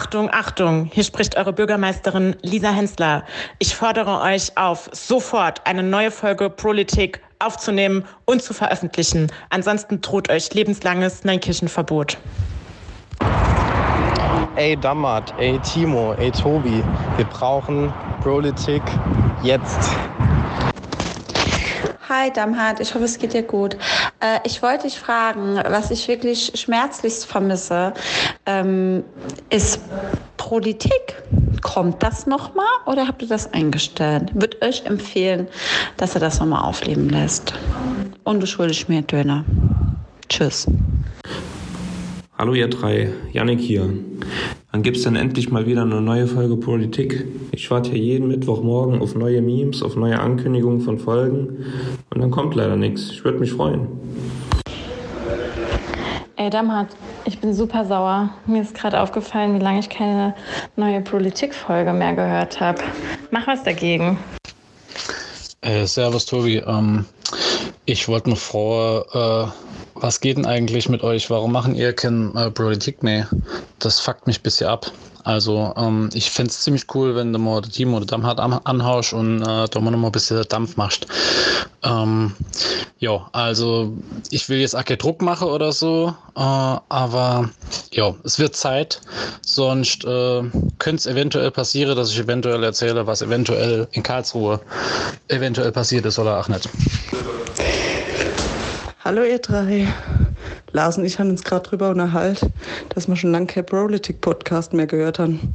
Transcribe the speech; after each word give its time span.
Achtung, 0.00 0.30
Achtung, 0.30 0.84
hier 0.84 1.02
spricht 1.02 1.36
eure 1.36 1.52
Bürgermeisterin 1.52 2.36
Lisa 2.42 2.70
Hensler. 2.70 3.24
Ich 3.58 3.74
fordere 3.74 4.20
euch 4.20 4.56
auf, 4.56 4.88
sofort 4.92 5.66
eine 5.66 5.82
neue 5.82 6.12
Folge 6.12 6.50
Politik 6.50 7.20
aufzunehmen 7.40 8.04
und 8.24 8.40
zu 8.40 8.54
veröffentlichen. 8.54 9.26
Ansonsten 9.50 10.00
droht 10.00 10.30
euch 10.30 10.54
lebenslanges 10.54 11.24
Neunkirchenverbot. 11.24 12.16
Ey 14.54 14.76
Dammert, 14.76 15.34
ey 15.38 15.58
Timo, 15.58 16.14
ey 16.14 16.30
Tobi, 16.30 16.80
wir 17.16 17.24
brauchen 17.24 17.92
Politik 18.22 18.82
jetzt. 19.42 19.90
Hi 22.08 22.32
Damhard, 22.32 22.80
ich 22.80 22.94
hoffe 22.94 23.04
es 23.04 23.18
geht 23.18 23.34
dir 23.34 23.42
gut. 23.42 23.76
Äh, 24.20 24.38
ich 24.44 24.62
wollte 24.62 24.84
dich 24.84 24.98
fragen, 24.98 25.60
was 25.68 25.90
ich 25.90 26.08
wirklich 26.08 26.52
schmerzlichst 26.54 27.26
vermisse, 27.26 27.92
ähm, 28.46 29.04
ist 29.50 29.80
Politik. 30.38 31.22
Kommt 31.60 32.02
das 32.02 32.26
nochmal 32.26 32.64
oder 32.86 33.06
habt 33.06 33.20
ihr 33.20 33.28
das 33.28 33.52
eingestellt? 33.52 34.30
Würde 34.32 34.56
euch 34.62 34.86
empfehlen, 34.86 35.48
dass 35.98 36.16
ihr 36.16 36.20
das 36.20 36.40
nochmal 36.40 36.64
aufleben 36.64 37.10
lässt. 37.10 37.52
Und 38.24 38.40
du 38.40 38.46
schuldest 38.46 38.88
mir 38.88 39.02
Döner. 39.02 39.44
Tschüss. 40.30 40.66
Hallo 42.40 42.54
ihr 42.54 42.68
drei, 42.68 43.08
Yannick 43.32 43.58
hier. 43.58 43.90
Wann 44.70 44.84
gibt's 44.84 45.02
denn 45.02 45.16
endlich 45.16 45.50
mal 45.50 45.66
wieder 45.66 45.82
eine 45.82 46.00
neue 46.00 46.28
Folge 46.28 46.56
Politik? 46.56 47.26
Ich 47.50 47.68
warte 47.68 47.90
hier 47.90 47.98
jeden 47.98 48.28
Mittwochmorgen 48.28 49.02
auf 49.02 49.16
neue 49.16 49.42
Memes, 49.42 49.82
auf 49.82 49.96
neue 49.96 50.20
Ankündigungen 50.20 50.80
von 50.80 51.00
Folgen 51.00 51.66
und 52.10 52.20
dann 52.20 52.30
kommt 52.30 52.54
leider 52.54 52.76
nichts. 52.76 53.10
Ich 53.10 53.24
würde 53.24 53.40
mich 53.40 53.50
freuen. 53.50 53.88
Ey, 56.36 56.48
Damhat, 56.48 56.86
ich 57.24 57.40
bin 57.40 57.52
super 57.52 57.84
sauer. 57.84 58.30
Mir 58.46 58.62
ist 58.62 58.72
gerade 58.72 59.00
aufgefallen, 59.00 59.58
wie 59.58 59.64
lange 59.64 59.80
ich 59.80 59.88
keine 59.88 60.32
neue 60.76 61.00
Politikfolge 61.00 61.92
mehr 61.92 62.14
gehört 62.14 62.60
habe. 62.60 62.78
Mach 63.32 63.48
was 63.48 63.64
dagegen. 63.64 64.16
Äh, 65.60 65.86
servus, 65.86 66.24
Tobi. 66.26 66.58
Ähm, 66.58 67.04
ich 67.84 68.06
wollte 68.06 68.28
nur 68.28 68.36
vor, 68.36 69.06
äh, 69.12 69.48
was 70.00 70.20
geht 70.20 70.36
denn 70.36 70.46
eigentlich 70.46 70.88
mit 70.88 71.02
euch? 71.02 71.30
Warum 71.30 71.52
machen 71.52 71.74
ihr 71.74 71.92
kein 71.92 72.34
äh, 72.36 72.50
Politik 72.50 73.02
mehr? 73.02 73.28
Das 73.78 74.00
fuckt 74.00 74.26
mich 74.26 74.42
bisschen 74.42 74.68
ab. 74.68 74.90
Also 75.24 75.74
ähm, 75.76 76.08
ich 76.14 76.30
fände 76.30 76.50
es 76.50 76.62
ziemlich 76.62 76.86
cool, 76.94 77.14
wenn 77.14 77.32
du 77.32 77.38
mal 77.38 77.60
das 77.60 77.72
Team 77.72 77.92
oder 77.92 78.06
Dampf 78.06 78.24
anhaust 78.64 79.12
und 79.12 79.42
äh, 79.42 79.68
da 79.68 79.80
mal 79.80 79.90
noch 79.90 79.98
mal 79.98 80.08
ein 80.08 80.12
bisschen 80.12 80.42
Dampf 80.48 80.76
machst. 80.76 81.06
Ähm, 81.82 82.34
ja, 82.98 83.28
also 83.32 83.92
ich 84.30 84.48
will 84.48 84.58
jetzt 84.58 84.74
auch 84.74 84.84
keinen 84.84 84.98
Druck 84.98 85.20
machen 85.20 85.48
oder 85.48 85.72
so, 85.72 86.14
äh, 86.34 86.40
aber 86.40 87.50
ja, 87.92 88.14
es 88.24 88.38
wird 88.38 88.56
Zeit. 88.56 89.00
Sonst 89.42 90.04
äh, 90.04 90.42
könnte 90.78 90.96
es 90.96 91.06
eventuell 91.06 91.50
passieren, 91.50 91.94
dass 91.94 92.10
ich 92.10 92.18
eventuell 92.18 92.64
erzähle, 92.64 93.06
was 93.06 93.20
eventuell 93.20 93.86
in 93.92 94.02
Karlsruhe 94.02 94.60
eventuell 95.28 95.72
passiert 95.72 96.06
ist 96.06 96.18
oder 96.18 96.40
auch 96.40 96.48
nicht. 96.48 96.68
Hallo 99.08 99.22
ihr 99.22 99.38
drei. 99.38 99.88
Lars 100.72 100.98
und 100.98 101.06
ich 101.06 101.18
haben 101.18 101.30
uns 101.30 101.42
gerade 101.42 101.66
drüber 101.66 101.88
unterhalten, 101.88 102.52
dass 102.90 103.08
wir 103.08 103.16
schon 103.16 103.32
lange 103.32 103.46
kein 103.46 103.64
Politik-Podcast 103.64 104.74
mehr 104.74 104.86
gehört 104.86 105.18
haben. 105.18 105.54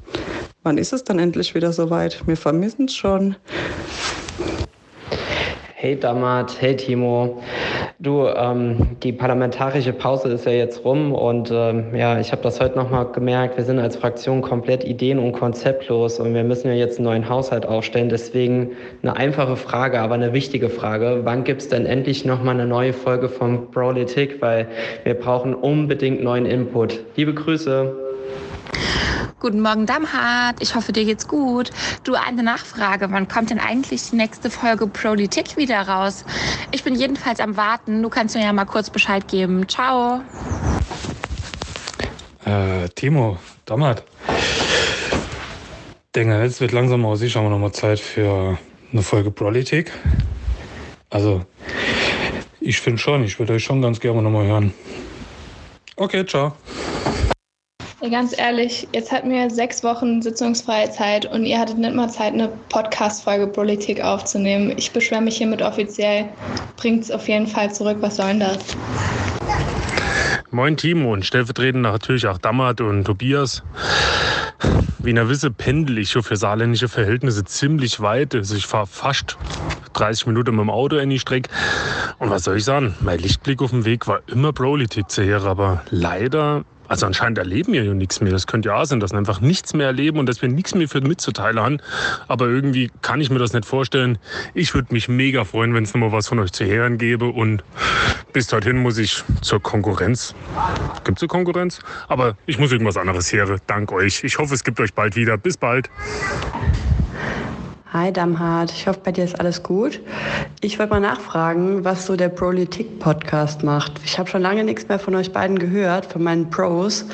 Wann 0.64 0.80
ist 0.80 0.92
es 0.92 1.04
dann 1.04 1.20
endlich 1.20 1.54
wieder 1.54 1.72
soweit? 1.72 2.26
Wir 2.26 2.36
vermissen 2.36 2.86
es 2.86 2.96
schon. 2.96 3.36
Hey 5.76 6.00
Damat, 6.00 6.60
hey 6.62 6.76
Timo. 6.76 7.44
Du, 8.00 8.26
ähm, 8.28 8.98
die 9.04 9.12
parlamentarische 9.12 9.94
Pause 9.94 10.30
ist 10.30 10.46
ja 10.46 10.52
jetzt 10.52 10.84
rum 10.84 11.14
und 11.14 11.52
ähm, 11.54 11.96
ja, 11.96 12.20
ich 12.20 12.32
habe 12.32 12.42
das 12.42 12.60
heute 12.60 12.76
nochmal 12.76 13.06
gemerkt. 13.12 13.56
Wir 13.56 13.64
sind 13.64 13.80
als 13.80 13.96
Fraktion 13.96 14.42
komplett 14.42 14.84
ideen- 14.84 15.20
und 15.20 15.34
konzeptlos 15.34 16.20
und 16.20 16.34
wir 16.34 16.44
müssen 16.44 16.68
ja 16.68 16.74
jetzt 16.74 16.98
einen 16.98 17.06
neuen 17.06 17.30
Haushalt 17.30 17.68
aufstellen. 17.68 18.10
Deswegen 18.10 18.72
eine 19.04 19.16
einfache 19.16 19.56
Frage, 19.56 20.00
aber 20.00 20.16
eine 20.16 20.34
wichtige 20.34 20.70
Frage. 20.70 21.22
Wann 21.24 21.44
gibt's 21.44 21.70
denn 21.70 21.86
endlich 21.86 22.26
nochmal 22.26 22.56
eine 22.56 22.66
neue 22.66 22.94
Folge 22.94 23.30
von 23.30 23.70
Politik? 23.70 24.42
Weil 24.42 24.68
wir 25.04 25.14
brauchen 25.14 25.54
unbedingt 25.54 26.24
neuen 26.24 26.48
Input. 26.48 27.00
Liebe 27.16 27.34
Grüße. 27.34 27.96
Guten 29.44 29.60
Morgen, 29.60 29.86
Damhard. 29.86 30.62
Ich 30.62 30.74
hoffe, 30.74 30.94
dir 30.94 31.04
geht's 31.04 31.28
gut. 31.28 31.70
Du, 32.06 32.14
eine 32.14 32.44
Nachfrage. 32.44 33.12
Wann 33.12 33.28
kommt 33.28 33.50
denn 33.50 33.60
eigentlich 33.60 34.10
die 34.10 34.16
nächste 34.16 34.50
Folge 34.50 34.88
Politik 34.88 35.58
wieder 35.58 35.82
raus? 35.82 36.24
Ich 36.72 36.82
bin 36.86 36.96
jedenfalls 36.96 37.42
am 37.42 37.58
Warten. 37.58 38.02
Du 38.02 38.08
kannst 38.08 38.36
mir 38.36 38.44
ja 38.44 38.54
mal 38.54 38.64
kurz 38.64 38.90
Bescheid 38.90 39.28
geben. 39.28 39.68
Ciao. 39.68 40.22
Äh, 42.46 42.88
Timo, 42.96 43.38
Damhard. 43.66 44.06
Denke, 46.16 46.42
jetzt 46.42 46.62
wird 46.62 46.72
langsam 46.72 47.06
auch 47.06 47.16
sicher 47.16 47.42
noch 47.42 47.60
mal 47.60 47.74
Zeit 47.74 48.00
für 48.00 48.58
eine 48.94 49.04
Folge 49.04 49.30
Politik. 49.30 49.92
Also, 51.10 51.46
ich 52.62 52.80
finde 52.80 52.98
schon, 52.98 53.26
ich 53.26 53.38
würde 53.40 53.52
euch 53.52 53.66
schon 53.66 53.82
ganz 53.82 54.00
gerne 54.00 54.22
noch 54.22 54.32
mal 54.32 54.46
hören. 54.46 54.74
Okay, 55.98 56.26
ciao. 56.26 56.54
Ja, 58.04 58.10
ganz 58.10 58.38
ehrlich, 58.38 58.86
jetzt 58.92 59.14
hatten 59.14 59.32
wir 59.32 59.50
sechs 59.50 59.82
Wochen 59.82 60.22
sitzungsfreie 60.22 60.92
Zeit 60.92 61.26
und 61.26 61.46
ihr 61.46 61.58
hattet 61.58 61.78
nicht 61.78 61.96
mal 61.96 62.10
Zeit, 62.10 62.34
eine 62.34 62.50
Podcast-Folge 62.68 63.48
Politik 63.48 64.04
aufzunehmen. 64.04 64.74
Ich 64.76 64.92
beschwere 64.92 65.22
mich 65.22 65.38
hiermit 65.38 65.62
offiziell. 65.62 66.26
Bringt 66.76 67.06
es 67.06 67.12
auf 67.12 67.30
jeden 67.30 67.48
Fall 67.48 67.74
zurück. 67.74 67.96
Was 68.02 68.18
soll 68.18 68.28
denn 68.28 68.42
das? 68.42 68.58
Moin 70.52 70.76
Timo 70.76 71.14
und 71.14 71.26
stellvertretend 71.26 71.84
natürlich 71.84 72.28
auch 72.28 72.38
Dammert 72.40 72.82
und 72.82 73.06
Tobias. 73.06 73.64
Wie 75.00 75.12
ihr 75.12 75.30
wisse, 75.30 75.50
pendel 75.50 75.98
ich 75.98 76.12
für 76.12 76.36
saarländische 76.36 76.90
Verhältnisse 76.90 77.46
ziemlich 77.46 78.02
weit. 78.02 78.36
Also 78.36 78.58
ich 78.58 78.68
fahre 78.68 78.88
fast 78.88 79.38
30 79.94 80.28
Minuten 80.28 80.58
mit 80.58 80.60
dem 80.60 80.70
Auto 80.70 80.98
in 80.98 81.10
die 81.10 81.20
Strecke. 81.20 81.50
Und 82.20 82.32
was 82.32 82.44
soll 82.44 82.58
ich 82.58 82.66
sagen? 82.66 82.96
Mein 83.00 83.20
Lichtblick 83.20 83.62
auf 83.62 83.70
dem 83.70 83.86
Weg 83.86 84.10
war 84.10 84.20
immer 84.28 84.52
Politik 84.52 85.10
zu 85.10 85.24
hören, 85.24 85.48
aber 85.48 85.84
leider 85.90 86.66
also 86.94 87.08
anscheinend 87.08 87.40
erleben 87.40 87.74
wir 87.74 87.84
ja 87.84 87.94
nichts 87.96 88.22
mehr. 88.22 88.32
Das 88.32 88.46
könnte 88.46 88.70
ja 88.70 88.76
auch 88.76 88.86
sein, 88.86 89.00
dass 89.00 89.14
wir 89.14 89.18
einfach 89.18 89.42
nichts 89.42 89.74
mehr 89.74 89.88
erleben 89.88 90.20
und 90.20 90.30
dass 90.30 90.44
wir 90.44 90.50
nichts 90.50 90.76
mehr 90.76 90.88
für 90.88 91.02
mitzuteilen 91.02 91.60
haben. 91.60 91.78
Aber 92.28 92.46
irgendwie 92.46 92.92
kann 93.02 93.20
ich 93.20 93.32
mir 93.32 93.40
das 93.40 93.52
nicht 93.52 93.66
vorstellen. 93.66 94.20
Ich 94.54 94.76
würde 94.76 94.94
mich 94.94 95.10
mega 95.10 95.44
freuen, 95.44 95.74
wenn 95.74 95.86
es 95.86 95.94
nochmal 95.96 96.12
was 96.12 96.28
von 96.28 96.38
euch 96.38 96.52
zu 96.52 96.66
hören 96.66 97.00
gäbe. 97.00 97.26
Und 97.26 97.64
bis 98.32 98.46
dorthin 98.46 98.78
muss 98.78 99.00
ich 99.00 99.24
zur 99.42 99.60
Konkurrenz. 99.60 100.36
Gibt 101.04 101.18
es 101.18 101.24
eine 101.24 101.30
Konkurrenz? 101.30 101.80
Aber 102.10 102.38
ich 102.46 102.60
muss 102.60 102.72
irgendwas 102.72 102.98
anderes 102.98 103.34
hören. 103.34 103.60
Dank 103.66 103.92
euch. 103.92 104.24
Ich 104.24 104.38
hoffe, 104.38 104.54
es 104.54 104.64
gibt 104.64 104.80
euch 104.80 104.94
bald 104.94 105.16
wieder. 105.16 105.36
Bis 105.36 105.58
bald. 105.58 105.90
Hi 107.94 108.12
Damhard, 108.12 108.72
ich 108.72 108.88
hoffe, 108.88 109.02
bei 109.04 109.12
dir 109.12 109.24
ist 109.24 109.40
alles 109.40 109.62
gut. 109.62 110.02
Ich 110.62 110.80
wollte 110.80 110.94
mal 110.94 111.00
nachfragen, 111.00 111.86
was 111.86 112.08
so 112.08 112.16
der 112.16 112.30
Politik-Podcast 112.30 113.64
macht. 113.64 114.02
Ich 114.04 114.18
habe 114.18 114.28
schon 114.28 114.42
lange 114.42 114.64
nichts 114.64 114.88
mehr 114.88 114.98
von 114.98 115.14
euch 115.14 115.32
beiden 115.32 115.60
gehört, 115.60 116.08
von 116.08 116.24
meinen 116.24 116.50
Pros. 116.50 117.06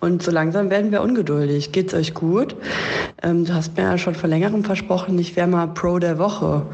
Und 0.00 0.24
so 0.24 0.32
langsam 0.32 0.70
werden 0.70 0.90
wir 0.90 1.02
ungeduldig. 1.02 1.70
Geht's 1.70 1.94
euch 1.94 2.14
gut? 2.14 2.56
Ähm, 3.22 3.44
du 3.44 3.54
hast 3.54 3.76
mir 3.76 3.84
ja 3.84 3.96
schon 3.96 4.16
vor 4.16 4.28
längerem 4.28 4.64
versprochen, 4.64 5.16
ich 5.20 5.36
wäre 5.36 5.46
mal 5.46 5.68
Pro 5.68 6.00
der 6.00 6.18
Woche. 6.18 6.66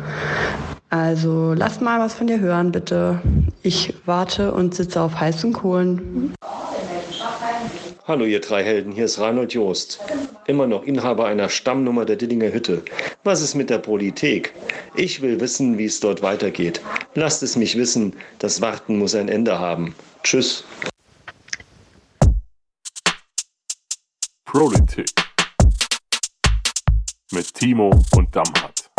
Also 0.89 1.53
lasst 1.53 1.83
mal 1.83 2.01
was 2.01 2.15
von 2.15 2.29
dir 2.29 2.41
hören, 2.41 2.73
bitte. 2.73 3.21
Ich 3.61 3.93
warte 4.07 4.55
und 4.55 4.75
sitze 4.75 5.03
auf 5.03 5.21
heißen 5.21 5.53
Kohlen. 5.53 6.33
Hallo 8.11 8.25
ihr 8.25 8.41
drei 8.41 8.65
Helden, 8.65 8.91
hier 8.91 9.05
ist 9.05 9.21
Reinhold 9.21 9.53
Joost. 9.55 10.01
Immer 10.49 10.67
noch 10.67 10.83
Inhaber 10.83 11.27
einer 11.27 11.49
Stammnummer 11.49 12.05
der 12.05 12.17
Dillinger 12.17 12.53
Hütte. 12.53 12.83
Was 13.23 13.41
ist 13.41 13.55
mit 13.55 13.71
der 13.71 13.79
Politik? 13.79 14.53
Ich 14.97 15.23
will 15.23 15.39
wissen, 15.39 15.79
wie 15.79 15.85
es 15.85 16.01
dort 16.01 16.21
weitergeht. 16.21 16.81
Lasst 17.15 17.45
es 17.45 17.55
mich 17.55 17.79
wissen, 17.79 18.17
das 18.41 18.61
Warten 18.61 18.99
muss 18.99 19.15
ein 19.15 19.29
Ende 19.29 19.61
haben. 19.61 19.95
Tschüss. 20.25 20.65
Politik 24.45 25.13
mit 27.31 27.55
Timo 27.55 27.91
und 28.17 28.35
Damhat. 28.35 28.91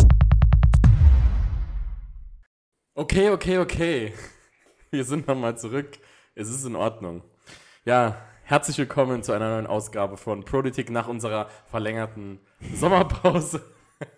Okay, 2.95 3.29
okay, 3.29 3.57
okay. 3.57 4.13
Wir 4.89 5.03
sind 5.03 5.27
nochmal 5.27 5.57
zurück. 5.57 5.99
Es 6.33 6.49
ist 6.49 6.63
in 6.63 6.77
Ordnung. 6.77 7.23
Ja, 7.83 8.15
Herzlich 8.51 8.79
willkommen 8.79 9.23
zu 9.23 9.31
einer 9.31 9.49
neuen 9.49 9.65
Ausgabe 9.65 10.17
von 10.17 10.43
Politik 10.43 10.89
nach 10.89 11.07
unserer 11.07 11.47
verlängerten 11.69 12.41
Sommerpause. 12.73 13.61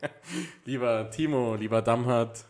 lieber 0.65 1.11
Timo, 1.11 1.53
lieber 1.53 1.83
Damhardt, 1.83 2.43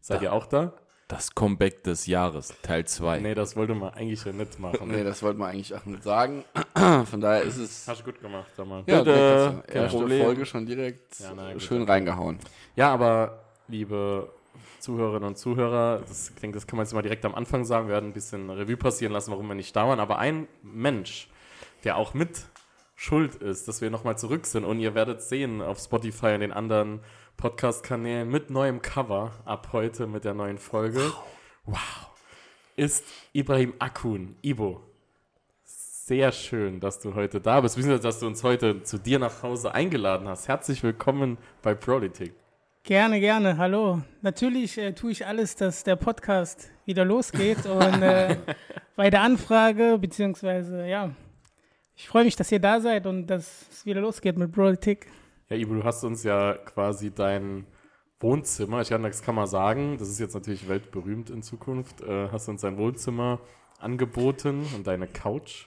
seid 0.00 0.18
da, 0.18 0.22
ihr 0.22 0.32
auch 0.32 0.46
da? 0.46 0.74
Das 1.08 1.34
Comeback 1.34 1.82
des 1.82 2.06
Jahres, 2.06 2.54
Teil 2.62 2.84
2. 2.84 3.18
Nee, 3.18 3.34
das 3.34 3.56
wollte 3.56 3.74
man 3.74 3.94
eigentlich 3.94 4.24
nicht 4.26 4.60
machen. 4.60 4.86
nee, 4.86 5.02
das 5.02 5.24
wollte 5.24 5.40
man 5.40 5.50
eigentlich 5.50 5.74
auch 5.74 5.84
nicht 5.86 6.04
sagen. 6.04 6.44
Von 6.76 7.20
daher 7.20 7.42
ist 7.42 7.56
es. 7.56 7.88
Hast 7.88 8.02
du 8.02 8.04
gut 8.04 8.20
gemacht, 8.20 8.52
Damhardt. 8.56 8.88
Ja, 8.88 8.98
Bitte, 8.98 9.64
erste 9.66 9.98
Problem. 9.98 10.24
Folge 10.24 10.46
schon 10.46 10.66
direkt 10.66 11.18
ja, 11.18 11.34
nein, 11.34 11.58
schön 11.58 11.82
reingehauen. 11.82 12.38
Ja, 12.76 12.92
aber 12.92 13.40
liebe 13.66 14.30
Zuhörerinnen 14.80 15.28
und 15.28 15.38
Zuhörer, 15.38 16.00
das, 16.00 16.30
ich 16.30 16.36
denke, 16.36 16.56
das 16.56 16.66
kann 16.66 16.76
man 16.76 16.86
jetzt 16.86 16.92
mal 16.92 17.02
direkt 17.02 17.24
am 17.24 17.34
Anfang 17.34 17.64
sagen. 17.64 17.88
Wir 17.88 17.94
werden 17.94 18.10
ein 18.10 18.12
bisschen 18.12 18.50
Revue 18.50 18.76
passieren 18.76 19.12
lassen, 19.12 19.30
warum 19.30 19.48
wir 19.48 19.54
nicht 19.54 19.74
da 19.74 19.86
waren. 19.88 20.00
Aber 20.00 20.18
ein 20.18 20.48
Mensch, 20.62 21.28
der 21.84 21.96
auch 21.96 22.14
mit 22.14 22.46
schuld 22.96 23.36
ist, 23.36 23.68
dass 23.68 23.80
wir 23.80 23.90
nochmal 23.90 24.18
zurück 24.18 24.46
sind. 24.46 24.64
Und 24.64 24.80
ihr 24.80 24.94
werdet 24.94 25.22
sehen 25.22 25.62
auf 25.62 25.78
Spotify 25.78 26.34
und 26.34 26.40
den 26.40 26.52
anderen 26.52 27.00
Podcast-Kanälen 27.36 28.28
mit 28.28 28.50
neuem 28.50 28.82
Cover 28.82 29.32
ab 29.44 29.68
heute 29.72 30.06
mit 30.06 30.24
der 30.24 30.34
neuen 30.34 30.58
Folge. 30.58 31.00
Wow. 31.00 31.24
wow. 31.66 32.10
Ist 32.76 33.04
Ibrahim 33.32 33.74
Akun, 33.78 34.36
Ibo. 34.42 34.82
Sehr 35.64 36.30
schön, 36.30 36.78
dass 36.78 37.00
du 37.00 37.14
heute 37.14 37.40
da 37.40 37.60
bist, 37.60 37.74
beziehungsweise 37.76 38.02
dass 38.02 38.20
du 38.20 38.26
uns 38.26 38.42
heute 38.44 38.82
zu 38.82 38.98
dir 38.98 39.18
nach 39.18 39.42
Hause 39.42 39.74
eingeladen 39.74 40.28
hast. 40.28 40.46
Herzlich 40.46 40.82
willkommen 40.82 41.36
bei 41.62 41.74
Politik. 41.74 42.45
Gerne, 42.86 43.18
gerne. 43.18 43.58
Hallo. 43.58 44.00
Natürlich 44.22 44.78
äh, 44.78 44.92
tue 44.92 45.10
ich 45.10 45.26
alles, 45.26 45.56
dass 45.56 45.82
der 45.82 45.96
Podcast 45.96 46.70
wieder 46.84 47.04
losgeht. 47.04 47.66
und 47.66 48.00
äh, 48.00 48.36
bei 48.94 49.10
der 49.10 49.22
Anfrage, 49.22 49.98
beziehungsweise, 50.00 50.86
ja, 50.86 51.10
ich 51.96 52.06
freue 52.06 52.22
mich, 52.22 52.36
dass 52.36 52.52
ihr 52.52 52.60
da 52.60 52.78
seid 52.78 53.08
und 53.08 53.26
dass 53.26 53.66
es 53.72 53.86
wieder 53.86 54.00
losgeht 54.00 54.38
mit 54.38 54.52
Politik. 54.52 55.08
Ja, 55.48 55.56
Ibu, 55.56 55.74
du 55.74 55.82
hast 55.82 56.04
uns 56.04 56.22
ja 56.22 56.54
quasi 56.58 57.12
dein 57.12 57.66
Wohnzimmer, 58.20 58.82
ich 58.82 58.90
kann, 58.90 59.02
das 59.02 59.20
kann 59.20 59.34
man 59.34 59.48
sagen, 59.48 59.96
das 59.98 60.08
ist 60.08 60.20
jetzt 60.20 60.34
natürlich 60.34 60.68
weltberühmt 60.68 61.28
in 61.28 61.42
Zukunft, 61.42 62.02
äh, 62.02 62.28
hast 62.30 62.48
uns 62.48 62.60
dein 62.60 62.78
Wohnzimmer 62.78 63.40
angeboten 63.80 64.64
und 64.76 64.86
deine 64.86 65.08
Couch, 65.08 65.66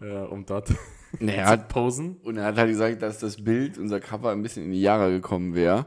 äh, 0.00 0.10
um 0.10 0.44
dort 0.44 0.74
naja, 1.20 1.56
zu 1.60 1.66
posen. 1.68 2.16
Und 2.24 2.36
er 2.36 2.46
hat 2.46 2.56
halt 2.56 2.70
gesagt, 2.70 3.00
dass 3.00 3.20
das 3.20 3.44
Bild, 3.44 3.78
unser 3.78 4.00
Cover, 4.00 4.32
ein 4.32 4.42
bisschen 4.42 4.64
in 4.64 4.72
die 4.72 4.82
Jahre 4.82 5.12
gekommen 5.12 5.54
wäre 5.54 5.86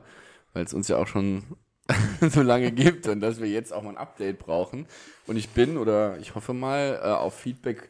weil 0.56 0.64
es 0.64 0.74
uns 0.74 0.88
ja 0.88 0.98
auch 0.98 1.08
schon 1.08 1.44
so 2.22 2.42
lange 2.42 2.72
gibt 2.72 3.08
und 3.08 3.20
dass 3.20 3.40
wir 3.40 3.48
jetzt 3.48 3.72
auch 3.74 3.84
mal 3.84 3.92
ein 3.92 3.98
Update 3.98 4.40
brauchen. 4.40 4.88
Und 5.28 5.36
ich 5.36 5.50
bin 5.50 5.78
oder 5.78 6.18
ich 6.20 6.34
hoffe 6.34 6.54
mal 6.54 7.00
äh, 7.04 7.08
auf 7.08 7.36
Feedback 7.36 7.90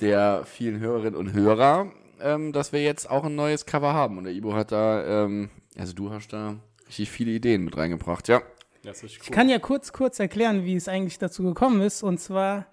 der 0.00 0.44
vielen 0.44 0.80
Hörerinnen 0.80 1.14
und 1.14 1.32
Hörer, 1.32 1.92
ähm, 2.20 2.52
dass 2.52 2.72
wir 2.72 2.82
jetzt 2.82 3.08
auch 3.08 3.24
ein 3.24 3.36
neues 3.36 3.66
Cover 3.66 3.92
haben. 3.92 4.18
Und 4.18 4.24
der 4.24 4.32
Ibo 4.32 4.54
hat 4.54 4.72
da, 4.72 5.24
ähm, 5.24 5.50
also 5.78 5.92
du 5.92 6.10
hast 6.10 6.32
da 6.32 6.56
richtig 6.88 7.10
viele 7.10 7.30
Ideen 7.30 7.64
mit 7.64 7.76
reingebracht, 7.76 8.26
ja. 8.28 8.42
Cool. 8.84 8.92
Ich 9.04 9.30
kann 9.30 9.48
ja 9.48 9.58
kurz, 9.58 9.92
kurz 9.94 10.18
erklären, 10.18 10.64
wie 10.64 10.74
es 10.74 10.88
eigentlich 10.88 11.18
dazu 11.18 11.42
gekommen 11.42 11.80
ist. 11.80 12.02
Und 12.02 12.20
zwar 12.20 12.66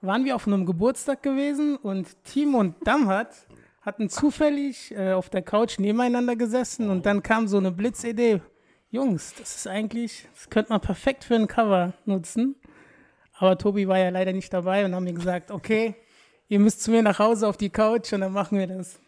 waren 0.00 0.24
wir 0.24 0.34
auf 0.34 0.46
einem 0.46 0.64
Geburtstag 0.64 1.22
gewesen 1.22 1.76
und 1.76 2.24
Timo 2.24 2.58
und 2.60 2.76
Damhat 2.86 3.34
hatten 3.82 4.08
zufällig 4.08 4.92
äh, 4.92 5.12
auf 5.12 5.28
der 5.28 5.42
Couch 5.42 5.78
nebeneinander 5.78 6.36
gesessen 6.36 6.88
und 6.88 7.04
dann 7.04 7.22
kam 7.22 7.48
so 7.48 7.58
eine 7.58 7.70
Blitzidee 7.70 8.40
Jungs, 8.90 9.34
das 9.38 9.54
ist 9.56 9.66
eigentlich, 9.66 10.26
das 10.32 10.48
könnte 10.48 10.72
man 10.72 10.80
perfekt 10.80 11.24
für 11.24 11.34
ein 11.34 11.46
Cover 11.46 11.92
nutzen. 12.06 12.56
Aber 13.34 13.58
Tobi 13.58 13.86
war 13.86 13.98
ja 13.98 14.08
leider 14.08 14.32
nicht 14.32 14.52
dabei 14.52 14.84
und 14.84 14.94
haben 14.94 15.04
mir 15.04 15.12
gesagt, 15.12 15.50
okay, 15.50 15.94
ihr 16.48 16.58
müsst 16.58 16.82
zu 16.82 16.90
mir 16.90 17.02
nach 17.02 17.18
Hause 17.18 17.46
auf 17.48 17.58
die 17.58 17.68
Couch 17.68 18.12
und 18.14 18.22
dann 18.22 18.32
machen 18.32 18.58
wir 18.58 18.66
das. 18.66 18.98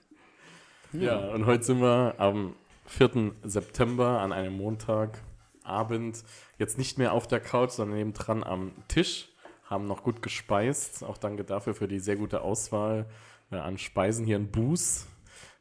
Ja, 0.93 1.17
und 1.31 1.47
heute 1.47 1.65
sind 1.65 1.81
wir 1.81 2.15
am 2.19 2.55
4. 2.87 3.33
September 3.43 4.21
an 4.21 4.33
einem 4.33 4.55
Montagabend 4.55 6.25
jetzt 6.59 6.77
nicht 6.77 6.99
mehr 6.99 7.13
auf 7.13 7.27
der 7.27 7.41
Couch, 7.41 7.71
sondern 7.71 7.97
nebendran 7.97 8.45
am 8.45 8.73
Tisch, 8.89 9.31
haben 9.65 9.87
noch 9.87 10.03
gut 10.03 10.21
gespeist. 10.21 11.05
Auch 11.05 11.17
danke 11.17 11.45
dafür 11.45 11.75
für 11.75 11.89
die 11.89 12.01
sehr 12.01 12.17
gute 12.17 12.43
Auswahl 12.43 13.07
äh, 13.51 13.57
an 13.57 13.79
Speisen 13.79 14.27
hier 14.27 14.37
in 14.37 14.51
Buß. 14.51 15.07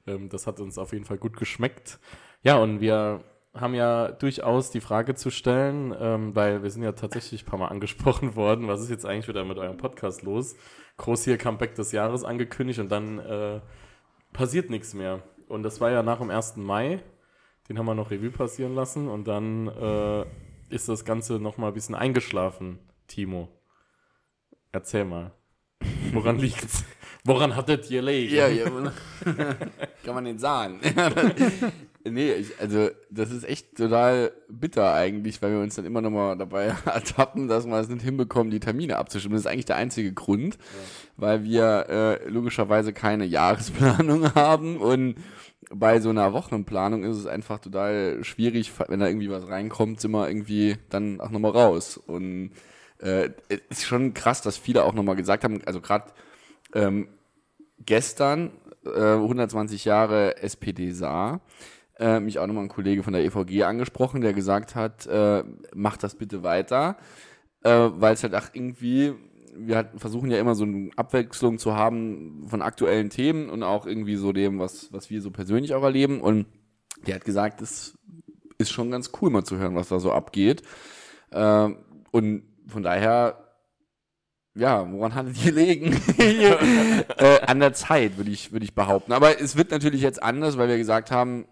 Ähm, 0.07 0.27
das 0.27 0.45
hat 0.45 0.60
uns 0.60 0.77
auf 0.77 0.92
jeden 0.92 1.06
Fall 1.06 1.18
gut 1.18 1.38
geschmeckt. 1.38 2.00
Ja, 2.44 2.57
und 2.57 2.81
wir 2.81 3.24
haben 3.54 3.74
ja 3.74 4.12
durchaus 4.12 4.72
die 4.72 4.81
Frage 4.81 5.16
zu 5.16 5.31
stellen, 5.31 5.94
ähm, 6.00 6.36
weil 6.36 6.63
wir 6.63 6.69
sind 6.69 6.84
ja 6.84 6.92
tatsächlich 6.92 7.44
ein 7.44 7.46
paar 7.46 7.60
Mal 7.60 7.68
angesprochen 7.68 8.36
worden, 8.36 8.68
was 8.68 8.81
ist 8.81 8.90
jetzt 8.90 9.06
eigentlich 9.06 9.28
wieder 9.28 9.44
mit 9.46 9.57
eurem 9.57 9.78
Podcast 9.78 10.22
los? 10.22 10.56
Groß 10.98 11.24
hier 11.24 11.38
Comeback 11.38 11.75
des 11.75 11.92
Jahres 11.92 12.24
angekündigt 12.24 12.80
und 12.80 12.90
dann 12.90 13.19
äh, 13.19 13.62
passiert 14.34 14.69
nichts 14.69 14.94
mehr. 14.94 15.24
Und 15.48 15.63
das 15.63 15.81
war 15.81 15.90
ja 15.90 16.04
nach 16.04 16.19
dem 16.19 16.30
1. 16.30 16.57
Mai, 16.57 17.01
den 17.68 17.80
haben 17.80 17.86
wir 17.86 17.96
noch 17.96 18.12
Revue 18.12 18.31
passieren 18.31 18.75
lassen 18.75 19.07
und 19.07 19.28
dann 19.28 19.68
äh, 19.68 20.25
ist 20.69 20.90
das 20.90 21.06
Ganze 21.06 21.40
nochmal 21.40 21.72
ein 21.72 21.74
bisschen 21.74 21.95
eingeschlafen, 21.95 22.80
Timo. 23.07 23.50
Erzähl 24.72 25.06
mal. 25.06 25.31
Woran 26.13 26.38
liegt's? 26.40 26.84
Woran 27.24 27.56
hattet 27.56 27.90
ihr 27.90 28.02
gelegen? 28.02 28.36
Ja, 28.36 28.48
ja. 28.48 28.66
Kann 30.04 30.16
man 30.16 30.24
nicht 30.24 30.40
sagen. 30.40 30.80
Nee, 32.06 32.31
ich, 32.31 32.60
also 32.60 32.90
das 33.10 33.30
ist 33.30 33.44
echt 33.44 33.75
total 33.75 34.31
bitter 34.48 34.94
eigentlich, 34.94 35.42
weil 35.42 35.51
wir 35.51 35.60
uns 35.60 35.75
dann 35.75 35.86
immer 35.86 36.01
noch 36.01 36.12
mal 36.12 36.38
dabei 36.38 36.74
ertappen, 36.86 37.48
dass 37.48 37.66
wir 37.66 37.78
es 37.78 37.90
nicht 37.90 38.04
hinbekommen, 38.04 38.51
die 38.51 38.62
Termine 38.62 38.98
abzustimmen. 38.98 39.36
Das 39.36 39.42
ist 39.42 39.51
eigentlich 39.51 39.66
der 39.66 39.75
einzige 39.75 40.13
Grund, 40.13 40.56
ja. 40.56 40.60
weil 41.18 41.44
wir 41.44 41.86
äh, 41.90 42.30
logischerweise 42.30 42.94
keine 42.94 43.25
Jahresplanung 43.25 44.34
haben 44.36 44.78
und 44.78 45.16
bei 45.72 46.00
so 46.00 46.10
einer 46.10 46.34
Wochenplanung 46.34 47.04
ist 47.04 47.18
es 47.18 47.28
einfach 47.28 47.60
total 47.60 48.24
schwierig, 48.24 48.72
wenn 48.88 49.00
da 49.00 49.07
irgendwie 49.07 49.30
was 49.30 49.48
reinkommt, 49.48 50.02
sind 50.02 50.12
wir 50.12 50.28
irgendwie 50.28 50.78
dann 50.90 51.22
auch 51.22 51.30
nochmal 51.30 51.52
raus. 51.52 51.98
Und 51.98 52.52
äh, 53.00 53.30
es 53.50 53.60
ist 53.69 53.86
schon 53.86 54.13
krass, 54.13 54.42
dass 54.42 54.57
viele 54.57 54.84
auch 54.84 54.94
nochmal 54.94 55.16
gesagt 55.16 55.44
haben, 55.44 55.62
also 55.66 55.80
gerade 55.80 56.12
ähm, 56.74 57.10
gestern 57.86 58.52
äh, 58.86 59.13
120 59.13 59.86
Jahre 59.86 60.38
SPD 60.38 60.92
sah, 60.92 61.40
äh, 62.00 62.19
mich 62.19 62.40
auch 62.40 62.48
nochmal 62.48 62.63
ein 62.63 62.69
Kollege 62.69 63.04
von 63.04 63.13
der 63.13 63.24
EVG 63.24 63.63
angesprochen, 63.63 64.22
der 64.22 64.34
gesagt 64.34 64.75
hat, 64.75 65.06
äh, 65.07 65.44
macht 65.74 66.04
das 66.04 66.16
bitte 66.16 66.44
weiter, 66.44 66.98
äh, 67.63 67.90
weil 67.94 68.13
es 68.13 68.24
halt 68.24 68.36
auch 68.36 68.48
irgendwie, 68.54 69.13
wir 69.56 69.75
halt 69.75 69.90
versuchen 69.98 70.31
ja 70.31 70.40
immer 70.40 70.56
so 70.56 70.63
eine 70.63 70.92
Abwechslung 70.96 71.60
zu 71.60 71.75
haben 71.75 72.46
von 72.48 72.62
aktuellen 72.62 73.10
Themen 73.10 73.50
und 73.50 73.63
auch 73.63 73.86
irgendwie 73.86 74.16
so 74.16 74.31
dem, 74.31 74.60
was, 74.60 74.92
was 74.94 75.10
wir 75.10 75.22
so 75.22 75.31
persönlich 75.31 75.74
auch 75.74 75.84
erleben. 75.84 76.22
Und 76.22 76.46
der 77.06 77.16
hat 77.16 77.25
gesagt, 77.25 77.62
es 77.62 77.98
ist 78.57 78.72
schon 78.72 78.92
ganz 78.92 79.12
cool 79.22 79.30
mal 79.30 79.44
zu 79.44 79.57
hören, 79.57 79.75
was 79.75 79.90
da 79.90 80.00
so 80.00 80.12
abgeht. 80.12 80.63
Äh, 81.31 81.69
und 82.12 82.44
von 82.68 82.84
daher 82.84 83.45
ja, 84.56 84.92
woran 84.92 85.16
hat 85.16 85.28
es 85.28 85.44
gelegen? 85.44 86.00
äh, 86.18 87.40
an 87.45 87.60
der 87.60 87.74
Zeit, 87.74 88.18
würde 88.18 88.31
ich, 88.31 88.52
würde 88.52 88.66
ich 88.66 88.74
behaupten. 88.74 89.13
Aber 89.13 89.40
es 89.40 89.56
wird 89.56 89.72
natürlich 89.72 90.02
jetzt 90.02 90.22
anders, 90.22 90.57
weil 90.57 90.68
wir 90.68 90.78
gesagt 90.78 91.12
haben, 91.12 91.45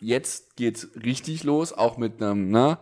jetzt 0.00 0.56
geht's 0.56 0.88
richtig 1.02 1.44
los, 1.44 1.72
auch 1.72 1.96
mit 1.96 2.22
einem 2.22 2.50
ne, 2.50 2.78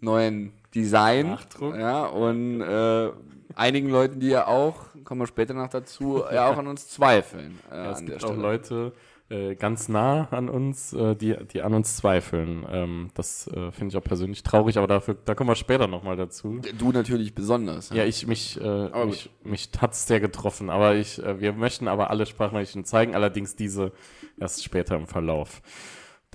neuen 0.00 0.52
Design. 0.74 1.30
Nachdruck. 1.30 1.76
Ja, 1.76 2.06
und 2.06 2.60
äh, 2.60 3.10
einigen 3.54 3.88
Leuten, 3.88 4.20
die 4.20 4.28
ja 4.28 4.46
auch, 4.46 4.76
kommen 5.04 5.20
wir 5.20 5.26
später 5.26 5.54
noch 5.54 5.68
dazu, 5.68 6.22
ja 6.32 6.48
auch 6.48 6.58
an 6.58 6.66
uns 6.66 6.88
zweifeln. 6.88 7.58
Äh, 7.70 7.76
ja, 7.76 7.90
es 7.92 8.04
gibt 8.04 8.24
auch 8.24 8.36
Leute 8.36 8.92
äh, 9.28 9.56
ganz 9.56 9.88
nah 9.88 10.28
an 10.30 10.48
uns, 10.48 10.92
äh, 10.92 11.16
die, 11.16 11.36
die 11.52 11.62
an 11.62 11.74
uns 11.74 11.96
zweifeln. 11.96 12.64
Ähm, 12.70 13.10
das 13.14 13.48
äh, 13.48 13.72
finde 13.72 13.88
ich 13.88 13.96
auch 13.96 14.04
persönlich 14.04 14.42
traurig, 14.42 14.78
aber 14.78 14.86
dafür, 14.86 15.16
da 15.24 15.34
kommen 15.34 15.50
wir 15.50 15.56
später 15.56 15.88
nochmal 15.88 16.16
dazu. 16.16 16.60
Du 16.78 16.92
natürlich 16.92 17.34
besonders. 17.34 17.90
Ja, 17.90 17.96
ja 17.96 18.04
ich 18.04 18.26
mich, 18.26 18.60
äh, 18.60 19.06
mich, 19.06 19.30
mich 19.42 19.70
hat's 19.80 20.06
sehr 20.06 20.20
getroffen, 20.20 20.70
aber 20.70 20.94
ich, 20.94 21.20
äh, 21.22 21.40
wir 21.40 21.54
möchten 21.54 21.88
aber 21.88 22.10
alle 22.10 22.26
Sprachnachrichten 22.26 22.84
zeigen, 22.84 23.14
allerdings 23.14 23.56
diese 23.56 23.92
erst 24.38 24.62
später 24.62 24.94
im 24.96 25.06
Verlauf. 25.06 25.60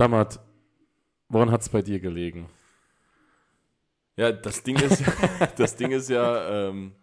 Damat, 0.02 0.40
woran 1.28 1.52
hat 1.52 1.60
es 1.60 1.68
bei 1.68 1.80
dir 1.80 2.00
gelegen? 2.00 2.48
Ja, 4.16 4.32
das 4.32 4.64
Ding 4.64 4.74
ist, 4.74 5.00
das 5.56 5.76
Ding 5.76 5.92
ist 5.92 6.10
ja, 6.10 6.70
ähm, 6.70 6.96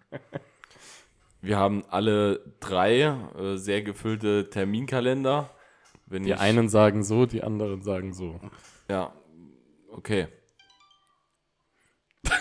wir 1.39 1.58
haben 1.58 1.86
alle 1.89 2.41
drei 2.60 3.03
äh, 3.03 3.56
sehr 3.56 3.84
gefüllte 3.84 4.50
Terminkalender. 4.50 5.50
Wenn 6.08 6.24
die 6.24 6.34
einen 6.34 6.68
sagen 6.68 7.06
so, 7.06 7.25
die 7.25 7.41
anderen 7.41 7.84
sagen 7.84 8.12
so. 8.12 8.38
Ja, 8.89 9.13
okay. 9.94 10.27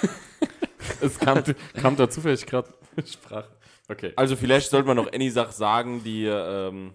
es 1.01 1.21
kam, 1.21 1.45
kam 1.75 1.95
da 1.95 2.11
zufällig 2.11 2.45
gerade 2.47 2.75
Sprache. 3.07 3.57
Okay. 3.89 4.13
Also 4.17 4.35
vielleicht 4.35 4.71
sollte 4.71 4.89
man 4.89 4.97
noch 4.97 5.13
eine 5.13 5.31
Sache 5.31 5.53
sagen, 5.53 6.03
die, 6.03 6.25
ähm, 6.25 6.95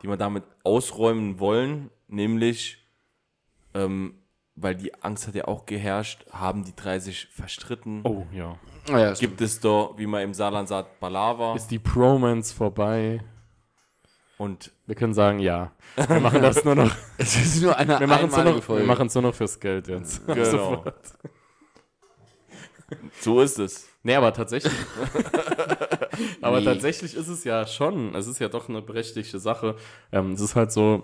die 0.00 0.06
wir 0.06 0.16
damit 0.16 0.44
ausräumen 0.62 1.40
wollen, 1.40 1.90
nämlich 2.06 2.79
ähm, 3.74 4.14
weil 4.56 4.74
die 4.74 4.94
Angst 5.02 5.26
hat 5.26 5.34
ja 5.34 5.46
auch 5.46 5.66
geherrscht, 5.66 6.26
haben 6.30 6.64
die 6.64 6.74
drei 6.74 6.98
sich 6.98 7.26
verstritten. 7.26 8.00
Oh, 8.04 8.26
ja. 8.32 8.58
Oh, 8.88 8.96
ja 8.96 9.12
Gibt 9.14 9.40
es 9.40 9.60
da, 9.60 9.90
wie 9.96 10.06
man 10.06 10.22
im 10.22 10.34
Saarland 10.34 10.68
sagt, 10.68 11.00
Balava? 11.00 11.54
Ist 11.54 11.68
die 11.68 11.78
Promance 11.78 12.54
vorbei? 12.54 13.22
Und 14.38 14.72
wir 14.86 14.94
können 14.94 15.12
sagen, 15.12 15.38
ja. 15.38 15.72
Wir 15.96 16.20
machen 16.20 16.40
das 16.40 16.64
nur 16.64 16.74
noch. 16.74 16.94
es 17.18 17.36
ist 17.36 17.62
nur 17.62 17.76
eine 17.76 18.00
wir 18.00 18.06
machen 18.06 18.28
es 18.28 18.36
nur, 18.36 18.44
noch, 18.44 18.68
wir 18.68 18.84
machen 18.84 19.06
es 19.06 19.14
nur 19.14 19.22
noch 19.22 19.34
fürs 19.34 19.60
Geld 19.60 19.88
jetzt. 19.88 20.26
Genau. 20.26 20.84
so 23.20 23.40
ist 23.42 23.58
es. 23.58 23.86
Nee, 24.02 24.14
aber 24.14 24.32
tatsächlich. 24.32 24.72
aber 26.40 26.60
nee. 26.60 26.64
tatsächlich 26.64 27.14
ist 27.14 27.28
es 27.28 27.44
ja 27.44 27.66
schon, 27.66 28.14
es 28.14 28.26
ist 28.26 28.38
ja 28.38 28.48
doch 28.48 28.68
eine 28.68 28.80
berechtigte 28.80 29.38
Sache. 29.38 29.76
Ähm, 30.10 30.32
es 30.32 30.40
ist 30.40 30.56
halt 30.56 30.72
so, 30.72 31.02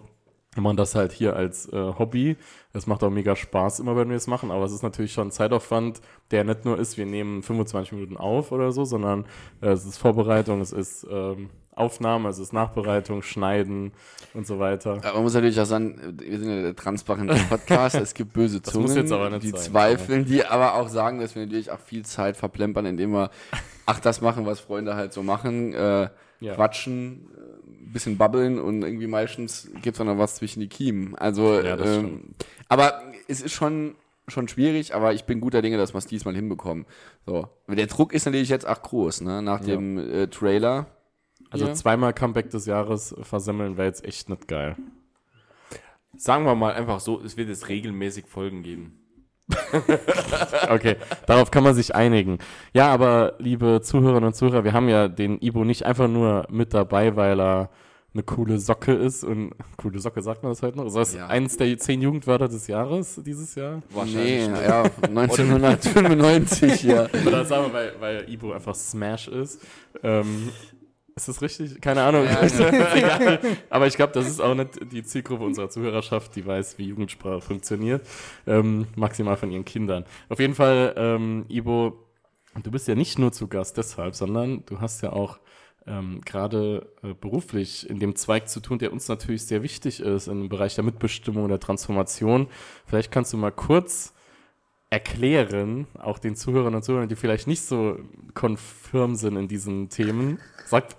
Wir 0.56 0.62
machen 0.62 0.78
das 0.78 0.94
halt 0.94 1.12
hier 1.12 1.36
als 1.36 1.70
äh, 1.70 1.76
Hobby. 1.98 2.36
Es 2.72 2.86
macht 2.86 3.04
auch 3.04 3.10
mega 3.10 3.36
Spaß 3.36 3.78
immer, 3.80 3.94
wenn 3.94 4.08
wir 4.08 4.16
es 4.16 4.26
machen, 4.26 4.50
aber 4.50 4.64
es 4.64 4.72
ist 4.72 4.82
natürlich 4.82 5.12
schon 5.12 5.28
ein 5.28 5.30
Zeitaufwand, 5.30 6.00
der 6.30 6.44
nicht 6.44 6.64
nur 6.64 6.78
ist, 6.78 6.96
wir 6.96 7.04
nehmen 7.04 7.42
25 7.42 7.92
Minuten 7.92 8.16
auf 8.16 8.52
oder 8.52 8.72
so, 8.72 8.86
sondern 8.86 9.26
äh, 9.60 9.68
es 9.68 9.84
ist 9.84 9.98
Vorbereitung, 9.98 10.62
es 10.62 10.72
ist 10.72 11.06
ähm, 11.10 11.50
Aufnahme, 11.74 12.30
es 12.30 12.38
ist 12.38 12.54
Nachbereitung, 12.54 13.20
Schneiden 13.20 13.92
und 14.32 14.46
so 14.46 14.58
weiter. 14.58 14.92
Aber 14.94 15.12
man 15.14 15.24
muss 15.24 15.34
natürlich 15.34 15.60
auch 15.60 15.66
sagen, 15.66 16.00
wir 16.18 16.38
sind 16.38 16.48
ja 16.48 16.62
der 16.62 16.74
transparente 16.76 17.34
Podcast, 17.50 17.96
es 17.96 18.14
gibt 18.14 18.32
böse 18.32 18.62
Zungen, 18.62 19.12
aber 19.12 19.38
die 19.38 19.50
sein, 19.50 19.60
zweifeln, 19.60 20.24
die 20.24 20.42
aber 20.46 20.76
auch 20.76 20.88
sagen, 20.88 21.20
dass 21.20 21.34
wir 21.34 21.42
natürlich 21.44 21.70
auch 21.70 21.80
viel 21.80 22.06
Zeit 22.06 22.38
verplempern, 22.38 22.86
indem 22.86 23.10
wir, 23.12 23.30
ach, 23.84 24.00
das 24.00 24.22
machen, 24.22 24.46
was 24.46 24.58
Freunde 24.60 24.94
halt 24.96 25.12
so 25.12 25.22
machen, 25.22 25.74
äh, 25.74 26.08
Ja. 26.40 26.54
quatschen, 26.54 27.28
bisschen 27.92 28.16
babbeln 28.18 28.58
und 28.58 28.82
irgendwie 28.82 29.06
meistens 29.06 29.70
gibt's 29.82 30.00
auch 30.00 30.04
noch 30.04 30.18
was 30.18 30.36
zwischen 30.36 30.60
die 30.60 30.68
Kiemen. 30.68 31.14
Also, 31.16 31.60
Ja, 31.60 31.78
ähm, 31.78 32.34
aber 32.68 33.02
es 33.28 33.40
ist 33.40 33.52
schon, 33.52 33.94
schon 34.28 34.48
schwierig, 34.48 34.94
aber 34.94 35.12
ich 35.14 35.24
bin 35.24 35.40
guter 35.40 35.62
Dinge, 35.62 35.76
dass 35.78 35.94
wir 35.94 35.98
es 35.98 36.06
diesmal 36.06 36.34
hinbekommen. 36.34 36.84
So. 37.26 37.48
Der 37.68 37.86
Druck 37.86 38.12
ist 38.12 38.26
natürlich 38.26 38.48
jetzt 38.48 38.66
auch 38.66 38.82
groß, 38.82 39.20
ne, 39.22 39.42
nach 39.42 39.60
Ja. 39.60 39.66
dem 39.76 39.98
äh, 39.98 40.26
Trailer. 40.28 40.86
Also 41.50 41.66
hier. 41.66 41.74
zweimal 41.74 42.12
Comeback 42.12 42.50
des 42.50 42.66
Jahres 42.66 43.14
versemmeln 43.22 43.76
wäre 43.76 43.86
jetzt 43.86 44.04
echt 44.04 44.28
nicht 44.28 44.48
geil. 44.48 44.76
Sagen 46.16 46.44
wir 46.44 46.54
mal 46.54 46.74
einfach 46.74 46.98
so, 47.00 47.20
es 47.20 47.36
wird 47.36 47.48
jetzt 47.48 47.68
regelmäßig 47.68 48.26
Folgen 48.26 48.62
geben. 48.62 48.98
Okay, 50.70 50.96
darauf 51.26 51.50
kann 51.50 51.62
man 51.64 51.74
sich 51.74 51.94
einigen. 51.94 52.38
Ja, 52.72 52.88
aber 52.88 53.34
liebe 53.38 53.80
Zuhörerinnen 53.82 54.24
und 54.28 54.34
Zuhörer, 54.34 54.64
wir 54.64 54.72
haben 54.72 54.88
ja 54.88 55.08
den 55.08 55.38
Ibo 55.40 55.64
nicht 55.64 55.84
einfach 55.84 56.08
nur 56.08 56.46
mit 56.50 56.74
dabei, 56.74 57.14
weil 57.16 57.40
er 57.40 57.70
eine 58.14 58.22
coole 58.22 58.58
Socke 58.58 58.92
ist 58.94 59.24
und 59.24 59.52
coole 59.76 59.98
Socke 59.98 60.22
sagt 60.22 60.42
man 60.42 60.50
das 60.50 60.62
heute 60.62 60.78
noch? 60.78 60.86
Ist 60.86 60.96
das 60.96 61.14
Ja. 61.14 61.26
eins 61.26 61.58
der 61.58 61.76
zehn 61.78 62.00
Jugendwörter 62.00 62.48
des 62.48 62.66
Jahres 62.66 63.20
dieses 63.24 63.54
Jahr? 63.54 63.82
Nee, 64.06 64.46
ja, 64.46 64.84
1995, 65.02 66.82
ja. 66.84 67.06
Oder 67.26 67.44
sagen 67.44 67.66
wir, 67.66 67.72
weil, 67.74 67.92
weil 68.00 68.30
Ibo 68.32 68.52
einfach 68.52 68.74
Smash 68.74 69.28
ist. 69.28 69.60
Ähm, 70.02 70.48
ist 71.16 71.28
das 71.28 71.40
richtig? 71.40 71.80
Keine 71.80 72.02
Ahnung. 72.02 72.24
Ja, 72.26 72.42
Egal. 72.94 73.40
Aber 73.70 73.86
ich 73.86 73.96
glaube, 73.96 74.12
das 74.12 74.28
ist 74.28 74.40
auch 74.40 74.54
nicht 74.54 74.92
die 74.92 75.02
Zielgruppe 75.02 75.44
unserer 75.44 75.70
Zuhörerschaft, 75.70 76.36
die 76.36 76.44
weiß, 76.46 76.78
wie 76.78 76.88
Jugendsprache 76.88 77.40
funktioniert. 77.40 78.06
Ähm, 78.46 78.86
maximal 78.96 79.36
von 79.36 79.50
ihren 79.50 79.64
Kindern. 79.64 80.04
Auf 80.28 80.38
jeden 80.40 80.54
Fall, 80.54 80.94
ähm, 80.96 81.46
Ibo, 81.48 81.96
du 82.62 82.70
bist 82.70 82.86
ja 82.86 82.94
nicht 82.94 83.18
nur 83.18 83.32
zu 83.32 83.48
Gast 83.48 83.78
deshalb, 83.78 84.14
sondern 84.14 84.64
du 84.66 84.80
hast 84.80 85.02
ja 85.02 85.12
auch 85.12 85.38
ähm, 85.86 86.20
gerade 86.24 86.86
äh, 87.02 87.14
beruflich 87.14 87.88
in 87.88 87.98
dem 87.98 88.14
Zweig 88.14 88.50
zu 88.50 88.60
tun, 88.60 88.78
der 88.78 88.92
uns 88.92 89.08
natürlich 89.08 89.44
sehr 89.44 89.62
wichtig 89.62 90.00
ist, 90.00 90.26
im 90.28 90.50
Bereich 90.50 90.74
der 90.74 90.84
Mitbestimmung, 90.84 91.48
der 91.48 91.60
Transformation. 91.60 92.48
Vielleicht 92.84 93.10
kannst 93.10 93.32
du 93.32 93.38
mal 93.38 93.52
kurz 93.52 94.12
erklären, 94.96 95.86
auch 95.98 96.18
den 96.18 96.36
Zuhörern 96.36 96.74
und 96.74 96.82
Zuhörern, 96.82 97.08
die 97.08 97.16
vielleicht 97.16 97.46
nicht 97.46 97.60
so 97.62 97.98
konfirm 98.32 99.14
sind 99.14 99.36
in 99.36 99.46
diesen 99.46 99.90
Themen, 99.90 100.38
sagt. 100.64 100.96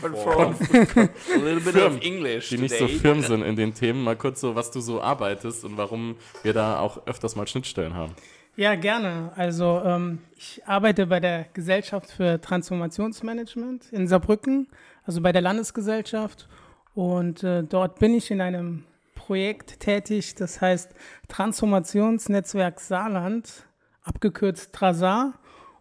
Konf- 0.00 0.26
A 1.34 1.38
little 1.38 1.60
bit 1.60 1.72
firm, 1.74 1.96
of 1.96 2.02
English 2.04 2.50
Die 2.50 2.58
nicht 2.58 2.76
so 2.78 2.86
firm 2.86 3.20
sind 3.22 3.42
in 3.42 3.56
den 3.56 3.74
Themen, 3.74 4.04
mal 4.04 4.14
kurz 4.16 4.40
so, 4.40 4.54
was 4.54 4.70
du 4.70 4.80
so 4.80 5.02
arbeitest 5.02 5.64
und 5.64 5.76
warum 5.76 6.14
wir 6.44 6.52
da 6.52 6.78
auch 6.78 7.04
öfters 7.06 7.34
mal 7.34 7.46
Schnittstellen 7.48 7.94
haben. 7.94 8.12
Ja, 8.54 8.76
gerne. 8.76 9.32
Also 9.34 9.82
ähm, 9.84 10.18
ich 10.36 10.62
arbeite 10.66 11.06
bei 11.06 11.18
der 11.18 11.46
Gesellschaft 11.52 12.10
für 12.12 12.40
Transformationsmanagement 12.40 13.92
in 13.92 14.06
Saarbrücken, 14.06 14.68
also 15.04 15.20
bei 15.20 15.32
der 15.32 15.42
Landesgesellschaft. 15.42 16.48
Und 16.94 17.42
äh, 17.42 17.64
dort 17.64 17.98
bin 17.98 18.14
ich 18.14 18.30
in 18.30 18.40
einem 18.40 18.84
Projekt 19.26 19.78
tätig, 19.78 20.34
das 20.34 20.60
heißt 20.60 20.94
Transformationsnetzwerk 21.28 22.80
Saarland, 22.80 23.68
abgekürzt 24.02 24.72
TRASAR. 24.72 25.34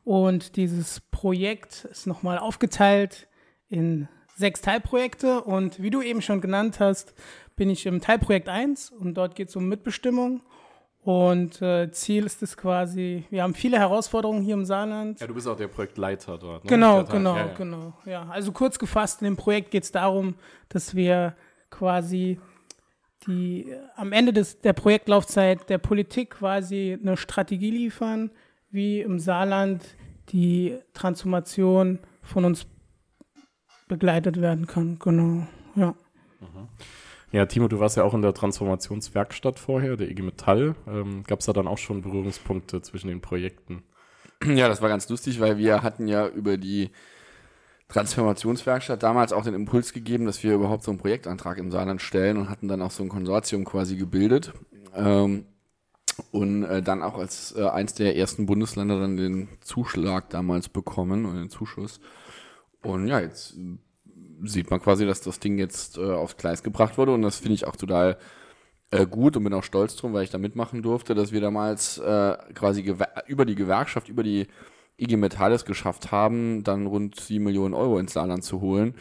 Und 0.04 0.56
dieses 0.58 1.00
Projekt 1.00 1.86
ist 1.86 2.06
nochmal 2.06 2.38
aufgeteilt 2.38 3.28
in 3.68 4.08
sechs 4.36 4.62
Teilprojekte. 4.62 5.42
Und 5.42 5.82
wie 5.82 5.90
du 5.90 6.04
eben 6.04 6.22
schon 6.22 6.40
genannt 6.40 6.80
hast, 6.80 7.16
bin 7.56 7.72
ich 7.72 7.88
im 7.88 8.00
Teilprojekt 8.00 8.48
1 8.48 8.92
und 8.92 9.16
dort 9.16 9.36
geht 9.36 9.50
es 9.50 9.56
um 9.56 9.68
Mitbestimmung. 9.68 10.42
Und 11.04 11.64
äh, 11.64 11.92
Ziel 11.92 12.28
ist 12.28 12.44
es 12.44 12.56
quasi, 12.56 13.26
wir 13.32 13.42
haben 13.42 13.56
viele 13.56 13.80
Herausforderungen 13.80 14.44
hier 14.44 14.54
im 14.54 14.66
Saarland. 14.66 15.20
Ja, 15.20 15.26
du 15.26 15.34
bist 15.34 15.48
auch 15.48 15.58
der 15.58 15.68
Projektleiter 15.68 16.38
dort. 16.38 16.64
Ne? 16.64 16.70
Genau, 16.70 17.04
genau, 17.06 17.36
ja, 17.36 17.48
ja. 17.48 17.54
genau. 17.54 17.94
Ja, 18.06 18.28
also 18.30 18.52
kurz 18.52 18.78
gefasst, 18.78 19.22
in 19.22 19.26
dem 19.26 19.36
Projekt 19.36 19.72
geht 19.72 19.84
es 19.84 19.92
darum, 19.92 20.36
dass 20.70 20.94
wir 20.94 21.36
quasi 21.72 22.40
die 23.28 23.74
am 23.96 24.12
Ende 24.12 24.34
des, 24.34 24.60
der 24.60 24.74
Projektlaufzeit 24.74 25.70
der 25.70 25.78
Politik 25.78 26.32
quasi 26.32 26.98
eine 27.00 27.18
Strategie 27.18 27.72
liefern, 27.72 28.32
wie 28.72 29.02
im 29.02 29.20
Saarland 29.20 29.84
die 30.30 30.78
Transformation 30.94 32.00
von 32.22 32.46
uns 32.46 32.66
begleitet 33.88 34.40
werden 34.42 34.68
kann. 34.68 34.98
Genau, 35.00 35.46
ja. 35.76 35.94
Ja, 37.32 37.46
Timo, 37.46 37.68
du 37.68 37.80
warst 37.80 37.96
ja 37.98 38.04
auch 38.04 38.14
in 38.14 38.22
der 38.22 38.34
Transformationswerkstatt 38.34 39.60
vorher, 39.60 39.96
der 39.96 40.10
IG 40.10 40.22
Metall. 40.22 40.76
Ähm, 40.88 41.24
Gab 41.24 41.40
es 41.40 41.46
da 41.46 41.54
dann 41.54 41.68
auch 41.68 41.78
schon 41.78 42.02
Berührungspunkte 42.02 42.82
zwischen 42.82 43.08
den 43.08 43.22
Projekten? 43.22 43.84
Ja, 44.44 44.68
das 44.68 44.82
war 44.82 44.90
ganz 44.90 45.08
lustig, 45.08 45.40
weil 45.40 45.58
wir 45.58 45.84
hatten 45.84 46.08
ja 46.08 46.28
über 46.28 46.58
die 46.58 46.90
Transformationswerkstatt 47.92 49.04
damals 49.04 49.34
auch 49.34 49.44
den 49.44 49.54
Impuls 49.54 49.94
gegeben, 49.94 50.26
dass 50.26 50.44
wir 50.44 50.54
überhaupt 50.54 50.84
so 50.84 50.92
einen 50.92 51.00
Projektantrag 51.00 51.58
im 51.58 51.72
Saarland 51.72 52.02
stellen 52.02 52.38
und 52.38 52.50
hatten 52.50 52.68
dann 52.68 52.82
auch 52.82 52.92
so 52.92 53.04
ein 53.04 53.10
Konsortium 53.10 53.66
quasi 53.66 53.98
gebildet. 53.98 54.54
Ähm, 54.96 55.46
und 56.32 56.64
äh, 56.64 56.82
dann 56.82 57.04
auch 57.04 57.18
als 57.18 57.56
äh, 57.58 57.68
eins 57.68 57.94
der 57.94 58.16
ersten 58.16 58.46
Bundesländer 58.46 59.00
dann 59.00 59.18
den 59.18 59.50
Zuschlag 59.62 60.30
damals 60.30 60.70
bekommen 60.70 61.26
und 61.26 61.36
den 61.36 61.50
Zuschuss. 61.50 62.00
Und 62.82 63.08
ja, 63.08 63.20
jetzt 63.20 63.56
sieht 64.44 64.70
man 64.70 64.82
quasi, 64.82 65.06
dass 65.06 65.22
das 65.22 65.40
Ding 65.40 65.58
jetzt 65.58 65.98
äh, 65.98 66.12
aufs 66.12 66.38
Gleis 66.38 66.64
gebracht 66.64 66.98
wurde 66.98 67.14
und 67.14 67.22
das 67.22 67.38
finde 67.38 67.56
ich 67.56 67.68
auch 67.68 67.76
total 67.76 68.18
äh, 68.92 69.06
gut 69.06 69.38
und 69.38 69.44
bin 69.44 69.54
auch 69.54 69.64
stolz 69.64 69.96
drum, 69.96 70.14
weil 70.14 70.24
ich 70.24 70.30
da 70.30 70.38
mitmachen 70.38 70.82
durfte, 70.82 71.16
dass 71.16 71.32
wir 71.32 71.42
damals 71.42 71.98
äh, 71.98 72.38
quasi 72.54 72.94
über 73.28 73.46
die 73.46 73.56
Gewerkschaft, 73.56 74.10
über 74.10 74.24
die 74.24 74.48
IG 75.02 75.18
Metall 75.18 75.52
es 75.52 75.66
geschafft 75.66 76.12
haben, 76.12 76.64
dann 76.64 76.88
rund 76.88 77.20
7 77.20 77.44
Millionen 77.44 77.74
Euro 77.74 78.00
ins 78.00 78.14
Saarland 78.14 78.44
zu 78.44 78.62
holen 78.62 78.96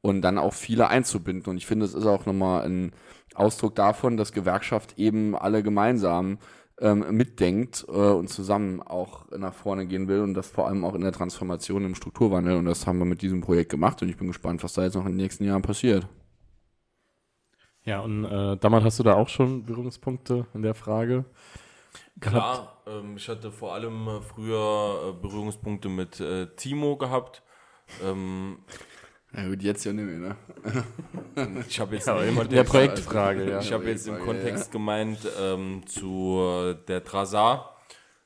und 0.00 0.22
dann 0.22 0.38
auch 0.38 0.54
viele 0.54 0.88
einzubinden. 0.88 1.50
Und 1.50 1.56
ich 1.56 1.66
finde, 1.66 1.86
es 1.86 1.94
ist 1.94 2.06
auch 2.06 2.26
nochmal 2.26 2.64
ein 2.64 2.92
Ausdruck 3.34 3.74
davon, 3.74 4.16
dass 4.16 4.32
Gewerkschaft 4.32 4.98
eben 4.98 5.34
alle 5.36 5.62
gemeinsam 5.62 6.38
ähm, 6.80 7.04
mitdenkt 7.10 7.86
äh, 7.88 7.92
und 7.92 8.28
zusammen 8.28 8.82
auch 8.82 9.30
nach 9.30 9.54
vorne 9.54 9.86
gehen 9.86 10.08
will 10.08 10.20
und 10.20 10.34
das 10.34 10.48
vor 10.48 10.68
allem 10.68 10.84
auch 10.84 10.94
in 10.94 11.00
der 11.00 11.12
Transformation 11.12 11.84
im 11.84 11.94
Strukturwandel. 11.94 12.56
Und 12.56 12.66
das 12.66 12.86
haben 12.86 12.98
wir 12.98 13.06
mit 13.06 13.22
diesem 13.22 13.40
Projekt 13.40 13.70
gemacht 13.70 14.02
und 14.02 14.08
ich 14.08 14.16
bin 14.16 14.28
gespannt, 14.28 14.62
was 14.62 14.74
da 14.74 14.84
jetzt 14.84 14.94
noch 14.94 15.06
in 15.06 15.12
den 15.12 15.16
nächsten 15.16 15.44
Jahren 15.44 15.62
passiert. 15.62 16.06
Ja, 17.84 18.00
und 18.00 18.24
äh, 18.24 18.56
damals 18.56 18.84
hast 18.84 18.98
du 18.98 19.04
da 19.04 19.14
auch 19.14 19.28
schon 19.28 19.64
Berührungspunkte 19.64 20.46
in 20.54 20.62
der 20.62 20.74
Frage? 20.74 21.24
Klar, 22.20 22.82
ähm, 22.86 23.16
ich 23.16 23.28
hatte 23.28 23.52
vor 23.52 23.74
allem 23.74 24.08
äh, 24.08 24.20
früher 24.22 25.10
äh, 25.10 25.20
Berührungspunkte 25.20 25.88
mit 25.88 26.18
äh, 26.20 26.46
Timo 26.56 26.96
gehabt. 26.96 27.42
Ähm, 28.02 28.58
ja 29.34 29.48
gut, 29.48 29.62
jetzt 29.62 29.84
ja 29.84 29.92
nicht 29.92 30.06
mehr, 30.06 30.18
ne? 30.18 30.36
Ich 31.68 31.78
habe 31.78 31.94
jetzt 31.94 32.06
Ja, 32.06 32.18
im 32.22 32.40
in 32.40 32.48
der 32.48 32.64
Projektfrage, 32.64 33.50
ja. 33.50 33.60
Ich 33.60 33.70
habe 33.72 33.90
jetzt 33.90 34.08
im 34.08 34.18
Kontext 34.18 34.66
ja. 34.66 34.72
gemeint 34.72 35.20
zu 35.20 35.84
zu 35.86 36.40
äh, 36.40 36.86
der 36.86 37.04
Trasar. 37.04 37.76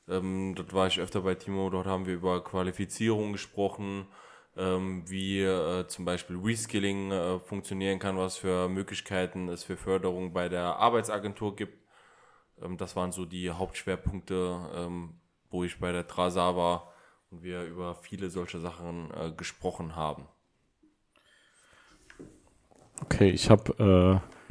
Ähm, 0.07 0.53
dort 0.55 0.73
war 0.73 0.87
ich 0.87 0.99
öfter 0.99 1.21
bei 1.21 1.35
Timo, 1.35 1.69
dort 1.69 1.87
haben 1.87 2.05
wir 2.05 2.13
über 2.13 2.43
Qualifizierung 2.43 3.33
gesprochen, 3.33 4.07
ähm, 4.57 5.03
wie 5.07 5.41
äh, 5.41 5.87
zum 5.87 6.05
Beispiel 6.05 6.37
Reskilling 6.37 7.11
äh, 7.11 7.39
funktionieren 7.39 7.99
kann, 7.99 8.17
was 8.17 8.37
für 8.37 8.67
Möglichkeiten 8.69 9.49
es 9.49 9.63
für 9.63 9.77
Förderung 9.77 10.33
bei 10.33 10.49
der 10.49 10.77
Arbeitsagentur 10.77 11.55
gibt. 11.55 11.80
Ähm, 12.63 12.77
das 12.77 12.95
waren 12.95 13.11
so 13.11 13.25
die 13.25 13.49
Hauptschwerpunkte, 13.49 14.69
ähm, 14.75 15.15
wo 15.49 15.63
ich 15.63 15.79
bei 15.79 15.91
der 15.91 16.07
Trasar 16.07 16.55
war 16.55 16.91
und 17.29 17.43
wir 17.43 17.63
über 17.63 17.95
viele 17.95 18.29
solche 18.29 18.59
Sachen 18.59 19.11
äh, 19.11 19.31
gesprochen 19.31 19.95
haben. 19.95 20.27
Okay, 23.03 23.29
ich 23.29 23.49
habe 23.49 24.21
äh, 24.21 24.41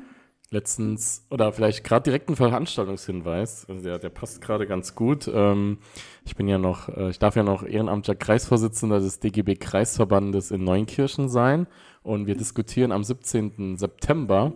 letztens, 0.50 1.26
oder 1.30 1.52
vielleicht 1.52 1.84
gerade 1.84 2.02
direkt 2.02 2.28
einen 2.28 2.36
Veranstaltungshinweis, 2.36 3.66
also 3.68 3.82
der, 3.82 3.98
der 3.98 4.08
passt 4.08 4.40
gerade 4.40 4.66
ganz 4.66 4.94
gut. 4.94 5.30
Ähm, 5.32 5.78
ich 6.24 6.34
bin 6.34 6.48
ja 6.48 6.58
noch, 6.58 6.88
äh, 6.88 7.10
ich 7.10 7.18
darf 7.18 7.36
ja 7.36 7.44
noch 7.44 7.62
ehrenamtlicher 7.62 8.16
Kreisvorsitzender 8.16 8.98
des 8.98 9.20
DGB 9.20 9.56
Kreisverbandes 9.56 10.50
in 10.50 10.64
Neunkirchen 10.64 11.28
sein 11.28 11.68
und 12.02 12.26
wir 12.26 12.36
diskutieren 12.36 12.90
am 12.90 13.04
17. 13.04 13.76
September, 13.76 14.52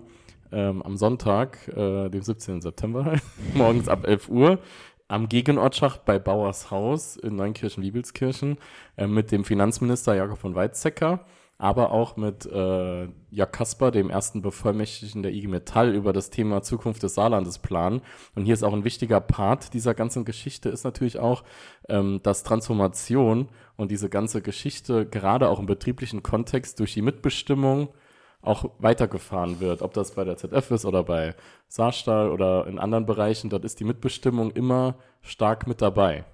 ähm, 0.53 0.83
am 0.83 0.97
Sonntag, 0.97 1.69
äh, 1.69 2.09
dem 2.09 2.23
17. 2.23 2.61
September, 2.61 3.15
morgens 3.55 3.89
ab 3.89 4.07
11 4.07 4.29
Uhr, 4.29 4.59
am 5.09 5.29
Gegenortschacht 5.29 6.05
bei 6.05 6.19
Bauers 6.19 6.71
Haus 6.71 7.17
in 7.17 7.37
Neunkirchen-Wiebelskirchen 7.37 8.59
äh, 8.97 9.07
mit 9.07 9.33
dem 9.33 9.45
Finanzminister 9.45 10.15
Jakob 10.15 10.39
von 10.39 10.55
Weizsäcker 10.55 11.25
aber 11.59 11.93
auch 11.93 12.17
mit 12.17 12.47
äh, 12.47 13.09
Jörg 13.31 13.53
Kasper, 13.53 13.91
dem 13.91 14.11
ersten 14.11 14.43
Bevollmächtigten 14.43 15.23
der 15.23 15.33
IG 15.33 15.47
Metall, 15.47 15.95
über 15.95 16.13
das 16.13 16.31
Thema 16.31 16.63
Zukunft 16.63 17.03
des 17.03 17.15
Saarlandes 17.15 17.59
planen. 17.59 18.03
Und 18.35 18.45
hier 18.45 18.55
ist 18.55 18.65
auch 18.65 18.73
ein 18.73 18.85
wichtiger 18.85 19.21
Part 19.21 19.73
dieser 19.73 19.95
ganzen 19.95 20.25
Geschichte, 20.25 20.69
ist 20.69 20.85
natürlich 20.85 21.19
auch, 21.19 21.45
ähm, 21.89 22.21
dass 22.23 22.43
Transformation 22.43 23.49
und 23.77 23.91
diese 23.91 24.09
ganze 24.09 24.43
Geschichte 24.43 25.07
gerade 25.07 25.49
auch 25.49 25.61
im 25.61 25.67
betrieblichen 25.67 26.23
Kontext 26.23 26.81
durch 26.81 26.95
die 26.95 27.03
Mitbestimmung 27.03 27.89
auch 28.45 28.71
weitergefahren 28.79 29.61
wird. 29.61 29.83
Ob 29.83 29.93
das 29.95 30.13
bei 30.13 30.25
der 30.25 30.37
ZF 30.37 30.71
ist 30.71 30.85
oder 30.85 31.03
bei 31.03 31.35
Saarstahl 31.69 32.31
oder 32.31 32.67
in 32.67 32.79
anderen 32.79 33.07
Bereichen, 33.07 33.51
dort 33.51 33.65
ist 33.65 33.81
die 33.81 33.85
Mitbestimmung 33.85 34.51
immer 34.53 34.97
stark 35.23 35.67
mit 35.67 35.83
dabei. 35.83 36.25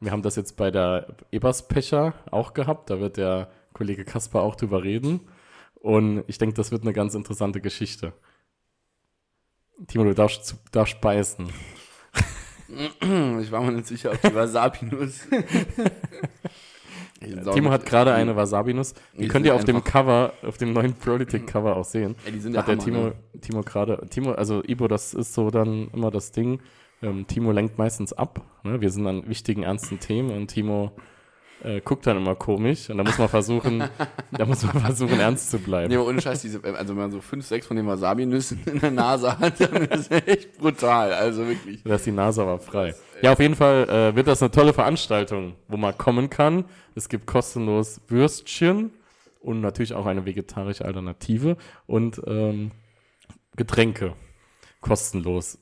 Wir 0.00 0.10
haben 0.10 0.22
das 0.22 0.36
jetzt 0.36 0.56
bei 0.56 0.70
der 0.70 1.16
Eberspecher 1.30 2.14
auch 2.30 2.52
gehabt, 2.52 2.90
da 2.90 3.00
wird 3.00 3.16
der 3.16 3.48
Kollege 3.72 4.04
Kasper 4.04 4.42
auch 4.42 4.56
drüber 4.56 4.82
reden. 4.82 5.20
Und 5.74 6.24
ich 6.26 6.38
denke, 6.38 6.54
das 6.54 6.70
wird 6.70 6.82
eine 6.82 6.92
ganz 6.92 7.14
interessante 7.14 7.60
Geschichte. 7.60 8.12
Timo, 9.86 10.04
du 10.04 10.14
darfst, 10.14 10.56
darfst 10.72 11.00
beißen. 11.00 11.48
Ich 13.40 13.52
war 13.52 13.60
mir 13.60 13.72
nicht 13.72 13.86
sicher, 13.86 14.12
ob 14.12 14.20
die 14.22 14.34
Wasabi-Nuss. 14.34 15.28
Timo 17.52 17.70
hat 17.70 17.86
gerade 17.86 18.12
eine 18.12 18.36
Wasabi-Nuss. 18.36 18.94
Die 19.18 19.28
könnt 19.28 19.46
ihr 19.46 19.54
auf 19.54 19.64
dem 19.64 19.82
Cover, 19.82 20.32
auf 20.42 20.58
dem 20.58 20.72
neuen 20.72 20.94
Politik-Cover 20.94 21.76
auch 21.76 21.84
sehen. 21.84 22.14
Ey, 22.24 22.32
die 22.32 22.40
sind 22.40 22.52
der 22.52 22.62
hat 22.62 22.68
der 22.68 22.76
Hammer, 22.76 22.84
Timo, 22.84 23.04
ne? 23.04 23.40
Timo 23.40 23.62
gerade, 23.62 24.06
Timo, 24.10 24.32
also 24.32 24.62
Ibo, 24.64 24.88
das 24.88 25.14
ist 25.14 25.34
so 25.34 25.50
dann 25.50 25.88
immer 25.92 26.10
das 26.10 26.32
Ding. 26.32 26.60
Ähm, 27.02 27.26
Timo 27.26 27.52
lenkt 27.52 27.78
meistens 27.78 28.12
ab. 28.12 28.40
Ne? 28.62 28.80
Wir 28.80 28.90
sind 28.90 29.06
an 29.06 29.28
wichtigen, 29.28 29.62
ernsten 29.62 30.00
Themen 30.00 30.30
und 30.30 30.48
Timo 30.48 30.92
äh, 31.62 31.80
guckt 31.80 32.06
dann 32.06 32.16
immer 32.16 32.34
komisch 32.34 32.90
und 32.90 32.98
da 32.98 33.04
muss 33.04 33.18
man 33.18 33.28
versuchen, 33.28 33.84
da 34.32 34.44
muss 34.44 34.62
man 34.62 34.80
versuchen, 34.80 35.20
ernst 35.20 35.50
zu 35.50 35.58
bleiben. 35.58 35.88
Nee, 35.88 35.96
aber 35.96 36.06
ohne 36.08 36.20
Scheiß, 36.20 36.42
diese, 36.42 36.62
also 36.62 36.94
wenn 36.94 37.02
man 37.02 37.10
so 37.10 37.20
fünf, 37.20 37.46
sechs 37.46 37.66
von 37.66 37.76
den 37.76 37.86
Wasabi-Nüssen 37.86 38.60
in 38.66 38.80
der 38.80 38.90
Nase 38.90 39.38
hat, 39.38 39.60
dann 39.60 39.82
ist 39.84 40.10
das 40.10 40.26
echt 40.26 40.58
brutal. 40.58 41.12
Also 41.12 41.46
wirklich. 41.46 41.82
Da 41.84 41.94
ist 41.94 42.06
die 42.06 42.12
Nase 42.12 42.42
aber 42.42 42.58
frei. 42.58 42.94
Ja, 43.22 43.32
auf 43.32 43.40
jeden 43.40 43.54
Fall 43.54 43.88
äh, 43.88 44.16
wird 44.16 44.26
das 44.26 44.42
eine 44.42 44.50
tolle 44.50 44.72
Veranstaltung, 44.72 45.54
wo 45.68 45.76
man 45.76 45.96
kommen 45.96 46.30
kann. 46.30 46.64
Es 46.94 47.08
gibt 47.08 47.26
kostenlos 47.26 48.00
Würstchen 48.08 48.90
und 49.40 49.60
natürlich 49.60 49.94
auch 49.94 50.06
eine 50.06 50.26
vegetarische 50.26 50.84
Alternative 50.84 51.56
und 51.86 52.20
ähm, 52.26 52.72
Getränke. 53.56 54.14
Kostenlos. 54.80 55.58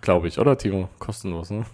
Glaube 0.00 0.28
ich, 0.28 0.38
oder 0.38 0.58
Timo? 0.58 0.88
Kostenlos, 0.98 1.50
ne? 1.50 1.64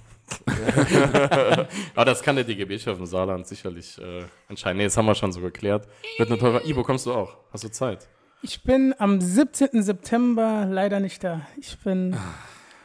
Aber 1.94 2.04
das 2.04 2.22
kann 2.22 2.36
der 2.36 2.44
DGB-Chef 2.44 2.98
im 2.98 3.06
Saarland 3.06 3.46
sicherlich 3.46 3.98
äh, 3.98 4.24
entscheiden. 4.48 4.78
Nee, 4.78 4.84
das 4.84 4.96
haben 4.96 5.06
wir 5.06 5.14
schon 5.14 5.32
so 5.32 5.40
geklärt. 5.40 5.86
Wird 6.18 6.30
eine 6.30 6.38
tolle. 6.38 6.62
Ibo, 6.64 6.82
kommst 6.82 7.06
du 7.06 7.12
auch? 7.12 7.36
Hast 7.52 7.64
du 7.64 7.68
Zeit? 7.70 8.08
Ich 8.42 8.62
bin 8.62 8.94
am 8.98 9.20
17. 9.20 9.82
September 9.82 10.66
leider 10.68 11.00
nicht 11.00 11.22
da. 11.22 11.42
Ich 11.58 11.78
bin. 11.78 12.16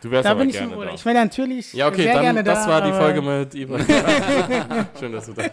Du 0.01 0.11
wärst 0.11 0.25
da 0.25 0.31
aber 0.31 0.41
bin 0.41 0.49
ich 0.49 0.57
gerne 0.57 0.75
Urlaub. 0.77 0.89
da. 0.89 0.95
Ich 0.95 1.05
wäre 1.05 1.15
natürlich 1.15 1.73
Ja, 1.73 1.87
okay, 1.87 2.03
sehr 2.03 2.13
dann 2.13 2.21
gerne 2.23 2.43
da. 2.43 2.53
das 2.53 2.67
war 2.67 2.81
die 2.83 2.91
Folge 2.91 3.21
mit 3.21 3.55
Ibo. 3.55 3.77
Schön, 4.99 5.11
dass 5.13 5.25
du 5.25 5.33
da 5.33 5.43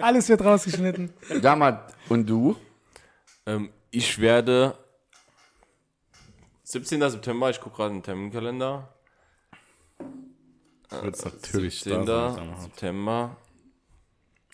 Alles 0.00 0.28
wird 0.28 0.44
rausgeschnitten. 0.44 1.10
Damat, 1.40 1.94
und 2.10 2.28
du? 2.28 2.56
Ähm, 3.46 3.70
ich 3.90 4.18
werde 4.20 4.74
17. 6.64 7.00
September, 7.10 7.48
ich 7.48 7.60
gucke 7.60 7.76
gerade 7.76 7.94
den 7.94 8.02
Terminkalender. 8.02 8.88
Äh, 10.90 11.02
Wird's 11.04 11.24
natürlich 11.24 11.82
da 11.84 11.90
17. 11.90 12.06
sein. 12.06 12.54
September. 12.60 13.36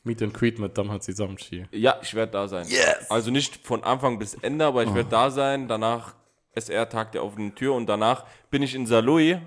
Meet 0.04 0.22
and 0.22 0.34
Greet 0.34 0.58
mit 0.58 0.78
Damhat 0.78 1.02
Sisamchi. 1.02 1.66
Ja, 1.72 1.96
ich 2.00 2.14
werde 2.14 2.32
da 2.32 2.46
sein. 2.46 2.66
Yes! 2.68 3.10
Also 3.10 3.30
nicht 3.32 3.56
von 3.66 3.82
Anfang 3.82 4.18
bis 4.18 4.34
Ende, 4.34 4.64
aber 4.64 4.84
ich 4.84 4.94
werde 4.94 5.08
da 5.10 5.30
sein. 5.30 5.66
Danach 5.66 6.14
SR 6.52 6.88
Tag 6.88 7.12
der 7.12 7.24
offenen 7.24 7.54
Tür 7.56 7.74
und 7.74 7.86
danach 7.86 8.24
bin 8.50 8.62
ich 8.62 8.74
in 8.74 8.86
Saloy 8.86 9.38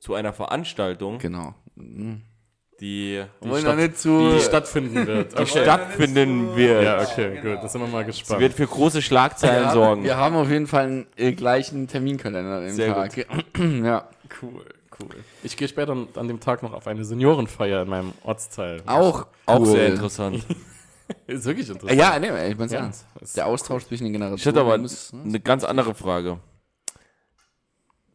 zu 0.00 0.14
einer 0.14 0.32
Veranstaltung. 0.32 1.18
Genau. 1.18 1.54
Die, 1.76 2.20
die, 2.80 3.48
Wollen 3.48 3.64
doch 3.64 3.76
nicht 3.76 3.96
zu- 3.98 4.32
die 4.34 4.40
stattfinden 4.40 5.06
wird. 5.06 5.38
Die 5.38 5.46
stattfinden 5.46 6.56
wird. 6.56 6.84
Ja, 6.84 7.00
okay, 7.02 7.36
gut. 7.40 7.62
Da 7.62 7.68
sind 7.68 7.80
wir 7.80 7.88
mal 7.88 8.04
gespannt. 8.04 8.38
Sie 8.38 8.42
wird 8.42 8.54
für 8.54 8.66
große 8.66 9.00
Schlagzeilen 9.02 9.66
wir 9.66 9.72
sorgen. 9.72 9.90
Haben, 10.00 10.04
wir 10.04 10.16
haben 10.16 10.36
auf 10.36 10.50
jeden 10.50 10.66
Fall 10.66 10.84
einen 10.86 11.06
äh, 11.16 11.32
gleichen 11.32 11.86
Terminkalender 11.88 12.66
im 12.66 12.74
Sehr 12.74 12.92
Tag. 12.92 13.16
ja. 13.58 14.08
Cool, 14.42 14.64
cool. 15.00 15.24
Ich 15.42 15.56
gehe 15.56 15.68
später 15.68 15.92
an 16.14 16.28
dem 16.28 16.40
Tag 16.40 16.62
noch 16.62 16.72
auf 16.72 16.86
eine 16.86 17.04
Seniorenfeier 17.04 17.82
in 17.82 17.88
meinem 17.88 18.12
Ortsteil. 18.24 18.82
Auch 18.86 19.26
Auch 19.46 19.60
cool. 19.60 19.66
sehr 19.66 19.88
interessant. 19.88 20.44
Ist 21.28 21.44
wirklich 21.44 21.68
interessant. 21.68 21.98
Ja, 21.98 22.18
nee, 22.18 22.50
ich 22.50 22.58
mein's 22.58 22.72
Ja. 22.72 22.80
ernst. 22.80 23.06
Der 23.36 23.46
Austausch 23.46 23.84
zwischen 23.84 24.04
den 24.04 24.12
Generationen. 24.12 24.38
Ich 24.38 24.46
hätte 24.46 24.60
aber 24.60 24.76
muss- 24.78 25.12
eine 25.12 25.38
ganz 25.40 25.62
andere 25.64 25.94
Frage. 25.94 26.40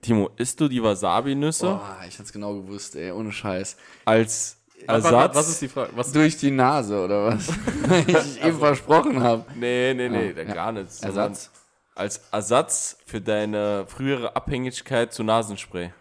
Timo, 0.02 0.30
isst 0.38 0.60
du 0.60 0.68
die 0.68 0.82
Wasabi-Nüsse 0.82 1.68
Boah, 1.68 1.98
ich 2.08 2.14
hätte 2.16 2.24
es 2.24 2.34
genau 2.34 2.56
gewusst, 2.56 2.96
ey, 2.96 3.12
ohne 3.12 3.32
Scheiß. 3.32 3.78
als 4.06 4.58
Was- 4.88 5.04
was- 5.04 5.12
Ersatz? 5.12 5.36
was 5.36 5.50
ist 5.50 5.62
die 5.62 5.68
Frage? 5.68 5.92
Was- 5.96 6.12
Durch 6.12 6.38
die 6.38 6.50
Nase, 6.52 7.04
oder 7.04 7.26
was? 7.28 7.50
Weil 7.88 8.10
ich 8.10 8.44
eben 8.44 8.58
versprochen 8.58 9.22
habe. 9.22 9.46
Nee, 9.56 9.94
nee, 9.94 10.10
nee, 10.10 10.32
Ja, 10.32 10.42
ja. 10.42 10.54
gar 10.54 10.72
nicht. 10.72 10.92
sondern 10.92 11.18
Ersatz? 11.32 11.52
Als 11.94 12.22
Ersatz 12.32 12.98
für 13.06 13.22
deine 13.22 13.86
frühere 13.88 14.36
Abhängigkeit 14.36 15.14
zu 15.14 15.24
Nasenspray. 15.24 15.94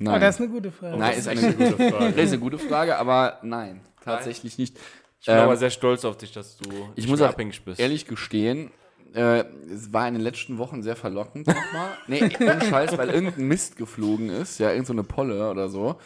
Oh, 0.00 0.18
das 0.18 0.34
ist 0.36 0.40
eine 0.42 0.50
gute 0.50 0.70
Frage. 0.70 0.98
Nein, 0.98 1.18
ist 1.18 1.28
eine 1.28 1.40
gute 1.54 1.76
Frage. 1.76 2.12
Das 2.12 2.24
ist 2.24 2.32
eine 2.32 2.40
gute 2.40 2.58
Frage, 2.58 2.96
aber 2.98 3.38
nein, 3.42 3.80
tatsächlich 4.04 4.58
nicht. 4.58 4.76
Ich 5.20 5.26
bin 5.26 5.36
Ähm, 5.36 5.42
aber 5.42 5.56
sehr 5.56 5.70
stolz 5.70 6.04
auf 6.04 6.16
dich, 6.18 6.32
dass 6.32 6.58
du 6.58 6.68
Ich 6.94 7.08
muss 7.08 7.20
abhängig 7.22 7.64
bist. 7.64 7.80
ehrlich 7.80 8.06
gestehen, 8.06 8.70
äh, 9.14 9.44
es 9.72 9.92
war 9.92 10.06
in 10.06 10.14
den 10.14 10.22
letzten 10.22 10.58
Wochen 10.58 10.82
sehr 10.82 10.96
verlockend 10.96 11.46
nochmal. 11.46 11.90
nee, 12.06 12.22
ohne 12.40 12.60
Scheiß, 12.62 12.98
weil 12.98 13.08
irgendein 13.10 13.48
Mist 13.48 13.76
geflogen 13.76 14.28
ist, 14.28 14.58
ja, 14.58 14.68
irgendeine 14.68 14.86
so 14.86 14.92
eine 14.92 15.02
Polle 15.04 15.50
oder 15.50 15.68
so. 15.68 15.96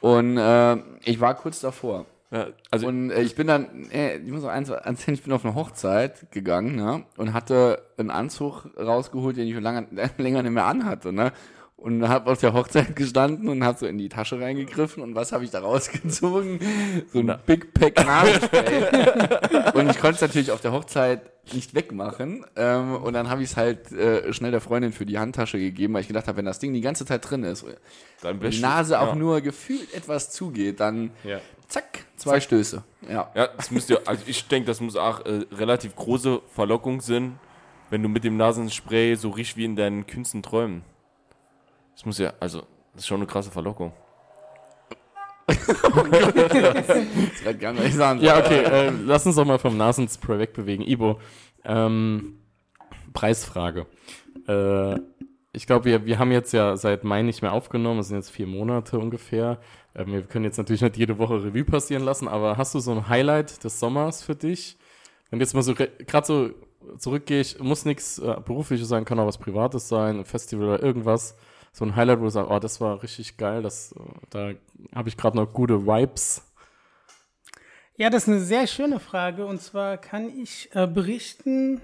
Und 0.00 0.36
äh, 0.38 0.76
ich 1.04 1.20
war 1.20 1.34
kurz 1.34 1.60
davor. 1.60 2.06
Ja, 2.30 2.48
also 2.70 2.86
und 2.88 3.10
äh, 3.10 3.22
ich 3.22 3.34
bin 3.34 3.46
dann, 3.46 3.90
äh, 3.90 4.16
ich 4.18 4.30
muss 4.30 4.44
auch 4.44 4.48
eins 4.48 4.68
erzählen, 4.68 5.14
ich 5.14 5.22
bin 5.22 5.32
auf 5.32 5.44
eine 5.44 5.54
Hochzeit 5.54 6.30
gegangen, 6.32 6.74
ne, 6.76 7.04
und 7.16 7.32
hatte 7.32 7.82
einen 7.96 8.10
Anzug 8.10 8.66
rausgeholt, 8.78 9.36
den 9.36 9.46
ich 9.46 9.54
schon 9.54 9.62
lange, 9.62 9.86
länger 10.18 10.42
nicht 10.42 10.52
mehr 10.52 10.64
anhatte, 10.66 11.12
ne. 11.12 11.32
Und 11.76 12.08
habe 12.08 12.30
auf 12.30 12.40
der 12.40 12.54
Hochzeit 12.54 12.96
gestanden 12.96 13.48
und 13.48 13.62
habe 13.62 13.78
so 13.78 13.86
in 13.86 13.98
die 13.98 14.08
Tasche 14.08 14.40
reingegriffen 14.40 15.02
und 15.02 15.14
was 15.14 15.32
habe 15.32 15.44
ich 15.44 15.50
da 15.50 15.60
rausgezogen? 15.60 16.58
So 17.12 17.18
ein 17.18 17.38
Big 17.44 17.74
Pack 17.74 18.06
Nasenspray. 18.06 19.72
und 19.74 19.90
ich 19.90 19.98
konnte 19.98 20.14
es 20.14 20.20
natürlich 20.22 20.50
auf 20.50 20.60
der 20.62 20.72
Hochzeit 20.72 21.30
nicht 21.52 21.74
wegmachen. 21.74 22.46
Ähm, 22.56 22.94
und 22.94 23.12
dann 23.12 23.28
habe 23.28 23.42
ich 23.42 23.50
es 23.50 23.56
halt 23.58 23.92
äh, 23.92 24.32
schnell 24.32 24.50
der 24.50 24.62
Freundin 24.62 24.92
für 24.92 25.04
die 25.04 25.18
Handtasche 25.18 25.58
gegeben, 25.58 25.92
weil 25.92 26.00
ich 26.00 26.08
gedacht 26.08 26.26
habe, 26.26 26.38
wenn 26.38 26.46
das 26.46 26.58
Ding 26.58 26.72
die 26.72 26.80
ganze 26.80 27.04
Zeit 27.04 27.28
drin 27.28 27.42
ist, 27.44 27.66
Dann 28.22 28.40
die 28.40 28.60
Nase 28.60 28.98
auch 28.98 29.08
ja. 29.08 29.14
nur 29.14 29.40
gefühlt 29.42 29.92
etwas 29.92 30.30
zugeht, 30.30 30.80
dann 30.80 31.10
Ja. 31.22 31.40
zack, 31.68 32.06
zwei 32.16 32.40
Stöße. 32.40 32.82
Ja. 33.10 33.30
Ja, 33.34 33.48
das 33.48 33.70
müsste, 33.70 34.06
also 34.06 34.22
ich 34.26 34.48
denke, 34.48 34.68
das 34.68 34.80
muss 34.80 34.96
auch 34.96 35.26
äh, 35.26 35.44
relativ 35.52 35.94
große 35.96 36.40
Verlockung 36.48 37.02
sein, 37.02 37.38
wenn 37.90 38.02
du 38.02 38.08
mit 38.08 38.24
dem 38.24 38.38
Nasenspray 38.38 39.16
so 39.16 39.28
riechst 39.30 39.58
wie 39.58 39.66
in 39.66 39.76
deinen 39.76 40.06
kühnsten 40.06 40.42
Träumen. 40.42 40.82
Das 41.94 42.04
muss 42.04 42.18
ja, 42.18 42.32
also, 42.40 42.60
das 42.92 43.02
ist 43.02 43.06
schon 43.06 43.18
eine 43.18 43.26
krasse 43.26 43.50
Verlockung. 43.50 43.92
das 45.46 45.68
wird 47.44 47.60
gar 47.60 47.72
nicht 47.72 47.94
sagen. 47.94 48.20
Ja, 48.20 48.38
okay, 48.38 48.62
äh, 48.62 48.90
lass 49.04 49.26
uns 49.26 49.36
doch 49.36 49.44
mal 49.44 49.58
vom 49.58 49.76
Nasenspray 49.76 50.38
wegbewegen. 50.38 50.86
Ibo, 50.86 51.20
ähm, 51.64 52.40
Preisfrage. 53.12 53.86
Äh, 54.48 54.98
ich 55.52 55.66
glaube, 55.66 55.84
wir, 55.84 56.04
wir 56.04 56.18
haben 56.18 56.32
jetzt 56.32 56.52
ja 56.52 56.76
seit 56.76 57.04
Mai 57.04 57.22
nicht 57.22 57.42
mehr 57.42 57.52
aufgenommen, 57.52 58.00
es 58.00 58.08
sind 58.08 58.16
jetzt 58.16 58.30
vier 58.30 58.46
Monate 58.46 58.98
ungefähr. 58.98 59.60
Ähm, 59.94 60.12
wir 60.12 60.22
können 60.22 60.44
jetzt 60.44 60.58
natürlich 60.58 60.82
nicht 60.82 60.96
jede 60.96 61.18
Woche 61.18 61.44
Revue 61.44 61.64
passieren 61.64 62.02
lassen, 62.02 62.26
aber 62.26 62.56
hast 62.56 62.74
du 62.74 62.80
so 62.80 62.90
ein 62.90 63.08
Highlight 63.08 63.62
des 63.62 63.78
Sommers 63.78 64.22
für 64.22 64.34
dich? 64.34 64.76
Wenn 65.30 65.40
jetzt 65.40 65.54
mal 65.54 65.62
so 65.62 65.74
gerade 65.74 66.26
so 66.26 66.50
zurückgehst, 66.98 67.60
muss 67.60 67.84
nichts 67.84 68.18
äh, 68.18 68.36
Berufliches 68.44 68.88
sein, 68.88 69.04
kann 69.04 69.18
auch 69.20 69.26
was 69.26 69.38
Privates 69.38 69.88
sein, 69.88 70.18
ein 70.18 70.24
Festival 70.24 70.66
oder 70.66 70.82
irgendwas. 70.82 71.36
So 71.76 71.84
ein 71.84 71.96
Highlight, 71.96 72.20
wo 72.20 72.24
du 72.24 72.30
sagst, 72.30 72.52
oh, 72.52 72.58
das 72.60 72.80
war 72.80 73.02
richtig 73.02 73.36
geil, 73.36 73.60
das, 73.60 73.92
da 74.30 74.52
habe 74.94 75.08
ich 75.08 75.16
gerade 75.16 75.36
noch 75.36 75.52
gute 75.52 75.84
Vibes. 75.84 76.40
Ja, 77.96 78.10
das 78.10 78.22
ist 78.22 78.28
eine 78.28 78.40
sehr 78.40 78.68
schöne 78.68 79.00
Frage. 79.00 79.44
Und 79.44 79.60
zwar 79.60 79.96
kann 79.96 80.28
ich 80.28 80.70
äh, 80.72 80.86
berichten, 80.86 81.80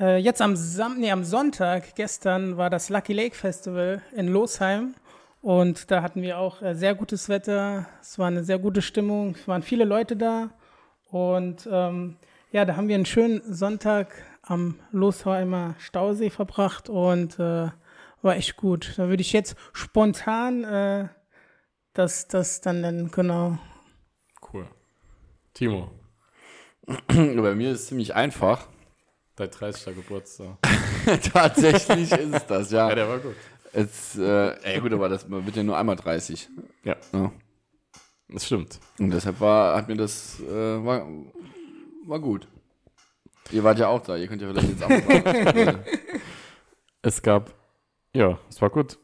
äh, 0.00 0.16
jetzt 0.16 0.40
am, 0.40 0.56
Sam 0.56 1.00
nee, 1.00 1.10
am 1.10 1.22
Sonntag, 1.22 1.96
gestern, 1.96 2.56
war 2.56 2.70
das 2.70 2.88
Lucky 2.88 3.12
Lake 3.12 3.36
Festival 3.36 4.00
in 4.16 4.26
Losheim. 4.28 4.94
Und 5.42 5.90
da 5.90 6.00
hatten 6.00 6.22
wir 6.22 6.38
auch 6.38 6.62
äh, 6.62 6.74
sehr 6.74 6.94
gutes 6.94 7.28
Wetter. 7.28 7.86
Es 8.00 8.18
war 8.18 8.28
eine 8.28 8.42
sehr 8.42 8.58
gute 8.58 8.80
Stimmung. 8.80 9.34
Es 9.38 9.46
waren 9.46 9.62
viele 9.62 9.84
Leute 9.84 10.16
da. 10.16 10.48
Und 11.10 11.68
ähm, 11.70 12.16
ja, 12.52 12.64
da 12.64 12.74
haben 12.74 12.88
wir 12.88 12.94
einen 12.94 13.04
schönen 13.04 13.42
Sonntag 13.52 14.14
am 14.40 14.76
Losheimer 14.92 15.74
Stausee 15.78 16.30
verbracht 16.30 16.88
und 16.88 17.38
äh, 17.38 17.68
war 18.22 18.36
echt 18.36 18.56
gut. 18.56 18.94
Da 18.96 19.08
würde 19.08 19.20
ich 19.20 19.32
jetzt 19.32 19.56
spontan 19.72 20.64
äh, 20.64 21.08
das, 21.92 22.28
das 22.28 22.60
dann 22.60 22.80
nennen, 22.80 23.10
genau. 23.10 23.58
Cool. 24.52 24.66
Timo. 25.54 25.90
Bei 27.06 27.54
mir 27.54 27.72
ist 27.72 27.80
es 27.80 27.86
ziemlich 27.88 28.14
einfach. 28.14 28.68
Dein 29.36 29.50
30. 29.50 29.94
Geburtstag. 29.94 30.56
Tatsächlich 31.32 32.10
ist 32.10 32.34
es 32.34 32.46
das, 32.46 32.70
ja. 32.70 32.88
Ja, 32.88 32.94
der 32.94 33.08
war 33.08 33.18
gut. 33.18 33.36
Es, 33.72 34.16
äh, 34.18 34.56
ey, 34.62 34.80
gut, 34.80 34.92
aber 34.92 35.08
das 35.08 35.28
man 35.28 35.44
wird 35.44 35.56
ja 35.56 35.62
nur 35.62 35.76
einmal 35.76 35.96
30. 35.96 36.48
Ja. 36.84 36.96
Das 38.28 38.46
stimmt. 38.46 38.80
Und 38.98 39.10
deshalb 39.10 39.40
war, 39.40 39.76
hat 39.76 39.88
mir 39.88 39.96
das, 39.96 40.40
äh, 40.40 40.84
war, 40.84 41.06
war 42.06 42.18
gut. 42.20 42.48
Ihr 43.50 43.64
wart 43.64 43.78
ja 43.78 43.88
auch 43.88 44.00
da, 44.00 44.16
ihr 44.16 44.26
könnt 44.26 44.42
ja 44.42 44.48
vielleicht 44.48 44.68
jetzt 44.68 44.82
anfangen. 44.82 45.78
Es 47.00 47.22
gab, 47.22 47.54
ja, 48.14 48.38
es 48.48 48.60
war 48.60 48.70
gut. 48.70 48.98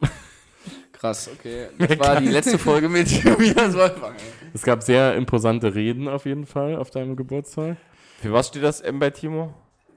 Krass, 0.93 1.29
okay. 1.33 1.69
Das 1.79 1.99
war 1.99 2.21
die 2.21 2.29
letzte 2.29 2.59
Folge 2.59 2.89
mit 2.89 3.09
Tobias 3.23 3.75
Wolfgang. 3.75 4.17
Es 4.55 4.63
gab 4.63 4.83
sehr 4.83 5.15
imposante 5.17 5.75
Reden 5.75 6.09
auf 6.09 6.25
jeden 6.25 6.47
Fall 6.47 6.77
auf 6.77 6.91
deinem 6.91 7.17
Geburtstag. 7.17 7.77
Für 8.21 8.33
was 8.33 8.49
steht 8.49 8.63
das 8.63 8.81
M 8.81 8.99
bei 8.99 9.11
Timo? 9.11 9.53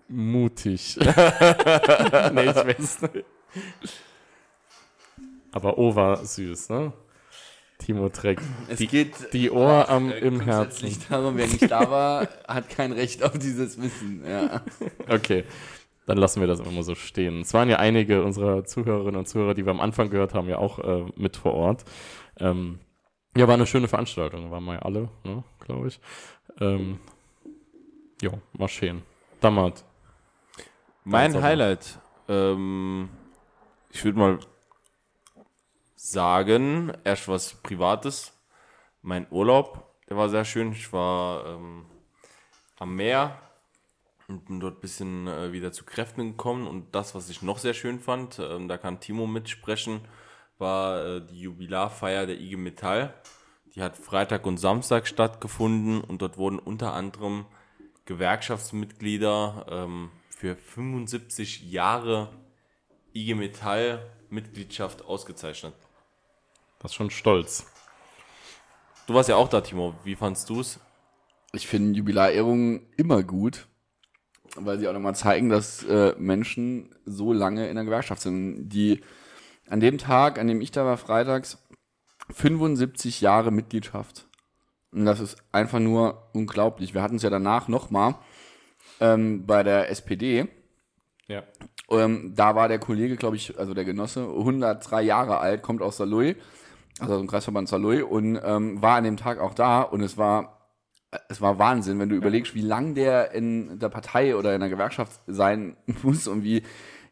Mutig. 0.10 0.98
nee, 1.00 1.06
ich 1.06 2.56
weiß 2.56 3.02
nicht. 3.04 3.26
Aber 5.52 5.78
O 5.78 5.96
war 5.96 6.26
süß, 6.26 6.70
ne? 6.70 6.94
Timo 7.80 8.10
trägt 8.10 8.42
Es 8.68 8.80
die, 8.80 8.88
geht 8.88 9.34
die 9.34 9.52
Ohr 9.52 9.88
am, 9.88 10.12
äh, 10.12 10.18
im 10.20 10.42
Herzen. 10.42 10.90
darum, 11.10 11.38
wer 11.38 11.48
nicht 11.48 11.70
da 11.70 11.90
war, 11.90 12.28
hat 12.48 12.70
kein 12.70 12.92
Recht 12.92 13.24
auf 13.24 13.38
dieses 13.38 13.80
Wissen. 13.82 14.24
Ja. 14.28 14.62
Okay, 15.08 15.44
dann 16.08 16.18
lassen 16.18 16.40
wir 16.40 16.48
das 16.48 16.62
immer 16.62 16.84
so 16.84 16.96
stehen. 16.96 17.42
Es 17.42 17.54
waren 17.54 17.70
ja 17.70 17.78
einige 17.78 18.24
unserer 18.24 18.64
Zuhörerinnen 18.64 19.18
und 19.18 19.28
Zuhörer, 19.28 19.54
die 19.54 19.66
wir 19.66 19.72
am 19.72 19.82
Anfang 19.82 20.10
gehört 20.10 20.34
haben, 20.34 20.48
ja 20.48 20.58
auch 20.58 20.80
äh, 20.80 21.06
mit 21.18 21.36
vor 21.36 21.54
Ort. 21.54 21.84
Ähm, 22.40 22.80
ja, 23.36 23.48
war 23.48 23.56
eine 23.56 23.68
schöne 23.68 23.90
Veranstaltung, 23.90 24.50
waren 24.50 24.64
wir 24.64 24.76
ja 24.76 24.80
alle, 24.80 25.10
ne, 25.24 25.44
glaube 25.60 25.90
ich. 25.90 26.00
Ähm, 26.62 27.00
ja, 28.22 28.32
war 28.54 28.70
schön. 28.70 29.04
Dammert. 29.42 29.84
Mein 31.04 31.40
Highlight, 31.42 32.00
ähm, 32.30 33.10
ich 33.92 34.04
würde 34.04 34.18
mal 34.18 34.40
sagen, 35.96 36.94
erst 37.04 37.28
was 37.28 37.54
Privates. 37.54 38.34
Mein 39.02 39.28
Urlaub, 39.30 39.94
der 40.10 40.16
war 40.16 40.30
sehr 40.30 40.46
schön. 40.46 40.72
Ich 40.72 40.92
war 40.94 41.46
ähm, 41.46 41.86
am 42.80 42.96
Meer 42.96 43.38
bin 44.28 44.60
dort 44.60 44.78
ein 44.78 44.82
bisschen 44.82 45.28
äh, 45.28 45.52
wieder 45.54 45.72
zu 45.72 45.86
Kräften 45.86 46.32
gekommen. 46.32 46.68
Und 46.68 46.94
das, 46.94 47.16
was 47.16 47.30
ich 47.30 47.42
noch 47.42 47.58
sehr 47.58 47.74
schön 47.74 48.00
fand, 48.00 48.40
ähm, 48.40 48.68
da 48.68 48.78
kann 48.78 49.00
Timo 49.00 49.26
mitsprechen, 49.26 50.02
war 50.58 51.06
äh, 51.06 51.26
die 51.26 51.42
Jubilarfeier 51.42 52.26
der 52.26 52.40
IG 52.40 52.58
Metall. 52.58 53.14
Die 53.76 53.82
hat 53.82 53.96
Freitag 53.96 54.46
und 54.46 54.58
Samstag 54.58 55.08
stattgefunden 55.08 56.02
und 56.02 56.22
dort 56.22 56.38
wurden 56.38 56.60
unter 56.60 56.94
anderem 56.94 57.46
Gewerkschaftsmitglieder 58.06 59.66
ähm, 59.70 60.10
für 60.30 60.56
75 60.56 61.72
Jahre 61.72 62.30
IG 63.14 63.36
Metall 63.36 64.10
Mitgliedschaft 64.30 65.06
ausgezeichnet. 65.06 65.74
Das 66.80 66.92
ist 66.92 66.96
schon 66.96 67.10
stolz. 67.10 67.66
Du 69.08 69.14
warst 69.14 69.30
ja 69.30 69.36
auch 69.36 69.48
da, 69.48 69.62
Timo. 69.62 69.96
Wie 70.04 70.16
fandst 70.16 70.50
du 70.50 70.60
es? 70.60 70.80
Ich 71.54 71.68
finde 71.68 71.98
Jubiläerehrungen 71.98 72.86
immer 72.98 73.24
gut, 73.24 73.68
weil 74.60 74.80
sie 74.80 74.88
auch 74.88 74.94
nochmal 74.94 75.16
zeigen, 75.16 75.50
dass 75.50 75.84
äh, 75.84 76.14
Menschen 76.18 76.90
so 77.06 77.34
lange 77.34 77.68
in 77.68 77.76
der 77.76 77.86
Gewerkschaft 77.86 78.22
sind. 78.22 78.70
Die 78.70 79.02
an 79.70 79.80
dem 79.80 79.98
Tag, 79.98 80.40
an 80.40 80.48
dem 80.48 80.62
ich 80.62 80.72
da 80.72 80.86
war, 80.86 80.98
freitags, 80.98 81.58
75 82.32 83.22
Jahre 83.22 83.52
Mitgliedschaft. 83.52 84.28
Und 84.92 85.06
das 85.06 85.20
ist 85.20 85.38
einfach 85.52 85.80
nur 85.80 86.30
unglaublich. 86.34 86.94
Wir 86.94 87.02
hatten 87.02 87.18
es 87.18 87.24
ja 87.24 87.30
danach 87.30 87.68
nochmal 87.68 88.16
ähm, 89.00 89.46
bei 89.46 89.64
der 89.64 89.90
SPD. 89.90 90.48
Ja. 91.28 91.44
Ähm, 91.90 92.34
da 92.36 92.56
war 92.56 92.68
der 92.68 92.80
Kollege, 92.80 93.16
glaube 93.16 93.36
ich, 93.36 93.58
also 93.60 93.74
der 93.74 93.86
Genosse, 93.86 94.22
103 94.28 95.02
Jahre 95.02 95.40
alt, 95.40 95.62
kommt 95.62 95.82
aus 95.82 95.98
Saloy, 95.98 96.36
also 97.00 97.14
aus 97.14 97.20
dem 97.20 97.28
Kreisverband 97.28 97.68
Saloy 97.68 98.02
und 98.02 98.40
ähm, 98.44 98.82
war 98.82 98.98
an 98.98 99.04
dem 99.04 99.18
Tag 99.18 99.40
auch 99.40 99.54
da 99.54 99.82
und 99.82 100.02
es 100.02 100.18
war, 100.18 100.57
es 101.30 101.42
war 101.42 101.58
Wahnsinn, 101.60 102.00
wenn 102.00 102.10
du 102.10 102.16
überlegst, 102.16 102.54
wie 102.56 102.62
lang 102.62 102.96
der 102.96 103.32
in 103.32 103.80
der 103.80 103.90
Partei 103.90 104.36
oder 104.36 104.54
in 104.54 104.60
der 104.60 104.70
Gewerkschaft 104.70 105.20
sein 105.28 105.78
muss 106.04 106.28
und 106.28 106.44
wie, 106.44 106.64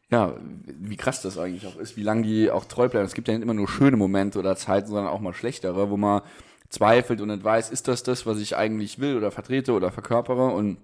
ja, 0.09 0.35
wie 0.65 0.97
krass 0.97 1.21
das 1.21 1.37
eigentlich 1.37 1.67
auch 1.67 1.77
ist, 1.77 1.97
wie 1.97 2.03
lang 2.03 2.23
die 2.23 2.51
auch 2.51 2.65
treu 2.65 2.89
bleiben. 2.89 3.05
Es 3.05 3.13
gibt 3.13 3.27
ja 3.27 3.33
nicht 3.33 3.43
immer 3.43 3.53
nur 3.53 3.67
schöne 3.67 3.97
Momente 3.97 4.39
oder 4.39 4.55
Zeiten, 4.55 4.87
sondern 4.87 5.07
auch 5.07 5.19
mal 5.19 5.33
schlechtere, 5.33 5.89
wo 5.89 5.97
man 5.97 6.21
zweifelt 6.69 7.21
und 7.21 7.29
nicht 7.29 7.43
weiß, 7.43 7.69
ist 7.69 7.87
das 7.87 8.03
das, 8.03 8.25
was 8.25 8.39
ich 8.39 8.57
eigentlich 8.57 8.99
will 8.99 9.15
oder 9.15 9.31
vertrete 9.31 9.73
oder 9.73 9.91
verkörpere 9.91 10.47
und 10.47 10.77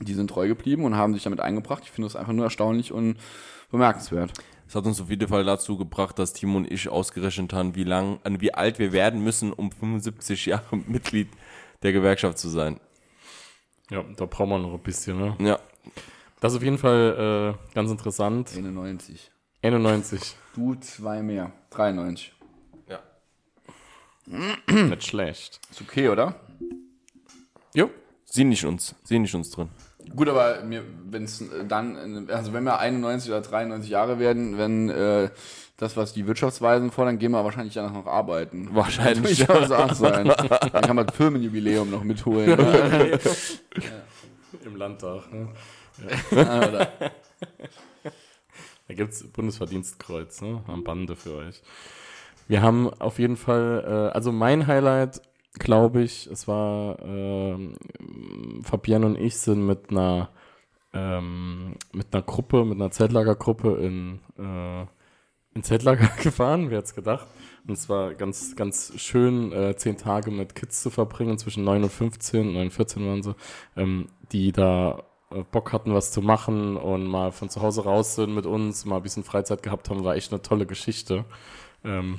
die 0.00 0.14
sind 0.14 0.28
treu 0.28 0.48
geblieben 0.48 0.84
und 0.84 0.96
haben 0.96 1.14
sich 1.14 1.22
damit 1.22 1.40
eingebracht. 1.40 1.82
Ich 1.84 1.90
finde 1.90 2.06
das 2.06 2.16
einfach 2.16 2.32
nur 2.32 2.44
erstaunlich 2.44 2.92
und 2.92 3.16
bemerkenswert. 3.70 4.32
Es 4.68 4.74
hat 4.74 4.84
uns 4.84 5.00
auf 5.00 5.08
jeden 5.08 5.28
Fall 5.28 5.44
dazu 5.44 5.78
gebracht, 5.78 6.18
dass 6.18 6.32
Timo 6.32 6.56
und 6.58 6.70
ich 6.70 6.88
ausgerechnet 6.88 7.52
haben, 7.52 7.76
wie 7.76 7.84
lang, 7.84 8.18
wie 8.24 8.52
alt 8.52 8.78
wir 8.78 8.92
werden 8.92 9.22
müssen, 9.22 9.52
um 9.52 9.70
75 9.70 10.46
Jahre 10.46 10.76
Mitglied 10.86 11.28
der 11.82 11.92
Gewerkschaft 11.92 12.38
zu 12.38 12.48
sein. 12.48 12.80
Ja, 13.90 14.04
da 14.16 14.26
brauchen 14.26 14.50
wir 14.50 14.58
noch 14.58 14.74
ein 14.74 14.82
bisschen, 14.82 15.18
ne? 15.18 15.36
Ja. 15.38 15.58
Das 16.40 16.52
ist 16.52 16.58
auf 16.58 16.64
jeden 16.64 16.78
Fall 16.78 17.56
äh, 17.70 17.74
ganz 17.74 17.90
interessant. 17.90 18.52
91. 18.56 19.30
91. 19.62 20.36
Du 20.54 20.74
zwei 20.76 21.22
mehr. 21.22 21.52
93. 21.70 22.34
Ja. 22.88 23.00
Nicht 24.72 25.04
schlecht. 25.06 25.60
Ist 25.70 25.80
okay, 25.80 26.08
oder? 26.08 26.34
Jo. 27.74 27.90
Sie 28.24 28.44
nicht 28.44 28.64
uns. 28.64 28.94
Sie 29.04 29.18
nicht 29.18 29.34
uns 29.34 29.50
drin. 29.50 29.70
Gut, 30.14 30.28
aber 30.28 30.62
wenn 30.62 31.24
es 31.24 31.42
dann, 31.68 32.28
also 32.28 32.52
wenn 32.52 32.64
wir 32.64 32.78
91 32.78 33.30
oder 33.30 33.40
93 33.40 33.90
Jahre 33.90 34.18
werden, 34.18 34.58
wenn 34.58 34.88
äh, 34.88 35.30
das, 35.76 35.96
was 35.96 36.14
die 36.14 36.26
Wirtschaftsweisen 36.26 36.90
fordern, 36.90 37.18
gehen 37.18 37.32
wir 37.32 37.44
wahrscheinlich 37.44 37.74
danach 37.74 37.92
noch 37.92 38.06
arbeiten. 38.06 38.68
Wahrscheinlich. 38.72 39.44
Das 39.44 39.60
muss 39.60 39.70
auch 39.70 39.92
sein. 39.94 40.26
Dann 40.26 40.82
kann 40.82 40.96
man 40.96 41.06
das 41.06 41.16
Firmenjubiläum 41.16 41.90
noch 41.90 42.02
mitholen. 42.02 42.58
Ja. 42.58 43.18
Im 44.64 44.76
Landtag. 44.76 45.32
Ne? 45.32 45.48
Ja. 46.30 46.88
Da 48.88 48.94
gibt 48.94 49.12
es 49.12 49.26
Bundesverdienstkreuz 49.32 50.40
ne? 50.42 50.62
am 50.66 50.84
Bande 50.84 51.16
für 51.16 51.34
euch. 51.34 51.62
Wir 52.48 52.62
haben 52.62 52.88
auf 53.00 53.18
jeden 53.18 53.36
Fall, 53.36 53.84
äh, 53.86 54.14
also 54.14 54.30
mein 54.32 54.66
Highlight, 54.66 55.20
glaube 55.58 56.02
ich, 56.02 56.26
es 56.28 56.46
war, 56.46 56.98
ähm, 57.02 57.74
Fabian 58.62 59.04
und 59.04 59.18
ich 59.18 59.36
sind 59.36 59.66
mit 59.66 59.90
einer, 59.90 60.30
ähm, 60.92 61.74
mit 61.92 62.14
einer 62.14 62.22
Gruppe, 62.22 62.64
mit 62.64 62.76
einer 62.76 62.92
Zeltlagergruppe 62.92 63.78
in, 63.78 64.20
äh, 64.38 64.86
in 65.56 65.62
Zeltlager 65.62 66.08
gefahren, 66.22 66.70
wer 66.70 66.78
hätte 66.78 66.88
es 66.88 66.94
gedacht. 66.94 67.26
Und 67.66 67.74
es 67.74 67.88
war 67.88 68.14
ganz, 68.14 68.54
ganz 68.54 68.92
schön, 68.96 69.50
äh, 69.52 69.74
zehn 69.76 69.96
Tage 69.96 70.30
mit 70.30 70.54
Kids 70.54 70.82
zu 70.82 70.90
verbringen, 70.90 71.38
zwischen 71.38 71.64
9 71.64 71.82
und 71.82 71.90
15, 71.90 72.52
9 72.52 72.62
und 72.66 72.70
14 72.70 73.06
waren 73.06 73.22
sie, 73.22 73.34
ähm, 73.76 74.06
die 74.30 74.52
da 74.52 75.02
äh, 75.32 75.42
Bock 75.50 75.72
hatten, 75.72 75.92
was 75.92 76.12
zu 76.12 76.22
machen 76.22 76.76
und 76.76 77.06
mal 77.06 77.32
von 77.32 77.48
zu 77.48 77.62
Hause 77.62 77.82
raus 77.82 78.14
sind 78.14 78.34
mit 78.34 78.46
uns, 78.46 78.84
mal 78.84 78.98
ein 78.98 79.02
bisschen 79.02 79.24
Freizeit 79.24 79.64
gehabt 79.64 79.90
haben, 79.90 80.04
war 80.04 80.14
echt 80.14 80.30
eine 80.30 80.42
tolle 80.42 80.66
Geschichte. 80.66 81.24
Ähm, 81.84 82.18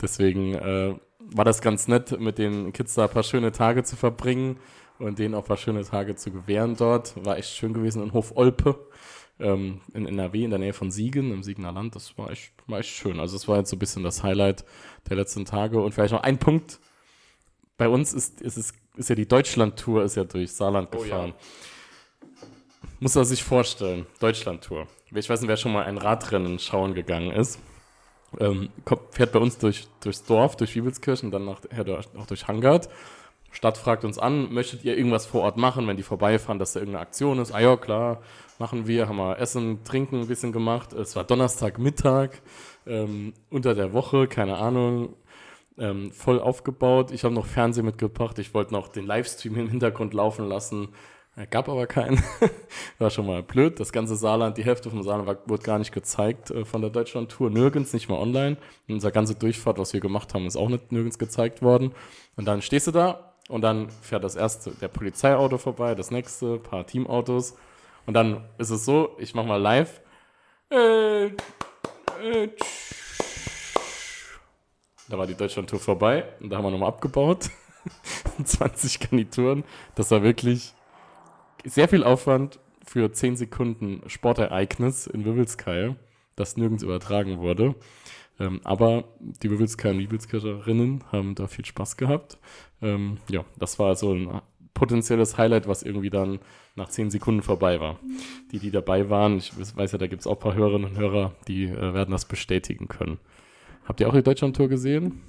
deswegen 0.00 0.54
äh, 0.54 0.94
war 1.18 1.44
das 1.44 1.62
ganz 1.62 1.88
nett, 1.88 2.20
mit 2.20 2.38
den 2.38 2.72
Kids 2.72 2.94
da 2.94 3.04
ein 3.04 3.10
paar 3.10 3.22
schöne 3.24 3.50
Tage 3.50 3.82
zu 3.82 3.96
verbringen 3.96 4.58
und 4.98 5.18
denen 5.18 5.34
auch 5.34 5.42
ein 5.42 5.48
paar 5.48 5.56
schöne 5.56 5.82
Tage 5.82 6.14
zu 6.14 6.30
gewähren 6.30 6.76
dort. 6.76 7.14
War 7.24 7.38
echt 7.38 7.50
schön 7.50 7.72
gewesen 7.72 8.02
in 8.02 8.12
Hof 8.12 8.36
Olpe 8.36 8.78
ähm, 9.40 9.80
in 9.94 10.06
NRW, 10.06 10.44
in 10.44 10.50
der 10.50 10.58
Nähe 10.58 10.72
von 10.72 10.90
Siegen, 10.90 11.32
im 11.32 11.42
Siegener 11.42 11.72
Land. 11.72 11.96
Das 11.96 12.16
war 12.18 12.30
echt, 12.30 12.52
war 12.66 12.78
echt 12.78 12.90
schön. 12.90 13.20
Also 13.20 13.36
das 13.36 13.48
war 13.48 13.58
jetzt 13.58 13.70
so 13.70 13.76
ein 13.76 13.78
bisschen 13.78 14.02
das 14.02 14.22
Highlight 14.22 14.64
der 15.08 15.16
letzten 15.16 15.44
Tage. 15.44 15.80
Und 15.80 15.92
vielleicht 15.92 16.12
noch 16.12 16.22
ein 16.22 16.38
Punkt. 16.38 16.78
Bei 17.76 17.88
uns 17.88 18.12
ist, 18.12 18.40
ist, 18.40 18.56
es, 18.56 18.72
ist 18.96 19.08
ja 19.08 19.14
die 19.14 19.26
Deutschland-Tour 19.26 20.04
ist 20.04 20.16
ja 20.16 20.24
durch 20.24 20.52
Saarland 20.52 20.88
Oh 20.94 20.98
ja. 20.98 21.04
gefahren. 21.04 21.34
Muss 22.98 23.14
man 23.14 23.24
sich 23.24 23.42
vorstellen, 23.42 24.06
Deutschland-Tour. 24.20 24.86
Ich 25.12 25.28
weiß 25.28 25.40
nicht, 25.40 25.48
wer 25.48 25.56
schon 25.56 25.72
mal 25.72 25.84
ein 25.84 25.98
Radrennen 25.98 26.58
schauen 26.58 26.94
gegangen 26.94 27.30
ist. 27.32 27.58
Ähm, 28.38 28.68
kommt, 28.84 29.14
fährt 29.14 29.32
bei 29.32 29.38
uns 29.38 29.58
durch, 29.58 29.88
durchs 30.00 30.24
Dorf, 30.24 30.56
durch 30.56 30.74
Wiebelskirchen, 30.74 31.30
dann 31.30 31.46
nachher 31.46 32.04
auch 32.16 32.26
durch 32.26 32.46
Hangard. 32.46 32.88
Stadt 33.50 33.76
fragt 33.76 34.04
uns 34.04 34.18
an, 34.18 34.52
möchtet 34.52 34.84
ihr 34.84 34.96
irgendwas 34.96 35.26
vor 35.26 35.42
Ort 35.42 35.56
machen, 35.56 35.86
wenn 35.88 35.96
die 35.96 36.04
vorbeifahren, 36.04 36.58
dass 36.58 36.74
da 36.74 36.80
irgendeine 36.80 37.02
Aktion 37.02 37.38
ist? 37.40 37.50
Ah 37.52 37.58
ja, 37.60 37.76
klar, 37.76 38.22
machen 38.60 38.86
wir, 38.86 39.08
haben 39.08 39.16
wir 39.16 39.38
Essen, 39.38 39.82
Trinken 39.84 40.20
ein 40.20 40.28
bisschen 40.28 40.52
gemacht. 40.52 40.92
Es 40.92 41.16
war 41.16 41.24
Donnerstagmittag, 41.24 42.30
ähm, 42.86 43.32
unter 43.48 43.74
der 43.74 43.94
Woche, 43.94 44.28
keine 44.28 44.58
Ahnung, 44.58 45.14
ähm, 45.78 46.12
voll 46.12 46.38
aufgebaut. 46.38 47.10
Ich 47.10 47.24
habe 47.24 47.34
noch 47.34 47.46
Fernsehen 47.46 47.86
mitgebracht, 47.86 48.38
ich 48.38 48.52
wollte 48.52 48.74
noch 48.74 48.88
den 48.88 49.06
Livestream 49.06 49.56
im 49.56 49.68
Hintergrund 49.70 50.12
laufen 50.12 50.46
lassen. 50.46 50.88
Gab 51.48 51.70
aber 51.70 51.86
keinen. 51.86 52.22
War 52.98 53.08
schon 53.08 53.26
mal 53.26 53.42
blöd. 53.42 53.80
Das 53.80 53.92
ganze 53.92 54.14
Saarland, 54.14 54.58
die 54.58 54.64
Hälfte 54.64 54.90
vom 54.90 55.02
Saarland 55.02 55.26
war, 55.26 55.38
wurde 55.46 55.62
gar 55.62 55.78
nicht 55.78 55.92
gezeigt 55.92 56.50
äh, 56.50 56.66
von 56.66 56.82
der 56.82 56.90
Deutschland-Tour. 56.90 57.48
Nirgends, 57.48 57.94
nicht 57.94 58.10
mal 58.10 58.18
online. 58.18 58.58
Und 58.88 58.94
unsere 58.94 59.12
ganze 59.12 59.36
Durchfahrt, 59.36 59.78
was 59.78 59.94
wir 59.94 60.00
gemacht 60.00 60.34
haben, 60.34 60.46
ist 60.46 60.56
auch 60.56 60.68
nicht 60.68 60.92
nirgends 60.92 61.18
gezeigt 61.18 61.62
worden. 61.62 61.92
Und 62.36 62.46
dann 62.46 62.60
stehst 62.60 62.88
du 62.88 62.90
da 62.90 63.32
Und 63.48 63.62
dann 63.62 63.88
fährt 63.88 64.24
das 64.24 64.36
erste 64.36 64.72
der 64.72 64.88
Polizeiauto 64.88 65.56
vorbei, 65.56 65.94
das 65.94 66.10
nächste, 66.10 66.58
paar 66.58 66.86
Teamautos. 66.86 67.54
Und 68.10 68.14
dann 68.14 68.44
ist 68.58 68.70
es 68.70 68.84
so, 68.84 69.14
ich 69.20 69.36
mach 69.36 69.44
mal 69.44 69.54
live. 69.54 70.00
Äh, 70.68 71.26
äh, 71.26 71.30
da 75.08 75.16
war 75.16 75.28
die 75.28 75.36
Deutschlandtour 75.36 75.78
vorbei 75.78 76.24
und 76.40 76.50
da 76.50 76.56
haben 76.56 76.64
wir 76.64 76.72
nochmal 76.72 76.88
abgebaut. 76.88 77.50
20 78.44 78.98
Garnituren. 78.98 79.62
Das 79.94 80.10
war 80.10 80.24
wirklich 80.24 80.74
sehr 81.64 81.86
viel 81.86 82.02
Aufwand 82.02 82.58
für 82.84 83.12
10 83.12 83.36
Sekunden 83.36 84.02
Sportereignis 84.08 85.06
in 85.06 85.24
Wirbelskeil, 85.24 85.94
das 86.34 86.56
nirgends 86.56 86.82
übertragen 86.82 87.38
wurde. 87.38 87.76
Ähm, 88.40 88.60
aber 88.64 89.04
die 89.20 89.52
Wirbelskeil 89.52 89.94
und 89.94 91.04
haben 91.12 91.36
da 91.36 91.46
viel 91.46 91.64
Spaß 91.64 91.96
gehabt. 91.96 92.38
Ähm, 92.82 93.18
ja, 93.28 93.44
das 93.56 93.78
war 93.78 93.94
so 93.94 94.12
ein 94.12 94.42
potenzielles 94.74 95.38
Highlight, 95.38 95.68
was 95.68 95.82
irgendwie 95.82 96.10
dann 96.10 96.40
nach 96.76 96.88
10 96.88 97.10
Sekunden 97.10 97.42
vorbei 97.42 97.80
war. 97.80 97.98
Die, 98.52 98.58
die 98.58 98.70
dabei 98.70 99.10
waren, 99.10 99.38
ich 99.38 99.52
weiß 99.56 99.92
ja, 99.92 99.98
da 99.98 100.06
gibt 100.06 100.20
es 100.20 100.26
auch 100.26 100.36
ein 100.36 100.40
paar 100.40 100.54
Hörerinnen 100.54 100.90
und 100.90 100.98
Hörer, 100.98 101.32
die 101.48 101.64
äh, 101.64 101.94
werden 101.94 102.10
das 102.10 102.24
bestätigen 102.24 102.88
können. 102.88 103.18
Habt 103.84 104.00
ihr 104.00 104.08
auch 104.08 104.14
die 104.14 104.22
Deutschlandtour 104.22 104.68
gesehen? 104.68 105.20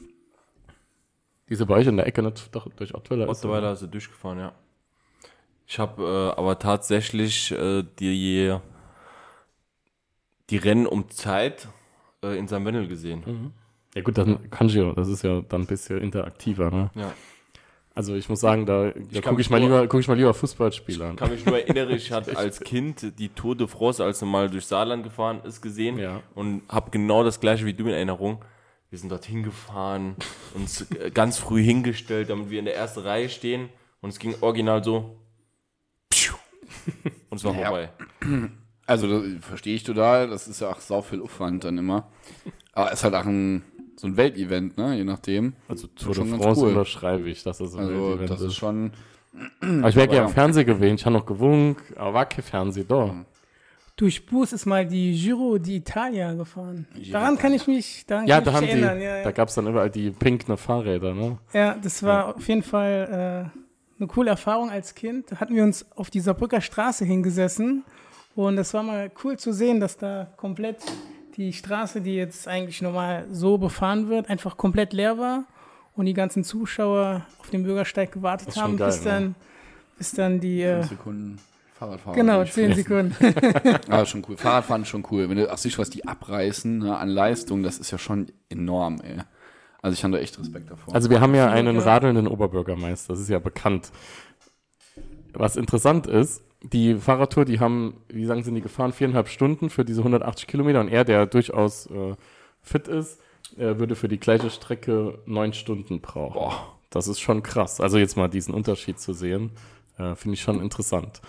Die 1.49 1.53
ist 1.53 1.59
ja 1.59 1.65
bei 1.65 1.75
euch 1.75 1.87
in 1.87 1.97
der 1.97 2.07
Ecke, 2.07 2.21
nicht 2.23 2.55
doch, 2.55 2.69
durch 2.75 2.95
Ottweiler. 2.95 3.27
Ottweiler 3.27 3.57
oder? 3.57 3.71
ist 3.73 3.81
er 3.81 3.87
durchgefahren, 3.87 4.39
ja. 4.39 4.53
Ich 5.67 5.79
habe 5.79 6.03
äh, 6.03 6.39
aber 6.39 6.59
tatsächlich 6.59 7.51
äh, 7.51 7.83
die, 7.99 8.55
die 10.49 10.57
Rennen 10.57 10.85
um 10.85 11.09
Zeit 11.09 11.67
äh, 12.23 12.37
in 12.37 12.47
St. 12.47 12.65
Wendel 12.65 12.87
gesehen. 12.87 13.23
Mhm. 13.25 13.51
Ja 13.95 14.01
gut, 14.01 14.17
dann 14.17 14.49
kannst 14.49 14.75
du 14.75 14.79
ja, 14.79 14.93
das 14.93 15.09
ist 15.09 15.23
ja 15.23 15.41
dann 15.41 15.61
ein 15.61 15.67
bisschen 15.67 15.99
interaktiver, 15.99 16.71
ne? 16.71 16.91
Ja. 16.95 17.13
Also 17.93 18.15
ich 18.15 18.29
muss 18.29 18.39
sagen, 18.39 18.65
da, 18.65 18.91
da 18.91 19.21
gucke 19.21 19.41
ich, 19.41 19.49
mal 19.49 19.59
lieber, 19.59 19.85
guck 19.87 19.99
ich 19.99 20.07
mal 20.07 20.15
lieber 20.15 20.33
Fußballspiele 20.33 21.03
an. 21.05 21.11
Ich 21.11 21.17
kann 21.17 21.31
mich 21.31 21.45
nur 21.45 21.57
erinnern, 21.59 21.89
ich 21.91 22.11
hatte 22.13 22.37
als 22.37 22.61
Kind 22.61 23.19
die 23.19 23.27
Tour 23.29 23.55
de 23.55 23.67
France, 23.67 24.03
als 24.03 24.21
er 24.21 24.27
mal 24.27 24.49
durch 24.49 24.65
Saarland 24.65 25.03
gefahren 25.03 25.41
ist, 25.43 25.61
gesehen 25.61 25.99
und 26.33 26.61
habe 26.69 26.89
genau 26.91 27.23
das 27.23 27.39
gleiche 27.39 27.65
wie 27.65 27.73
du 27.73 27.83
in 27.87 27.93
Erinnerung. 27.93 28.43
Wir 28.89 28.97
sind 28.99 29.09
dort 29.09 29.25
hingefahren, 29.25 30.15
uns 30.53 30.89
äh, 30.91 31.11
ganz 31.11 31.37
früh 31.37 31.61
hingestellt, 31.63 32.29
damit 32.29 32.49
wir 32.49 32.59
in 32.59 32.65
der 32.65 32.75
ersten 32.75 33.01
Reihe 33.01 33.29
stehen 33.29 33.69
und 34.01 34.09
es 34.09 34.19
ging 34.19 34.35
original 34.41 34.83
so 34.83 35.17
und 37.29 37.37
es 37.37 37.43
war 37.43 37.55
Ja. 37.55 37.65
vorbei. 37.67 37.89
Also, 38.85 39.07
das 39.07 39.45
verstehe 39.45 39.75
ich 39.75 39.83
total. 39.83 40.29
Das 40.29 40.47
ist 40.47 40.59
ja 40.59 40.69
auch 40.69 40.79
sau 40.81 41.01
viel 41.01 41.21
Aufwand 41.21 41.63
dann 41.63 41.77
immer. 41.77 42.09
Aber 42.73 42.87
es 42.91 42.99
ist 42.99 43.03
halt 43.05 43.15
auch 43.15 43.25
ein, 43.25 43.63
so 44.01 44.07
ein 44.07 44.17
Weltevent, 44.17 44.77
ne? 44.77 44.95
Je 44.95 45.03
nachdem. 45.03 45.53
Also 45.67 45.85
Tour 45.87 46.15
de 46.15 46.25
France 46.25 46.65
unterschreibe 46.65 47.29
ich, 47.29 47.43
dass 47.43 47.59
das 47.59 47.75
ein 47.75 47.81
also, 47.81 47.93
Weltevent 47.93 48.29
das 48.31 48.41
ist 48.41 48.47
ist. 48.47 48.55
schon. 48.55 48.91
Aber 49.61 49.89
ich 49.89 49.95
wäre 49.95 50.07
Aber 50.07 50.07
gerne 50.07 50.17
im 50.17 50.27
ja. 50.27 50.27
Fernsehen 50.27 50.65
gewesen, 50.65 50.95
ich 50.95 51.05
habe 51.05 51.13
noch 51.15 51.25
gewunken, 51.25 51.77
aber 51.95 52.13
war 52.15 52.25
kein 52.25 52.43
Fernsehen 52.43 52.87
da. 52.87 53.13
Durch 53.95 54.25
Bus 54.25 54.53
ist 54.53 54.65
mal 54.65 54.87
die 54.87 55.13
Giro 55.13 55.53
d'Italia 55.53 56.35
gefahren. 56.35 56.87
Daran 57.11 57.37
kann 57.37 57.53
ich 57.53 57.67
mich, 57.67 58.03
daran 58.07 58.25
Ja, 58.25 58.37
kann 58.37 58.45
da 58.45 58.49
ich 58.51 58.57
haben 58.57 58.65
die, 58.65 58.71
erinnern. 58.71 59.01
Ja, 59.01 59.17
ja. 59.17 59.23
da 59.23 59.31
gab 59.31 59.49
es 59.49 59.55
dann 59.55 59.67
überall 59.67 59.91
die 59.91 60.09
pinken 60.09 60.57
Fahrräder, 60.57 61.13
ne? 61.13 61.37
Ja, 61.53 61.75
das 61.81 62.01
war 62.01 62.35
auf 62.35 62.47
jeden 62.47 62.63
Fall 62.63 63.51
äh, 63.53 63.99
eine 63.99 64.07
coole 64.07 64.31
Erfahrung 64.31 64.71
als 64.71 64.95
Kind. 64.95 65.31
Da 65.31 65.35
hatten 65.39 65.55
wir 65.55 65.63
uns 65.63 65.85
auf 65.95 66.09
dieser 66.09 66.33
Brücker 66.33 66.59
Straße 66.59 67.05
hingesessen 67.05 67.83
und 68.33 68.55
das 68.55 68.73
war 68.73 68.81
mal 68.81 69.11
cool 69.23 69.37
zu 69.37 69.53
sehen, 69.53 69.79
dass 69.79 69.95
da 69.97 70.27
komplett 70.37 70.77
die 71.37 71.53
Straße, 71.53 72.01
die 72.01 72.15
jetzt 72.15 72.47
eigentlich 72.47 72.81
normal 72.81 73.25
so 73.31 73.57
befahren 73.57 74.09
wird, 74.09 74.29
einfach 74.29 74.57
komplett 74.57 74.93
leer 74.93 75.17
war 75.17 75.45
und 75.95 76.05
die 76.05 76.13
ganzen 76.13 76.43
Zuschauer 76.43 77.25
auf 77.39 77.49
dem 77.49 77.63
Bürgersteig 77.63 78.11
gewartet 78.11 78.55
haben, 78.57 78.77
geil, 78.77 78.87
bis 78.87 79.01
dann, 79.03 79.35
bis 79.97 80.11
dann 80.11 80.39
die 80.39 80.61
äh, 80.61 80.83
Sekunden 80.83 81.39
Fahrradfahren. 81.75 82.15
Genau, 82.15 82.41
Ich 82.43 82.51
zehn 82.51 82.73
finde- 82.73 83.11
Sekunden. 83.15 83.79
ah, 83.89 84.05
schon 84.05 84.23
cool. 84.29 84.37
Fahrradfahren 84.37 84.83
ist 84.83 84.89
schon 84.89 85.05
cool. 85.11 85.29
Wenn 85.29 85.37
du 85.37 85.51
auch 85.51 85.57
siehst, 85.57 85.79
was 85.79 85.89
die 85.89 86.07
abreißen 86.07 86.77
ne, 86.79 86.97
an 86.97 87.09
Leistung, 87.09 87.63
das 87.63 87.79
ist 87.79 87.89
ja 87.91 87.97
schon 87.97 88.27
enorm, 88.49 89.01
ey. 89.01 89.17
Also 89.81 89.95
ich 89.95 90.03
habe 90.03 90.13
da 90.13 90.19
echt 90.19 90.37
Respekt 90.37 90.69
davor. 90.69 90.93
Also 90.93 91.09
wir 91.09 91.21
haben 91.21 91.33
ja 91.33 91.49
einen 91.49 91.79
radelnden 91.79 92.27
Oberbürgermeister, 92.27 93.13
das 93.13 93.21
ist 93.21 93.29
ja 93.29 93.39
bekannt. 93.39 93.91
Was 95.33 95.55
interessant 95.55 96.05
ist, 96.05 96.43
die 96.63 96.95
Fahrradtour, 96.95 97.45
die 97.45 97.59
haben, 97.59 98.01
wie 98.07 98.25
sagen 98.25 98.43
sie, 98.43 98.53
die 98.53 98.61
gefahren? 98.61 98.93
Viereinhalb 98.93 99.27
Stunden 99.27 99.69
für 99.69 99.83
diese 99.83 100.01
180 100.01 100.47
Kilometer 100.47 100.79
und 100.79 100.89
er, 100.89 101.03
der 101.03 101.25
durchaus 101.25 101.87
äh, 101.87 102.15
fit 102.61 102.87
ist, 102.87 103.19
äh, 103.57 103.77
würde 103.77 103.95
für 103.95 104.07
die 104.07 104.19
gleiche 104.19 104.49
Strecke 104.49 105.19
neun 105.25 105.53
Stunden 105.53 106.01
brauchen. 106.01 106.33
Boah, 106.33 106.77
das 106.89 107.07
ist 107.07 107.19
schon 107.19 107.41
krass. 107.43 107.81
Also 107.81 107.97
jetzt 107.97 108.15
mal 108.15 108.27
diesen 108.27 108.53
Unterschied 108.53 108.99
zu 108.99 109.13
sehen, 109.13 109.51
äh, 109.97 110.15
finde 110.15 110.35
ich 110.35 110.41
schon 110.41 110.61
interessant. 110.61 111.21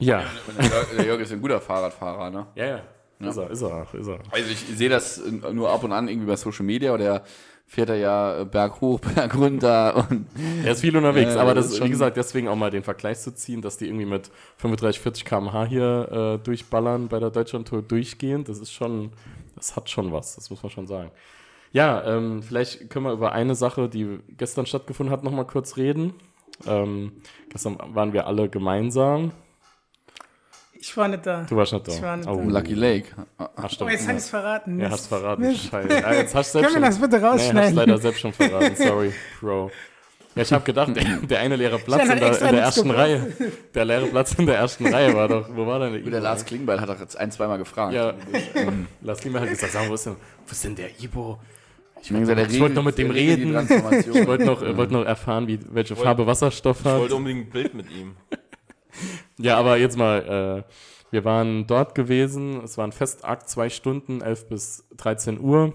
Ja. 0.00 0.24
Der 0.58 0.64
Jörg, 0.66 0.96
der 0.96 1.04
Jörg 1.06 1.20
ist 1.20 1.32
ein 1.32 1.40
guter 1.40 1.60
Fahrradfahrer, 1.60 2.30
ne? 2.30 2.46
Ja, 2.54 2.66
ja. 2.66 2.80
Ist 3.20 3.36
er, 3.38 3.50
ist 3.50 3.62
er, 3.62 3.86
ist 3.94 4.08
er. 4.08 4.18
Also 4.30 4.50
ich 4.50 4.58
sehe 4.58 4.88
das 4.88 5.22
nur 5.52 5.70
ab 5.70 5.82
und 5.84 5.92
an 5.92 6.08
irgendwie 6.08 6.26
bei 6.26 6.36
Social 6.36 6.64
Media 6.64 6.92
oder 6.92 7.04
der 7.04 7.24
fährt 7.66 7.88
er 7.90 7.96
ja 7.96 8.40
äh, 8.40 8.44
Berg 8.44 8.80
hoch, 8.80 9.00
Berg 9.14 9.36
runter 9.36 10.06
und 10.10 10.26
Er 10.64 10.72
ist 10.72 10.80
viel 10.80 10.96
unterwegs, 10.96 11.34
Äh, 11.34 11.38
aber 11.38 11.54
das 11.54 11.66
ist, 11.72 11.84
wie 11.84 11.90
gesagt, 11.90 12.16
deswegen 12.16 12.48
auch 12.48 12.56
mal 12.56 12.70
den 12.70 12.82
Vergleich 12.82 13.20
zu 13.20 13.34
ziehen, 13.34 13.62
dass 13.62 13.76
die 13.76 13.86
irgendwie 13.86 14.06
mit 14.06 14.30
35, 14.58 15.00
40 15.00 15.24
km/h 15.24 15.64
hier 15.66 16.38
äh, 16.40 16.44
durchballern 16.44 17.08
bei 17.08 17.18
der 17.18 17.30
Deutschlandtour 17.30 17.82
durchgehend, 17.82 18.48
das 18.48 18.58
ist 18.58 18.72
schon, 18.72 19.10
das 19.56 19.76
hat 19.76 19.90
schon 19.90 20.12
was, 20.12 20.36
das 20.36 20.50
muss 20.50 20.62
man 20.62 20.70
schon 20.70 20.86
sagen. 20.86 21.10
Ja, 21.72 22.04
ähm, 22.06 22.42
vielleicht 22.42 22.88
können 22.88 23.06
wir 23.06 23.12
über 23.12 23.32
eine 23.32 23.56
Sache, 23.56 23.88
die 23.88 24.20
gestern 24.36 24.64
stattgefunden 24.64 25.12
hat, 25.12 25.24
nochmal 25.24 25.46
kurz 25.46 25.76
reden. 25.76 26.14
Ähm, 26.66 27.12
gestern 27.50 27.78
waren 27.94 28.12
wir 28.12 28.28
alle 28.28 28.48
gemeinsam. 28.48 29.32
Ich 30.86 30.94
war 30.98 31.08
nicht 31.08 31.24
da. 31.24 31.46
Du 31.48 31.56
warst 31.56 31.72
nicht 31.72 31.88
da. 31.88 31.92
Ich 31.92 32.02
war 32.02 32.16
nicht 32.18 32.28
Oh. 32.28 32.36
da. 32.44 32.58
Lucky 32.58 32.74
Lake. 32.74 33.06
Ach, 33.38 33.48
Oh, 33.80 33.88
jetzt 33.88 34.06
hab 34.06 34.14
ich's 34.16 34.28
verraten. 34.28 34.78
Ja, 34.78 34.90
hast 34.90 35.06
verraten. 35.06 35.54
Scheiße. 35.56 35.88
Ja, 35.88 36.12
jetzt 36.12 36.34
hast 36.34 36.54
du 36.54 36.58
selbst 36.58 36.72
Können 36.74 36.84
wir 36.84 36.90
das 36.90 36.98
bitte 37.00 37.18
Nee, 37.18 37.24
rausschneiden? 37.26 37.62
hast 37.62 37.74
leider 37.74 37.98
selbst 37.98 38.20
schon 38.20 38.32
verraten. 38.34 38.76
Sorry, 38.76 39.12
Bro. 39.40 39.70
Ja, 40.34 40.42
ich 40.42 40.52
habe 40.52 40.64
gedacht, 40.64 40.94
der, 40.94 41.04
der 41.22 41.40
eine 41.40 41.56
leere 41.56 41.78
Platz 41.78 42.02
in 42.02 42.08
der, 42.08 42.16
in 42.16 42.48
der 42.54 42.62
ersten 42.64 42.88
gebracht. 42.88 42.98
Reihe. 42.98 43.32
Der 43.74 43.84
leere 43.86 44.06
Platz 44.08 44.34
in 44.34 44.44
der 44.46 44.56
ersten 44.56 44.86
Reihe 44.86 45.14
war 45.14 45.28
doch. 45.28 45.48
Wo 45.54 45.66
war 45.66 45.78
denn 45.78 45.92
der 45.92 46.02
Gut, 46.02 46.12
der 46.12 46.20
Lars 46.20 46.44
Klingbeil 46.44 46.78
hat 46.80 46.88
doch 46.88 47.00
jetzt 47.00 47.16
ein, 47.16 47.30
zweimal 47.30 47.56
gefragt. 47.56 47.94
Ja, 47.94 48.12
Lars 49.00 49.20
Klingbeil 49.20 49.42
hat 49.44 49.50
gesagt, 49.50 49.72
sag 49.72 49.88
wo 49.88 49.94
ist 49.94 50.04
denn, 50.06 50.16
wo 50.46 50.50
ist 50.52 50.64
denn 50.64 50.74
der 50.74 50.90
Ibo? 51.00 51.38
Ich, 52.02 52.08
der 52.10 52.38
ich 52.50 52.60
wollte 52.60 52.74
noch 52.74 52.84
mit 52.84 52.98
dem 52.98 53.10
reden. 53.10 53.52
Transformation. 53.52 54.16
Ich 54.16 54.26
wollte 54.26 54.44
noch, 54.44 54.60
äh, 54.62 54.76
wollte 54.76 54.92
noch 54.92 55.06
erfahren, 55.06 55.46
wie, 55.46 55.58
welche 55.70 55.94
Ich 55.94 56.00
Farbe 56.00 56.26
Wasserstoff 56.26 56.80
Ich 56.80 56.84
hat. 56.84 56.98
wollte 56.98 57.14
unbedingt 57.14 57.46
ein 57.46 57.50
Bild 57.50 57.72
mit 57.74 57.90
ihm. 57.90 58.14
Ja, 59.38 59.56
aber 59.56 59.76
jetzt 59.76 59.98
mal, 59.98 60.64
äh, 60.66 60.72
wir 61.10 61.24
waren 61.24 61.66
dort 61.66 61.94
gewesen, 61.94 62.60
es 62.64 62.78
war 62.78 62.86
ein 62.86 62.92
Festakt, 62.92 63.48
zwei 63.48 63.68
Stunden, 63.68 64.20
11 64.20 64.48
bis 64.48 64.88
13 64.96 65.40
Uhr. 65.40 65.74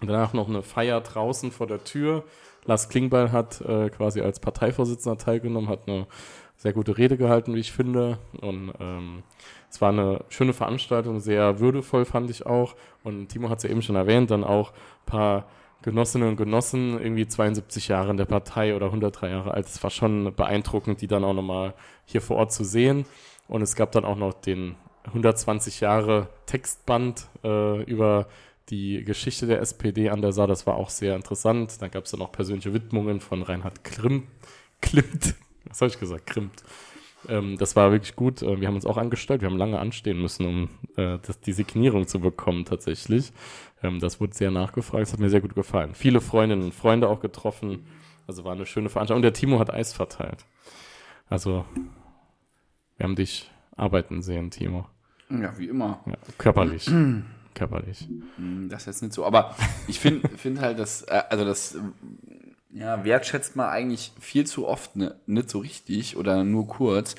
Danach 0.00 0.32
noch 0.32 0.48
eine 0.48 0.62
Feier 0.62 1.00
draußen 1.00 1.50
vor 1.50 1.66
der 1.66 1.84
Tür. 1.84 2.24
Lars 2.66 2.88
Klingbeil 2.88 3.32
hat 3.32 3.60
äh, 3.62 3.88
quasi 3.90 4.20
als 4.20 4.40
Parteivorsitzender 4.40 5.16
teilgenommen, 5.18 5.68
hat 5.68 5.88
eine 5.88 6.06
sehr 6.56 6.72
gute 6.72 6.98
Rede 6.98 7.16
gehalten, 7.16 7.54
wie 7.54 7.60
ich 7.60 7.72
finde. 7.72 8.18
Und 8.40 8.72
ähm, 8.80 9.22
es 9.70 9.80
war 9.80 9.90
eine 9.90 10.24
schöne 10.28 10.52
Veranstaltung, 10.52 11.20
sehr 11.20 11.60
würdevoll 11.60 12.04
fand 12.04 12.30
ich 12.30 12.46
auch. 12.46 12.74
Und 13.04 13.28
Timo 13.28 13.48
hat 13.48 13.58
es 13.58 13.64
ja 13.64 13.70
eben 13.70 13.82
schon 13.82 13.96
erwähnt, 13.96 14.30
dann 14.30 14.44
auch 14.44 14.72
ein 14.72 15.06
paar 15.06 15.46
Genossinnen 15.86 16.30
und 16.30 16.36
Genossen, 16.36 17.00
irgendwie 17.00 17.28
72 17.28 17.86
Jahre 17.86 18.10
in 18.10 18.16
der 18.16 18.24
Partei 18.24 18.74
oder 18.74 18.86
103 18.86 19.30
Jahre 19.30 19.54
alt. 19.54 19.66
Es 19.66 19.80
war 19.84 19.90
schon 19.90 20.34
beeindruckend, 20.34 21.00
die 21.00 21.06
dann 21.06 21.22
auch 21.22 21.32
nochmal 21.32 21.74
hier 22.04 22.20
vor 22.20 22.38
Ort 22.38 22.52
zu 22.52 22.64
sehen. 22.64 23.06
Und 23.46 23.62
es 23.62 23.76
gab 23.76 23.92
dann 23.92 24.04
auch 24.04 24.16
noch 24.16 24.34
den 24.34 24.74
120 25.04 25.78
Jahre 25.78 26.28
Textband 26.46 27.28
äh, 27.44 27.84
über 27.84 28.26
die 28.68 29.04
Geschichte 29.04 29.46
der 29.46 29.60
SPD 29.60 30.10
an 30.10 30.22
der 30.22 30.32
Saar. 30.32 30.48
Das 30.48 30.66
war 30.66 30.74
auch 30.74 30.90
sehr 30.90 31.14
interessant. 31.14 31.80
Dann 31.80 31.92
gab 31.92 32.06
es 32.06 32.10
dann 32.10 32.20
auch 32.20 32.32
persönliche 32.32 32.74
Widmungen 32.74 33.20
von 33.20 33.44
Reinhard 33.44 33.84
Krim, 33.84 34.24
Klimt. 34.82 35.36
Was 35.66 35.80
habe 35.82 35.92
ich 35.92 36.00
gesagt? 36.00 36.26
Krimmt. 36.26 36.64
Ähm, 37.28 37.56
das 37.58 37.76
war 37.76 37.92
wirklich 37.92 38.16
gut. 38.16 38.42
Äh, 38.42 38.60
Wir 38.60 38.68
haben 38.68 38.74
uns 38.74 38.86
auch 38.86 38.96
angestellt. 38.96 39.40
Wir 39.42 39.48
haben 39.48 39.58
lange 39.58 39.78
anstehen 39.78 40.20
müssen, 40.20 40.46
um 40.46 40.68
äh, 40.96 41.18
das, 41.26 41.40
die 41.40 41.52
Signierung 41.52 42.06
zu 42.06 42.20
bekommen 42.20 42.64
tatsächlich. 42.64 43.32
Ähm, 43.82 44.00
das 44.00 44.20
wurde 44.20 44.34
sehr 44.34 44.50
nachgefragt. 44.50 45.02
Das 45.02 45.12
hat 45.12 45.20
mir 45.20 45.30
sehr 45.30 45.40
gut 45.40 45.54
gefallen. 45.54 45.94
Viele 45.94 46.20
Freundinnen 46.20 46.62
und 46.64 46.74
Freunde 46.74 47.08
auch 47.08 47.20
getroffen. 47.20 47.86
Also 48.26 48.44
war 48.44 48.52
eine 48.52 48.66
schöne 48.66 48.88
Veranstaltung. 48.88 49.18
Und 49.18 49.22
der 49.22 49.32
Timo 49.32 49.58
hat 49.58 49.72
Eis 49.72 49.92
verteilt. 49.92 50.44
Also 51.28 51.64
wir 52.96 53.04
haben 53.04 53.16
dich 53.16 53.50
arbeiten 53.76 54.22
sehen, 54.22 54.50
Timo. 54.50 54.86
Ja, 55.28 55.58
wie 55.58 55.68
immer. 55.68 56.00
Ja, 56.06 56.14
körperlich. 56.38 56.90
körperlich. 57.54 58.08
Das 58.68 58.82
ist 58.82 58.86
jetzt 58.86 59.02
nicht 59.02 59.12
so. 59.14 59.24
Aber 59.24 59.54
ich 59.88 60.00
finde 60.00 60.28
find 60.28 60.60
halt, 60.60 60.78
dass, 60.78 61.02
äh, 61.02 61.22
also 61.28 61.44
das, 61.44 61.78
ja, 62.70 63.04
wertschätzt 63.04 63.56
man 63.56 63.68
eigentlich 63.68 64.12
viel 64.20 64.46
zu 64.46 64.66
oft 64.66 64.96
ne, 64.96 65.14
nicht 65.26 65.50
so 65.50 65.58
richtig 65.58 66.16
oder 66.16 66.44
nur 66.44 66.66
kurz. 66.66 67.14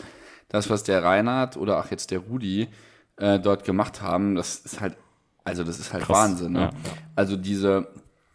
Das, 0.49 0.69
was 0.69 0.83
der 0.83 1.03
Reinhard 1.03 1.57
oder 1.57 1.79
auch 1.79 1.91
jetzt 1.91 2.11
der 2.11 2.19
Rudi 2.19 2.69
äh, 3.17 3.39
dort 3.39 3.63
gemacht 3.63 4.01
haben, 4.01 4.35
das 4.35 4.59
ist 4.59 4.79
halt, 4.79 4.95
also 5.43 5.63
das 5.63 5.79
ist 5.79 5.93
halt 5.93 6.03
Krass. 6.03 6.17
Wahnsinn. 6.17 6.53
Ne? 6.53 6.59
Ja. 6.59 6.69
Also 7.15 7.35
diese, 7.35 7.87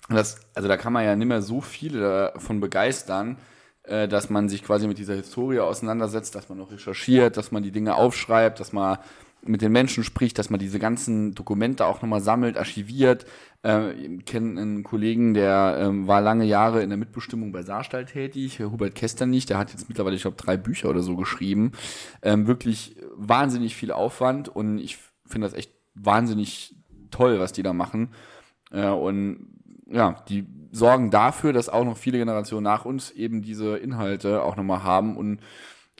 das, 0.09 0.40
also 0.55 0.68
da 0.68 0.77
kann 0.77 0.92
man 0.92 1.05
ja 1.05 1.16
nicht 1.16 1.29
mehr 1.29 1.42
so 1.42 1.61
viele 1.61 2.33
davon 2.35 2.61
begeistern, 2.61 3.38
äh, 3.85 4.09
dass 4.09 4.31
man 4.31 4.48
sich 4.48 4.62
quasi 4.62 4.87
mit 4.87 4.98
dieser 4.98 5.14
Historie 5.14 5.61
auseinandersetzt, 5.61 6.35
dass 6.35 6.48
man 6.48 6.59
noch 6.59 6.70
recherchiert, 6.70 7.37
dass 7.37 7.51
man 7.51 7.62
die 7.62 7.72
Dinge 7.72 7.94
aufschreibt, 7.94 8.61
dass 8.61 8.72
man 8.72 8.98
mit 9.44 9.61
den 9.61 9.72
Menschen 9.72 10.05
spricht, 10.05 10.38
dass 10.38 10.50
man 10.50 10.61
diese 10.61 10.78
ganzen 10.78 11.35
Dokumente 11.35 11.87
auch 11.87 12.00
nochmal 12.00 12.20
sammelt, 12.20 12.57
archiviert. 12.57 13.26
Äh, 13.64 13.92
ich 13.92 14.24
kenne 14.24 14.61
einen 14.61 14.83
Kollegen, 14.85 15.35
der 15.35 15.78
ähm, 15.81 16.07
war 16.07 16.20
lange 16.20 16.44
Jahre 16.44 16.83
in 16.83 16.90
der 16.90 16.98
Mitbestimmung 16.98 17.50
bei 17.50 17.62
Saarstall 17.62 18.05
tätig, 18.05 18.61
Hubert 18.61 18.94
Kesternich, 18.94 19.46
der 19.46 19.59
hat 19.59 19.70
jetzt 19.70 19.88
mittlerweile, 19.88 20.14
ich 20.16 20.22
glaube, 20.22 20.37
drei 20.37 20.57
Bücher 20.57 20.90
oder 20.90 21.02
so 21.02 21.16
geschrieben. 21.16 21.72
Ähm, 22.22 22.46
wirklich 22.46 22.96
wahnsinnig 23.16 23.74
viel 23.74 23.90
Aufwand 23.90 24.48
und 24.48 24.78
ich 24.78 24.98
finde 25.26 25.46
das 25.46 25.55
echt 25.55 25.72
wahnsinnig 25.94 26.76
toll, 27.11 27.40
was 27.40 27.52
die 27.52 27.62
da 27.62 27.72
machen. 27.72 28.11
Äh, 28.70 28.88
und 28.88 29.48
ja, 29.90 30.22
die 30.28 30.46
sorgen 30.70 31.11
dafür, 31.11 31.52
dass 31.52 31.68
auch 31.68 31.85
noch 31.85 31.96
viele 31.96 32.18
Generationen 32.18 32.64
nach 32.64 32.85
uns 32.85 33.11
eben 33.11 33.42
diese 33.42 33.76
Inhalte 33.76 34.42
auch 34.42 34.57
nochmal 34.57 34.85
haben 34.85 35.16
und 35.16 35.40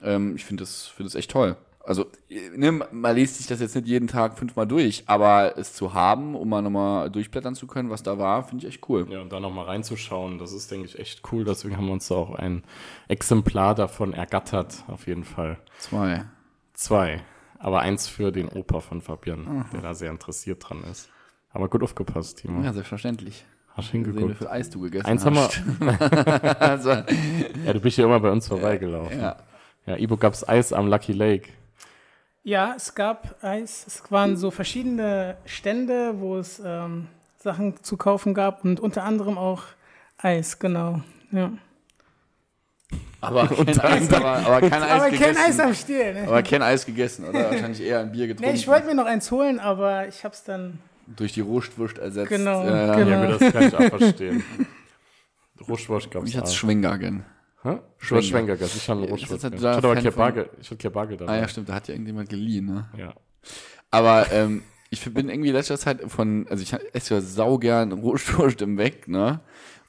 ähm, 0.03 0.37
ich 0.37 0.45
finde 0.45 0.63
das, 0.63 0.87
finde 0.87 1.09
das 1.09 1.17
echt 1.17 1.31
toll. 1.31 1.57
Also, 1.85 2.07
ne, 2.55 2.71
man 2.73 3.17
liest 3.17 3.39
sich 3.39 3.47
das 3.49 3.61
jetzt 3.61 3.75
nicht 3.75 3.89
jeden 3.89 4.07
Tag 4.07 4.39
fünfmal 4.39 4.67
durch, 4.69 5.03
aber 5.07 5.59
es 5.59 5.73
zu 5.75 5.95
haben, 5.95 6.37
um 6.37 6.49
mal 6.49 6.63
nochmal 6.63 7.11
durchblättern 7.11 7.55
zu 7.57 7.67
können, 7.67 7.91
was 7.91 8.03
da 8.05 8.19
war, 8.19 8.45
finde 8.45 8.65
ich 8.67 8.73
echt 8.75 8.89
cool. 8.89 9.07
Ja, 9.11 9.21
und 9.21 9.33
da 9.33 9.41
nochmal 9.41 9.65
reinzuschauen, 9.65 10.39
das 10.39 10.53
ist, 10.53 10.71
denke 10.71 10.87
ich, 10.87 10.99
echt 10.99 11.23
cool. 11.33 11.45
Deswegen 11.45 11.77
haben 11.77 11.87
wir 11.87 11.93
uns 11.93 12.07
da 12.07 12.15
auch 12.15 12.35
ein 12.37 12.63
Exemplar 13.09 13.75
davon 13.75 14.13
ergattert, 14.13 14.85
auf 14.87 15.07
jeden 15.09 15.25
Fall. 15.25 15.59
Zwei. 15.79 16.25
Zwei. 16.75 17.21
Aber 17.59 17.81
eins 17.81 18.07
für 18.09 18.31
den 18.33 18.49
Opa 18.49 18.81
von 18.81 19.01
Fabian, 19.01 19.47
Aha. 19.49 19.67
der 19.73 19.81
da 19.83 19.95
sehr 19.95 20.11
interessiert 20.11 20.69
dran 20.69 20.83
ist. 20.91 21.09
Aber 21.53 21.69
gut 21.69 21.83
aufgepasst, 21.83 22.39
Timo. 22.39 22.63
Ja, 22.63 22.73
selbstverständlich. 22.73 23.45
Hast 23.75 23.89
du 23.93 23.99
Gesehen, 23.99 24.05
hingeguckt? 24.05 24.35
wie 24.35 24.39
viel 24.39 24.49
Eis 24.49 24.71
du 24.71 24.81
gegessen 24.81 25.07
Eins 25.07 25.25
hast. 25.25 25.59
haben 25.59 25.81
wir. 25.81 26.61
Also- 26.61 26.91
ja, 26.91 27.73
du 27.73 27.81
bist 27.81 27.99
ja 27.99 28.05
immer 28.05 28.21
bei 28.21 28.31
uns 28.31 28.47
vorbeigelaufen. 28.49 29.19
Ja. 29.21 29.37
Ja, 29.87 29.97
Ibo 29.97 30.17
gab's 30.17 30.47
Eis 30.49 30.73
am 30.73 30.87
Lucky 30.89 31.13
Lake. 31.13 31.49
Ja, 32.45 32.75
es 32.77 32.95
gab 32.95 33.43
Eis. 33.43 33.85
Es 33.87 34.03
waren 34.11 34.37
so 34.37 34.51
verschiedene 34.51 35.37
Stände, 35.45 36.15
wo 36.19 36.39
es 36.39 36.61
ähm, 36.65 37.07
Sachen 37.39 37.83
zu 37.83 37.97
kaufen 37.97 38.35
gab 38.35 38.65
und 38.65 38.81
unter 38.81 39.05
anderem 39.05 39.39
auch 39.39 39.63
Eis, 40.19 40.59
genau. 40.59 41.01
Ja. 41.31 41.53
Aber 43.21 43.47
kein 43.65 43.81
Eis, 43.81 44.13
aber, 44.13 44.37
aber 44.39 44.61
kein 44.61 44.83
Eis 44.83 44.91
Aber 44.91 45.01
kein 45.05 45.13
gegessen. 45.13 45.39
Eis 45.47 45.61
am 45.61 45.75
Stiel, 45.75 46.15
ne? 46.15 46.23
Aber 46.27 46.43
kein 46.43 46.63
Eis 46.63 46.85
gegessen, 46.85 47.29
oder? 47.29 47.51
Wahrscheinlich 47.51 47.81
eher 47.81 48.01
ein 48.01 48.11
Bier 48.11 48.27
getrunken. 48.27 48.53
Nee, 48.53 48.59
ich 48.59 48.67
wollte 48.67 48.87
mir 48.87 48.95
noch 48.97 49.07
eins 49.07 49.31
holen, 49.31 49.61
aber 49.61 50.09
ich 50.09 50.25
hab's 50.25 50.43
dann. 50.43 50.81
Durch 51.07 51.33
die 51.33 51.41
Rohstwurst 51.41 51.99
ersetzt. 51.99 52.31
Genau, 52.31 52.65
Ja, 52.65 52.97
genau. 52.97 53.11
Ja, 53.11 53.39
das 53.39 53.53
kann 53.53 53.69
ich 53.69 53.75
auch 53.77 53.99
verstehen. 53.99 54.45
Rostwurst 55.69 56.11
gab's 56.11 56.25
Mich 56.25 56.37
hat's 56.37 56.53
auch. 56.53 56.57
Hä? 57.63 57.79
Schwenker 57.99 58.55
gegessen, 58.55 58.79
ich 58.79 58.89
habe 58.89 59.03
einen 59.03 59.15
gegessen. 59.15 59.51
da 59.51 59.57
Ich 59.57 59.77
hatte 59.77 59.89
aber 59.89 60.11
Bargeld, 60.11 60.51
ich 60.61 60.71
hatte 60.71 60.83
kein 60.83 60.93
Bargeld 60.93 61.21
dabei. 61.21 61.33
Ah 61.33 61.37
ja, 61.43 61.49
stimmt, 61.49 61.69
da 61.69 61.75
hat 61.75 61.89
ja 61.89 61.95
irgendjemand 61.95 62.29
geliehen, 62.29 62.67
ne? 62.67 62.89
Ja. 62.97 63.15
Aber 63.91 64.33
ähm, 64.33 64.63
ich 64.91 65.03
bin 65.13 65.29
irgendwie 65.29 65.51
in 65.51 65.55
letzter 65.55 65.79
Zeit 65.79 66.01
von, 66.11 66.47
also 66.49 66.63
ich 66.63 66.75
esse 66.93 67.15
ja 67.15 67.21
saugern 67.21 67.93
Rohstwurst 67.93 68.63
im 68.63 68.79
Weg, 68.79 69.07
ne? 69.09 69.41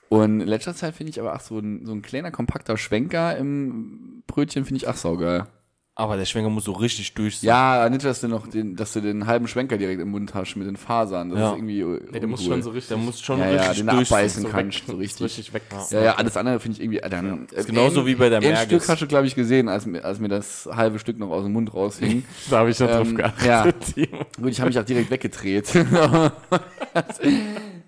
Und 0.10 0.42
in 0.42 0.48
letzter 0.48 0.76
Zeit 0.76 0.96
finde 0.96 1.10
ich 1.10 1.20
aber 1.20 1.36
auch 1.36 1.40
so 1.40 1.58
ein, 1.58 1.86
so 1.86 1.92
ein 1.94 2.04
kleiner, 2.04 2.30
kompakter 2.30 2.78
Schwenker 2.78 3.36
im 3.36 4.22
Brötchen 4.28 4.66
finde 4.66 4.78
ich 4.78 4.88
auch 4.88 4.96
saugeil. 4.96 5.48
Aber 5.96 6.18
der 6.18 6.26
Schwenker 6.26 6.50
muss 6.50 6.64
so 6.64 6.72
richtig 6.72 7.14
durch 7.14 7.38
sein. 7.38 7.50
Ja, 7.50 7.88
nicht, 7.88 8.04
dass 8.04 8.20
du 8.22 8.28
noch 8.28 8.48
den, 8.48 8.76
dass 8.76 8.94
du 8.94 9.00
den 9.02 9.28
halben 9.28 9.48
Schwenker 9.48 9.78
direkt 9.78 10.02
im 10.02 10.10
Mund 10.10 10.34
hast 10.34 10.56
mit 10.56 10.66
den 10.66 10.76
Fasern. 10.76 11.30
Das 11.30 11.38
Ja. 11.40 11.50
ist 11.52 11.58
irgendwie. 11.58 11.84
Nee, 12.12 12.20
der 12.20 12.28
muss 12.28 12.40
uncool. 12.40 12.56
schon 12.56 12.64
so 12.64 12.70
richtig- 12.72 12.88
der 12.90 12.98
muss 12.98 13.22
schon 13.22 13.40
ja, 13.40 13.52
ja, 13.52 13.62
richtig 13.62 13.78
den 13.86 13.88
durch- 13.96 14.12
abbeißen 14.12 14.42
so 14.42 14.48
kannst, 14.50 14.80
weg- 14.80 14.84
so 14.88 14.94
richtig. 14.98 15.18
so 15.20 15.24
richtig 15.26 15.54
weg- 15.54 15.62
Ja, 15.92 16.02
ja, 16.04 16.16
alles 16.16 16.36
andere 16.36 16.60
finde 16.60 16.78
ich 16.78 16.84
irgendwie. 16.84 16.98
äh, 17.00 17.10
Dann, 17.12 17.46
Ist 17.52 17.68
genauso 17.68 18.08
wie 18.08 18.16
bei 18.16 18.30
der 18.30 18.40
Ein 18.40 18.44
Merges. 18.44 18.64
Stück 18.66 18.90
hast 18.90 19.02
du, 19.04 19.08
glaube 19.08 19.28
ich, 19.28 19.36
gesehen, 19.36 19.70
als, 19.70 19.86
mir- 19.86 20.04
als 20.04 20.18
mir 20.20 20.30
das 20.30 20.68
halbe 20.72 20.98
Stück 20.98 21.20
noch 21.20 21.30
aus 21.30 21.44
dem 21.44 21.54
Mund 21.54 21.72
raushing. 21.72 22.24
Da 22.50 22.58
habe 22.58 22.72
ich 22.72 22.78
schon 22.78 22.88
drauf 22.88 23.14
geachtet, 23.14 23.46
Ja. 23.46 23.64
Gut, 24.42 24.50
ich 24.50 24.60
habe 24.60 24.70
mich 24.72 24.80
auch 24.80 24.86
direkt 24.86 25.12
weggedreht. 25.12 25.76
das 25.76 25.92
war 25.92 26.32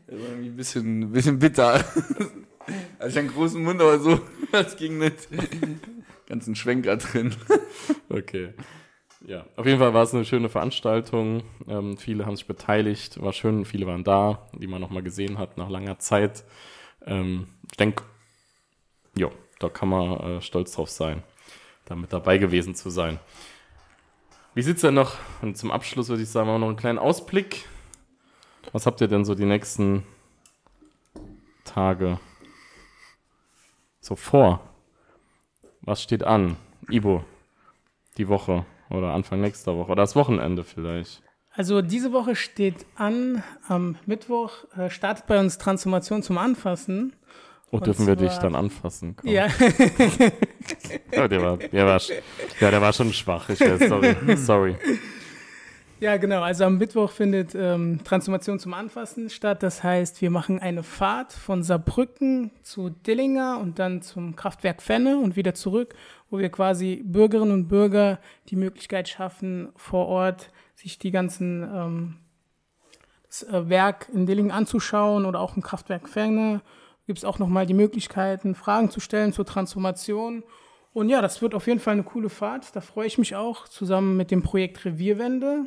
irgendwie 0.08 0.50
ein 0.50 0.56
bisschen, 0.56 1.00
ein 1.02 1.12
bisschen 1.12 1.40
bitter. 1.40 1.84
Also 3.00 3.14
ich 3.14 3.18
einen 3.18 3.30
großen 3.34 3.64
Mund, 3.64 3.82
aber 3.82 3.98
so, 4.00 4.20
das 4.52 4.76
ging 4.78 5.00
nicht. 5.00 5.28
Ganzen 6.28 6.56
Schwenker 6.56 6.98
drin. 6.98 7.36
Okay. 8.10 8.54
Ja, 9.28 9.46
auf 9.56 9.66
jeden 9.66 9.80
Fall 9.80 9.94
war 9.94 10.04
es 10.04 10.14
eine 10.14 10.24
schöne 10.24 10.50
Veranstaltung. 10.50 11.44
Ähm, 11.68 11.98
viele 11.98 12.26
haben 12.26 12.36
sich 12.36 12.46
beteiligt, 12.46 13.22
war 13.22 13.34
schön, 13.34 13.66
viele 13.66 13.88
waren 13.88 14.04
da, 14.04 14.48
die 14.54 14.68
man 14.68 14.80
nochmal 14.80 15.02
gesehen 15.02 15.40
hat 15.40 15.58
nach 15.58 15.70
langer 15.70 15.98
Zeit. 15.98 16.44
Ähm, 17.06 17.48
ich 17.70 17.78
denke, 17.78 18.04
ja, 19.18 19.30
da 19.60 19.70
kann 19.70 19.90
man 19.90 20.20
äh, 20.20 20.42
stolz 20.42 20.74
drauf 20.74 20.90
sein, 20.90 21.24
da 21.86 21.96
mit 21.96 22.14
dabei 22.14 22.38
gewesen 22.38 22.76
zu 22.76 22.90
sein. 22.92 23.20
Wie 24.54 24.62
sieht's 24.62 24.82
denn 24.82 24.94
noch? 24.94 25.18
Und 25.42 25.58
zum 25.58 25.72
Abschluss 25.72 26.10
würde 26.10 26.24
ich 26.24 26.30
sagen, 26.30 26.48
wir 26.48 26.60
noch 26.60 26.68
einen 26.68 26.78
kleinen 26.78 27.00
Ausblick. 27.00 27.68
Was 28.72 28.86
habt 28.86 29.02
ihr 29.02 29.08
denn 29.08 29.26
so 29.26 29.36
die 29.36 29.46
nächsten 29.46 30.04
Tage 31.64 32.20
so 34.00 34.16
vor? 34.16 34.75
Was 35.86 36.02
steht 36.02 36.24
an? 36.24 36.58
Ibo, 36.90 37.24
die 38.18 38.28
Woche 38.28 38.66
oder 38.90 39.14
Anfang 39.14 39.42
nächster 39.42 39.76
Woche 39.76 39.92
oder 39.92 40.04
das 40.04 40.16
Wochenende 40.16 40.64
vielleicht. 40.64 41.22
Also 41.52 41.82
diese 41.82 42.12
Woche 42.12 42.36
steht 42.36 42.86
an, 42.96 43.44
am 43.68 43.98
Mittwoch 44.06 44.66
äh, 44.78 44.90
startet 44.90 45.26
bei 45.28 45.40
uns 45.40 45.58
Transformation 45.58 46.22
zum 46.22 46.38
Anfassen. 46.38 47.16
Oh, 47.72 47.78
Und 47.78 47.88
dürfen 47.88 48.08
wir 48.08 48.16
dich 48.16 48.34
dann 48.38 48.56
anfassen? 48.56 49.16
Komm. 49.16 49.30
Ja. 49.30 49.48
ja, 51.12 51.28
der 51.28 51.42
war, 51.42 51.58
der 51.58 51.86
war, 51.86 52.02
ja, 52.60 52.72
der 52.72 52.82
war 52.82 52.94
schon 52.94 53.14
schwach. 53.14 53.50
Ich 53.50 53.60
weiß, 53.62 53.88
sorry. 53.88 54.16
sorry. 54.36 54.76
Ja, 56.02 56.18
genau. 56.18 56.42
Also 56.42 56.66
am 56.66 56.78
Mittwoch 56.78 57.10
findet 57.12 57.56
ähm, 57.56 58.02
Transformation 58.04 58.60
zum 58.60 58.74
Anfassen 58.74 59.30
statt. 59.30 59.64
Das 59.64 59.82
heißt, 59.82 60.22
wir 60.22 60.30
machen 60.30 60.60
eine 60.60 60.84
Fahrt 60.84 61.32
von 61.32 61.64
Saarbrücken 61.64 62.52
zu 62.64 62.90
Dillinger 62.90 63.60
und 63.62 63.80
dann 63.80 64.02
zum 64.02 64.36
Kraftwerk 64.36 64.82
Fenne 64.82 65.18
und 65.18 65.38
wieder 65.38 65.54
zurück, 65.54 65.96
wo 66.30 66.38
wir 66.38 66.50
quasi 66.50 67.02
Bürgerinnen 67.06 67.54
und 67.54 67.68
Bürger 67.70 68.20
die 68.50 68.58
Möglichkeit 68.58 69.08
schaffen, 69.08 69.70
vor 69.78 70.08
Ort 70.08 70.52
sich 70.76 71.00
die 71.00 71.12
ganzen 71.12 71.64
ähm, 71.64 72.16
das 73.28 73.44
äh, 73.44 73.70
Werk 73.70 74.10
in 74.14 74.26
Dillingen 74.26 74.52
anzuschauen 74.52 75.26
oder 75.26 75.40
auch 75.40 75.56
im 75.56 75.64
Kraftwerk 75.64 76.10
Fenne. 76.10 76.62
Gibt 77.08 77.20
es 77.20 77.26
auch 77.26 77.40
nochmal 77.40 77.66
die 77.66 77.74
Möglichkeiten, 77.74 78.54
Fragen 78.54 78.90
zu 78.90 79.00
stellen 79.00 79.32
zur 79.32 79.46
Transformation. 79.46 80.44
Und 80.92 81.08
ja, 81.08 81.22
das 81.22 81.42
wird 81.42 81.56
auf 81.56 81.68
jeden 81.68 81.80
Fall 81.80 81.94
eine 81.94 82.04
coole 82.04 82.30
Fahrt. 82.30 82.76
Da 82.76 82.82
freue 82.82 83.08
ich 83.08 83.18
mich 83.18 83.36
auch, 83.36 83.70
zusammen 83.70 84.18
mit 84.18 84.32
dem 84.32 84.44
Projekt 84.44 84.84
Revierwende. 84.84 85.66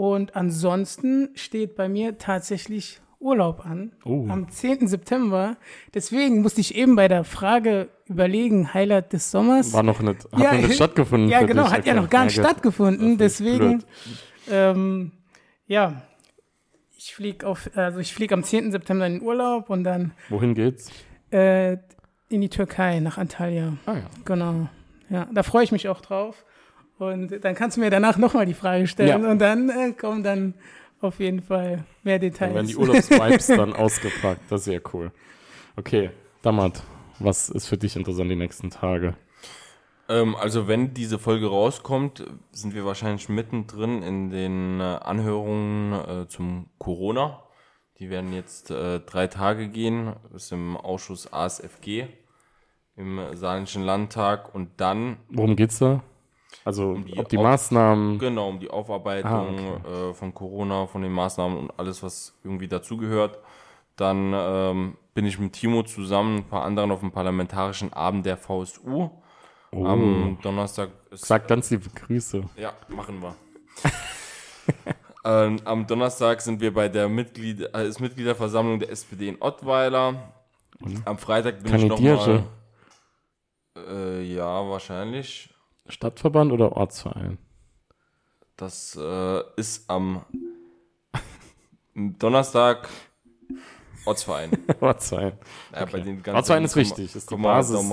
Und 0.00 0.34
ansonsten 0.34 1.28
steht 1.34 1.76
bei 1.76 1.86
mir 1.86 2.16
tatsächlich 2.16 3.00
Urlaub 3.18 3.66
an. 3.66 3.92
Oh. 4.06 4.24
Am 4.30 4.48
10. 4.50 4.88
September. 4.88 5.58
Deswegen 5.92 6.40
musste 6.40 6.62
ich 6.62 6.74
eben 6.74 6.96
bei 6.96 7.06
der 7.06 7.22
Frage 7.22 7.90
überlegen, 8.06 8.72
Highlight 8.72 9.12
des 9.12 9.30
Sommers. 9.30 9.74
War 9.74 9.82
noch 9.82 10.00
nicht- 10.00 10.24
hat 10.32 10.38
noch 10.38 10.52
nicht 10.52 10.74
stattgefunden 10.76 11.28
Ja, 11.28 11.42
genau, 11.42 11.64
dich, 11.64 11.72
hat 11.74 11.84
ja 11.84 11.92
noch 11.92 12.08
gar 12.08 12.24
nicht 12.24 12.38
Ja, 12.38 12.44
stattgefunden. 12.44 13.18
Deswegen, 13.18 13.84
ähm, 14.50 15.12
ja, 15.66 16.00
ich 16.96 17.14
fliege 17.14 17.46
auf, 17.46 17.68
also 17.74 17.98
ich 17.98 18.14
fliege 18.14 18.32
am 18.32 18.42
10. 18.42 18.72
September 18.72 19.06
in 19.06 19.16
den 19.18 19.22
Urlaub 19.22 19.68
und 19.68 19.84
dann 19.84 20.12
Wohin 20.30 20.54
geht's? 20.54 20.90
äh, 21.30 21.72
in 22.30 22.40
die 22.40 22.48
Türkei, 22.48 23.00
nach 23.00 23.18
Antalya. 23.18 23.74
Ah 23.84 23.96
ja. 23.96 24.02
Genau. 24.24 24.66
Ja, 25.10 25.28
da 25.30 25.42
freue 25.42 25.64
ich 25.64 25.72
mich 25.72 25.88
auch 25.90 26.00
drauf. 26.00 26.42
Und 27.00 27.42
dann 27.44 27.54
kannst 27.54 27.76
du 27.76 27.80
mir 27.80 27.90
danach 27.90 28.18
nochmal 28.18 28.46
die 28.46 28.54
Frage 28.54 28.86
stellen 28.86 29.22
Ja. 29.22 29.30
und 29.30 29.38
dann 29.38 29.70
äh, 29.70 29.92
kommen 29.92 30.22
dann 30.22 30.54
auf 31.00 31.18
jeden 31.18 31.40
Fall 31.42 31.84
mehr 32.02 32.18
Details. 32.18 32.48
Dann 32.48 32.54
werden 32.54 32.66
die 32.66 32.76
Urlaubsvibes 32.76 33.46
dann 33.48 33.72
ausgepackt. 33.72 34.42
Das 34.50 34.60
ist 34.60 34.64
sehr 34.66 34.82
cool. 34.92 35.10
Okay, 35.76 36.10
Damat, 36.42 36.82
was 37.18 37.48
ist 37.48 37.66
für 37.66 37.78
dich 37.78 37.96
interessant 37.96 38.30
die 38.30 38.36
nächsten 38.36 38.70
Tage? 38.70 39.14
Ähm, 40.10 40.36
also 40.36 40.68
wenn 40.68 40.92
diese 40.92 41.18
Folge 41.18 41.46
rauskommt, 41.48 42.26
sind 42.52 42.74
wir 42.74 42.84
wahrscheinlich 42.84 43.28
mittendrin 43.28 44.02
in 44.02 44.30
den 44.30 44.80
äh, 44.80 44.82
Anhörungen 44.82 45.92
äh, 46.24 46.28
zum 46.28 46.68
Corona. 46.78 47.42
Die 47.98 48.10
werden 48.10 48.32
jetzt 48.32 48.70
äh, 48.70 49.00
drei 49.00 49.26
Tage 49.26 49.68
gehen, 49.68 50.14
das 50.32 50.44
ist 50.44 50.52
im 50.52 50.76
Ausschuss 50.76 51.32
ASFG 51.32 52.06
im 52.96 53.20
Saarländischen 53.34 53.84
Landtag 53.84 54.54
und 54.54 54.68
dann 54.78 55.16
Worum 55.30 55.56
geht's 55.56 55.78
da? 55.78 56.02
Also, 56.64 56.98
ob 57.16 57.28
die 57.28 57.38
Auf- 57.38 57.44
Maßnahmen. 57.44 58.18
Genau, 58.18 58.48
um 58.48 58.60
die 58.60 58.70
Aufarbeitung 58.70 59.80
Ah, 59.84 60.10
äh, 60.10 60.14
von 60.14 60.34
Corona, 60.34 60.86
von 60.86 61.02
den 61.02 61.12
Maßnahmen 61.12 61.56
und 61.58 61.78
alles, 61.78 62.02
was 62.02 62.34
irgendwie 62.44 62.68
dazugehört. 62.68 63.38
Dann 63.96 64.32
ähm, 64.34 64.96
bin 65.14 65.26
ich 65.26 65.38
mit 65.38 65.52
Timo 65.54 65.82
zusammen, 65.82 66.38
ein 66.38 66.44
paar 66.44 66.64
anderen 66.64 66.90
auf 66.90 67.00
dem 67.00 67.12
parlamentarischen 67.12 67.92
Abend 67.92 68.26
der 68.26 68.36
VSU. 68.36 69.10
Oh. 69.72 69.84
Am 69.84 70.38
Donnerstag 70.42 70.90
ist 71.10 71.26
Sag 71.26 71.46
ganz 71.46 71.70
liebe 71.70 71.88
Grüße. 71.90 72.42
ja, 72.56 72.72
machen 72.88 73.22
wir. 73.22 73.34
ähm, 75.24 75.60
am 75.64 75.86
Donnerstag 75.86 76.40
sind 76.40 76.60
wir 76.60 76.74
bei 76.74 76.88
der 76.88 77.08
Mitglied 77.08 77.60
äh, 77.74 77.86
ist 77.86 78.00
Mitgliederversammlung 78.00 78.80
der 78.80 78.90
SPD 78.90 79.28
in 79.28 79.36
Ottweiler. 79.40 80.32
Am 81.04 81.18
Freitag 81.18 81.62
bin 81.62 81.74
ich 81.74 81.84
nochmal. 81.84 82.42
Äh, 83.76 84.22
ja, 84.22 84.68
wahrscheinlich. 84.68 85.50
Stadtverband 85.90 86.52
oder 86.52 86.76
Ortsverein? 86.76 87.38
Das 88.56 88.96
äh, 89.00 89.42
ist 89.56 89.88
am 89.90 90.24
Donnerstag 91.94 92.88
Ortsverein. 94.06 94.50
Ortsverein. 94.80 95.32
Ja, 95.74 95.82
Okay. 95.82 96.20
Ortsverein 96.32 96.64
ist 96.64 96.72
kommen- 96.74 96.84
wichtig, 96.86 97.14
ist 97.14 97.30
die 97.30 97.36
Basis- 97.36 97.88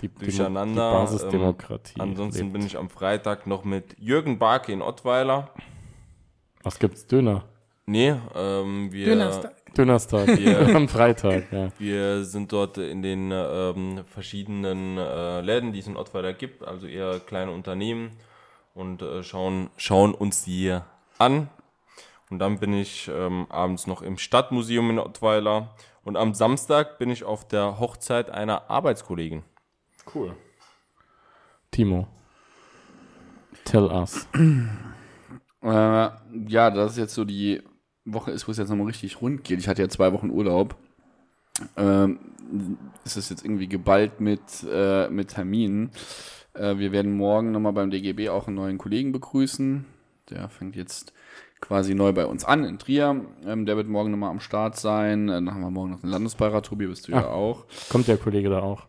die- 0.00 0.08
durcheinander. 0.08 0.90
die 0.90 0.96
Basisdemokratie 0.96 1.94
Ähm, 2.00 2.10
ansonsten 2.10 2.42
lebt. 2.44 2.52
bin 2.54 2.66
ich 2.66 2.76
am 2.78 2.88
Freitag 2.88 3.46
noch 3.46 3.64
mit 3.64 3.96
Jürgen 3.98 4.38
Barke 4.38 4.72
in 4.72 4.80
Ottweiler. 4.82 5.50
Was 6.62 6.78
gibt's? 6.78 7.06
Döner? 7.06 7.44
Nee, 7.90 8.14
ähm, 8.36 8.92
wir. 8.92 9.04
Dönerstag. 9.04 9.74
Dönerstag. 9.74 10.28
Wir, 10.28 10.60
Am 10.76 10.86
Freitag, 10.86 11.50
ja. 11.50 11.72
Wir 11.76 12.22
sind 12.22 12.52
dort 12.52 12.78
in 12.78 13.02
den 13.02 13.32
ähm, 13.32 14.04
verschiedenen 14.06 14.96
äh, 14.96 15.40
Läden, 15.40 15.72
die 15.72 15.80
es 15.80 15.88
in 15.88 15.96
Ottweiler 15.96 16.32
gibt, 16.32 16.62
also 16.62 16.86
eher 16.86 17.18
kleine 17.18 17.50
Unternehmen 17.50 18.12
und 18.74 19.02
äh, 19.02 19.24
schauen, 19.24 19.70
schauen 19.76 20.14
uns 20.14 20.44
die 20.44 20.78
an. 21.18 21.48
Und 22.30 22.38
dann 22.38 22.60
bin 22.60 22.74
ich 22.74 23.10
ähm, 23.12 23.46
abends 23.48 23.88
noch 23.88 24.02
im 24.02 24.18
Stadtmuseum 24.18 24.90
in 24.90 24.98
Ottweiler. 25.00 25.74
Und 26.04 26.16
am 26.16 26.32
Samstag 26.32 26.96
bin 26.98 27.10
ich 27.10 27.24
auf 27.24 27.48
der 27.48 27.80
Hochzeit 27.80 28.30
einer 28.30 28.70
Arbeitskollegin. 28.70 29.42
Cool. 30.14 30.36
Timo. 31.72 32.06
Tell 33.64 33.86
us. 33.86 34.28
Äh, 35.62 35.68
ja, 35.68 36.70
das 36.70 36.92
ist 36.92 36.98
jetzt 36.98 37.14
so 37.14 37.24
die 37.24 37.62
Woche 38.04 38.30
ist, 38.30 38.46
wo 38.48 38.52
es 38.52 38.58
jetzt 38.58 38.68
nochmal 38.70 38.86
richtig 38.86 39.20
rund 39.20 39.44
geht. 39.44 39.58
Ich 39.60 39.68
hatte 39.68 39.82
ja 39.82 39.88
zwei 39.88 40.12
Wochen 40.12 40.30
Urlaub. 40.30 40.76
Ähm, 41.76 42.18
ist 43.04 43.16
es 43.16 43.28
jetzt 43.28 43.44
irgendwie 43.44 43.68
geballt 43.68 44.20
mit, 44.20 44.40
äh, 44.70 45.08
mit 45.08 45.28
Terminen. 45.28 45.90
Äh, 46.54 46.78
wir 46.78 46.90
werden 46.92 47.16
morgen 47.16 47.52
nochmal 47.52 47.72
beim 47.72 47.90
DGB 47.90 48.28
auch 48.30 48.46
einen 48.46 48.56
neuen 48.56 48.78
Kollegen 48.78 49.12
begrüßen. 49.12 49.84
Der 50.30 50.48
fängt 50.48 50.74
jetzt 50.76 51.12
quasi 51.60 51.94
neu 51.94 52.12
bei 52.12 52.24
uns 52.26 52.44
an 52.44 52.64
in 52.64 52.78
Trier. 52.78 53.24
Ähm, 53.46 53.66
der 53.66 53.76
wird 53.76 53.88
morgen 53.88 54.10
nochmal 54.10 54.30
am 54.30 54.40
Start 54.40 54.76
sein. 54.76 55.28
Äh, 55.28 55.32
Dann 55.32 55.50
haben 55.52 55.60
wir 55.60 55.70
morgen 55.70 55.90
noch 55.90 56.00
den 56.00 56.10
Landesbeirat. 56.10 56.66
Tobi, 56.66 56.86
bist 56.86 57.06
du 57.08 57.12
ja 57.12 57.26
Ah, 57.26 57.32
auch. 57.32 57.66
Kommt 57.90 58.08
der 58.08 58.16
Kollege 58.16 58.48
da 58.48 58.60
auch? 58.62 58.86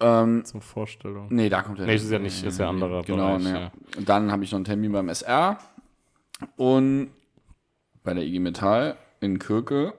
Ähm, 0.00 0.44
Zur 0.44 0.60
Vorstellung. 0.62 1.28
Nee, 1.30 1.48
da 1.50 1.62
kommt 1.62 1.78
er 1.78 1.86
Nee, 1.86 1.94
ist 1.96 2.10
ja 2.10 2.18
nicht, 2.18 2.42
ist 2.42 2.58
ja 2.58 2.68
anderer 2.68 3.02
Genau, 3.04 3.36
Bereich. 3.38 3.44
ne. 3.44 3.60
ja. 3.96 4.02
Dann 4.04 4.32
habe 4.32 4.42
ich 4.42 4.50
noch 4.50 4.56
einen 4.56 4.64
Termin 4.64 4.90
beim 4.92 5.08
SR 5.08 5.58
und 6.56 7.10
bei 8.04 8.14
der 8.14 8.22
IG 8.22 8.38
Metall 8.38 8.96
in 9.20 9.40
Kürke. 9.40 9.94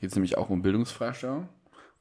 Geht 0.00 0.10
es 0.10 0.16
nämlich 0.16 0.36
auch 0.36 0.50
um 0.50 0.60
Bildungsfreistellung. 0.60 1.48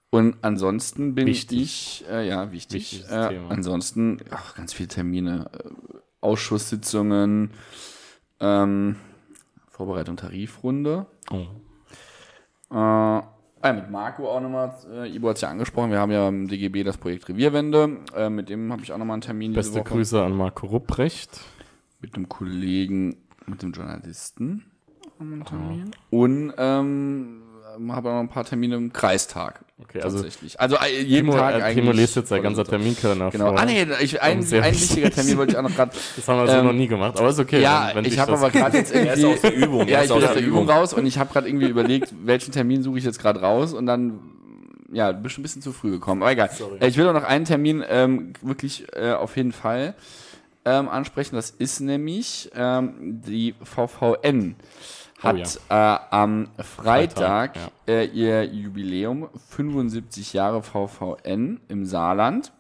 Und 0.09 0.37
ansonsten 0.41 1.13
bin 1.13 1.27
Wichtig. 1.27 2.01
ich, 2.01 2.09
äh, 2.09 2.27
ja, 2.27 2.51
wichtig. 2.51 3.05
Äh, 3.09 3.39
ansonsten, 3.49 4.17
ach, 4.31 4.55
ganz 4.55 4.73
viele 4.73 4.89
Termine, 4.89 5.51
äh, 5.53 5.69
Ausschusssitzungen, 6.19 7.51
ähm, 8.39 8.95
Vorbereitung 9.67 10.17
Tarifrunde. 10.17 11.05
Oh. 11.29 11.45
Äh, 12.71 12.75
ah, 12.75 13.23
mit 13.61 13.91
Marco 13.91 14.27
auch 14.27 14.41
nochmal, 14.41 14.75
äh, 14.91 15.15
Ibo 15.15 15.29
hat 15.29 15.35
es 15.35 15.41
ja 15.41 15.49
angesprochen, 15.49 15.91
wir 15.91 15.99
haben 15.99 16.11
ja 16.11 16.27
im 16.27 16.47
DGB 16.47 16.83
das 16.83 16.97
Projekt 16.97 17.29
Revierwende, 17.29 17.99
äh, 18.15 18.29
mit 18.29 18.49
dem 18.49 18.71
habe 18.71 18.81
ich 18.81 18.91
auch 18.91 18.97
nochmal 18.97 19.15
einen 19.15 19.21
Termin 19.21 19.53
Beste. 19.53 19.83
Grüße 19.83 20.23
an 20.23 20.35
Marco 20.35 20.65
Rupprecht. 20.65 21.41
Mit 22.01 22.15
einem 22.15 22.29
Kollegen, 22.29 23.17
mit 23.49 23.61
dem 23.61 23.71
Journalisten. 23.71 24.65
haben 25.19 25.29
wir 25.29 25.33
einen 25.33 25.41
Ah. 25.41 25.45
Termin. 25.49 25.91
Und 26.09 26.53
ähm, 26.57 27.41
habe 27.91 28.09
auch 28.09 28.13
noch 28.13 28.19
ein 28.21 28.29
paar 28.29 28.45
Termine 28.45 28.75
im 28.75 28.91
Kreistag. 28.93 29.63
Okay, 29.81 30.01
also 30.01 30.17
tatsächlich. 30.17 30.59
Also 30.59 30.75
äh, 30.75 31.01
jeden 31.01 31.27
Timo, 31.27 31.37
Tag 31.37 31.53
äh, 31.55 31.61
eigentlich. 31.63 31.75
Timo 31.85 31.91
liest 31.93 32.15
jetzt 32.17 32.27
sein 32.29 32.41
ganzer. 32.43 32.65
Terminkalender 32.65 33.29
Genau. 33.31 33.47
vor. 33.51 33.59
Ah 33.59 33.65
nee, 33.65 33.87
ich, 34.01 34.21
ein, 34.21 34.39
ein 34.39 34.43
wichtiger 34.43 34.63
wichtig. 34.71 35.13
Termin 35.15 35.37
wollte 35.37 35.51
ich 35.53 35.57
auch 35.57 35.61
noch 35.63 35.75
gerade. 35.75 35.91
Das 36.17 36.27
haben 36.27 36.45
wir 36.45 36.47
so 36.51 36.63
noch 36.63 36.73
nie 36.73 36.87
gemacht, 36.87 37.17
aber 37.17 37.29
ist 37.29 37.39
okay, 37.39 37.61
Ja, 37.61 37.87
wenn- 37.89 37.97
wenn 38.03 38.05
ich 38.05 38.19
habe 38.19 38.33
aber 38.33 38.49
gerade 38.49 38.77
jetzt 38.77 38.91
Er 38.93 39.05
irgendwie. 39.15 39.21
ist 39.21 39.35
aus 39.35 39.41
der 39.41 39.55
Übung, 39.55 39.79
er 39.87 39.87
Ja, 39.87 40.01
ich 40.03 40.09
bin 40.09 40.17
aus 40.23 40.33
der 40.33 40.41
Übung 40.41 40.63
Übung. 40.63 40.69
raus 40.69 40.93
und 40.93 41.05
ich 41.05 41.17
habe 41.17 41.31
gerade 41.31 41.47
irgendwie 41.47 41.67
überlegt, 41.69 42.13
welchen 42.23 42.51
Termin 42.51 42.83
suche 42.83 42.97
ich 42.97 43.05
jetzt 43.05 43.19
gerade 43.19 43.39
raus 43.41 43.73
und 43.73 43.85
dann 43.85 44.19
ja, 44.91 45.11
bist 45.11 45.35
schon 45.35 45.41
ein 45.41 45.43
bisschen 45.43 45.61
zu 45.61 45.71
früh 45.71 45.91
gekommen. 45.91 46.23
Aber 46.23 46.31
egal. 46.31 46.49
Sorry. 46.51 46.79
Äh, 46.79 46.87
Ich 46.87 46.97
will 46.97 47.07
auch 47.07 47.13
noch 47.13 47.23
einen 47.23 47.45
Termin 47.45 47.83
ähm, 47.87 48.33
wirklich 48.41 48.87
äh, 48.95 49.11
auf 49.13 49.37
jeden 49.37 49.51
Fall 49.53 49.93
ähm, 50.65 50.89
ansprechen. 50.89 51.35
Das 51.35 51.49
ist 51.51 51.79
nämlich 51.79 52.49
ähm, 52.55 53.21
die 53.25 53.55
VVN 53.63 54.55
hat 55.19 55.35
Oh 55.35 55.37
ja. 55.69 55.95
äh, 55.95 55.99
am 56.11 56.47
Freitag, 56.59 57.57
Freitag, 57.57 57.71
äh, 57.87 58.05
ihr 58.05 58.45
Jubiläum 58.45 59.29
75 59.49 60.31
Jahre 60.33 60.63
VVN 60.63 61.59
im 61.67 61.85
Saarland. 61.85 62.53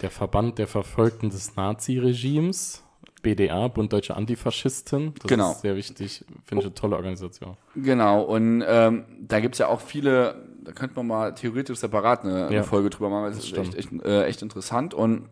Der 0.00 0.10
Verband 0.10 0.58
der 0.58 0.66
Verfolgten 0.68 1.30
des 1.30 1.56
Nazi-Regimes, 1.56 2.82
BDA, 3.22 3.68
Bund 3.68 3.92
Deutsche 3.92 4.14
Antifaschisten. 4.16 5.14
Das 5.14 5.26
Genau. 5.28 5.50
ist 5.52 5.62
sehr 5.62 5.76
wichtig, 5.76 6.24
finde 6.44 6.62
ich 6.62 6.66
eine 6.66 6.74
tolle 6.74 6.96
Organisation. 6.96 7.56
Genau, 7.74 8.22
und 8.22 8.62
ähm, 8.66 9.04
da 9.20 9.40
gibt's 9.40 9.58
ja 9.58 9.66
auch 9.68 9.80
viele, 9.80 10.46
da 10.62 10.72
könnte 10.72 10.94
man 10.96 11.06
mal 11.08 11.34
theoretisch 11.34 11.78
separat 11.78 12.24
eine, 12.24 12.46
eine 12.46 12.54
Ja, 12.56 12.62
Folge 12.62 12.90
drüber 12.90 13.10
machen, 13.10 13.24
weil 13.24 13.30
das, 13.32 13.50
das 13.50 13.68
ist 13.68 13.74
echt, 13.76 13.92
echt, 13.92 14.04
äh, 14.04 14.24
echt 14.26 14.40
interessant. 14.42 14.94
Und 14.94 15.28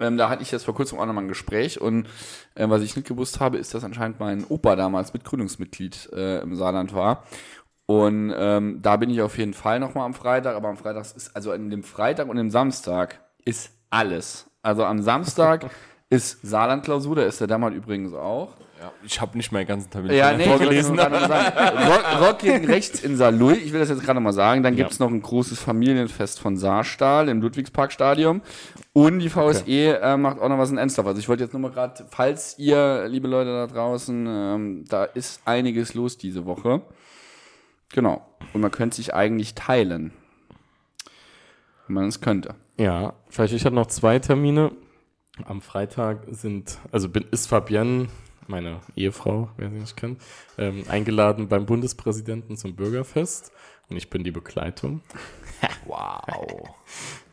ähm, 0.00 0.16
da 0.16 0.28
hatte 0.28 0.42
ich 0.42 0.50
jetzt 0.50 0.64
vor 0.64 0.74
kurzem 0.74 0.98
auch 0.98 1.06
nochmal 1.06 1.24
ein 1.24 1.28
Gespräch 1.28 1.80
und 1.80 2.06
äh, 2.54 2.68
was 2.68 2.82
ich 2.82 2.96
nicht 2.96 3.08
gewusst 3.08 3.40
habe, 3.40 3.58
ist, 3.58 3.74
dass 3.74 3.84
anscheinend 3.84 4.20
mein 4.20 4.44
Opa 4.44 4.76
damals 4.76 5.12
Mitgründungsmitglied 5.12 6.10
äh, 6.12 6.40
im 6.40 6.54
Saarland 6.56 6.94
war. 6.94 7.24
Und 7.86 8.34
ähm, 8.36 8.80
da 8.82 8.96
bin 8.96 9.08
ich 9.08 9.22
auf 9.22 9.38
jeden 9.38 9.54
Fall 9.54 9.80
nochmal 9.80 10.04
am 10.04 10.12
Freitag, 10.12 10.54
aber 10.56 10.68
am 10.68 10.76
Freitag 10.76 11.06
ist, 11.16 11.34
also 11.34 11.52
an 11.52 11.70
dem 11.70 11.82
Freitag 11.82 12.28
und 12.28 12.36
dem 12.36 12.50
Samstag 12.50 13.20
ist 13.44 13.70
alles. 13.88 14.50
Also 14.62 14.84
am 14.84 15.00
Samstag 15.00 15.70
ist 16.10 16.42
Saarland-Klausur, 16.42 17.16
da 17.16 17.22
ist 17.22 17.40
der 17.40 17.46
Dammer 17.46 17.70
übrigens 17.70 18.12
auch. 18.12 18.56
Ja, 18.80 18.92
ich 19.02 19.20
habe 19.20 19.36
nicht 19.36 19.50
meinen 19.50 19.66
ganzen 19.66 19.90
Termin 19.90 20.12
Ja, 20.12 20.32
nee, 20.36 20.44
vorgelesen. 20.48 20.98
Rock, 21.00 22.20
Rock 22.20 22.38
gegen 22.38 22.64
rechts 22.66 23.00
in 23.02 23.16
Saarlouis. 23.16 23.58
Ich 23.58 23.72
will 23.72 23.80
das 23.80 23.88
jetzt 23.88 24.02
gerade 24.04 24.20
mal 24.20 24.32
sagen. 24.32 24.62
Dann 24.62 24.74
Ja. 24.76 24.84
gibt's 24.84 25.00
noch 25.00 25.08
ein 25.10 25.20
großes 25.20 25.58
Familienfest 25.60 26.38
von 26.38 26.56
Saarstahl 26.56 27.28
im 27.28 27.42
Ludwigsparkstadion. 27.42 28.40
Und 28.92 29.18
die 29.18 29.28
VSE 29.30 30.00
äh, 30.00 30.16
macht 30.16 30.38
auch 30.40 30.48
noch 30.48 30.58
was 30.58 30.70
in 30.70 30.78
Ensdorf. 30.78 31.08
Also 31.08 31.18
ich 31.18 31.28
wollte 31.28 31.42
jetzt 31.42 31.52
nur 31.52 31.60
mal 31.62 31.70
gerade, 31.72 32.06
falls 32.08 32.56
ihr, 32.58 33.08
liebe 33.08 33.26
Leute 33.26 33.50
da 33.50 33.66
draußen, 33.66 34.26
ähm, 34.28 34.84
da 34.88 35.04
ist 35.04 35.40
einiges 35.44 35.94
los 35.94 36.16
diese 36.16 36.46
Woche. 36.46 36.82
Genau. 37.92 38.24
Und 38.52 38.60
man 38.60 38.70
könnte 38.70 38.96
sich 38.96 39.12
eigentlich 39.14 39.54
teilen. 39.54 40.12
Wenn 41.86 41.94
man 41.94 42.04
es 42.08 42.20
könnte. 42.20 42.54
Ja, 42.76 43.14
vielleicht 43.28 43.54
ich 43.54 43.64
hatte 43.64 43.74
noch 43.74 43.86
zwei 43.86 44.18
Termine. 44.18 44.70
Am 45.44 45.60
Freitag 45.62 46.20
sind, 46.30 46.78
also 46.92 47.08
bin, 47.08 47.24
ist 47.30 47.46
Fabienne, 47.46 48.08
meine 48.48 48.80
Ehefrau, 48.96 49.50
wer 49.56 49.70
sie 49.70 49.76
nicht 49.76 49.96
kennt, 49.96 50.20
ähm, 50.56 50.84
eingeladen 50.88 51.48
beim 51.48 51.66
Bundespräsidenten 51.66 52.56
zum 52.56 52.74
Bürgerfest 52.74 53.52
und 53.88 53.96
ich 53.96 54.10
bin 54.10 54.24
die 54.24 54.30
Begleitung. 54.30 55.02
wow. 55.86 56.68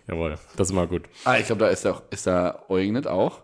Jawohl, 0.07 0.37
das 0.55 0.69
ist 0.69 0.73
mal 0.73 0.87
gut. 0.87 1.03
Ah, 1.23 1.37
ich 1.37 1.47
glaube, 1.47 1.65
da 1.65 1.69
ist 1.69 1.85
der, 1.85 2.01
ist 2.11 2.27
der 2.27 2.69
Eugen 2.69 2.93
nicht 2.93 3.07
auch. 3.07 3.41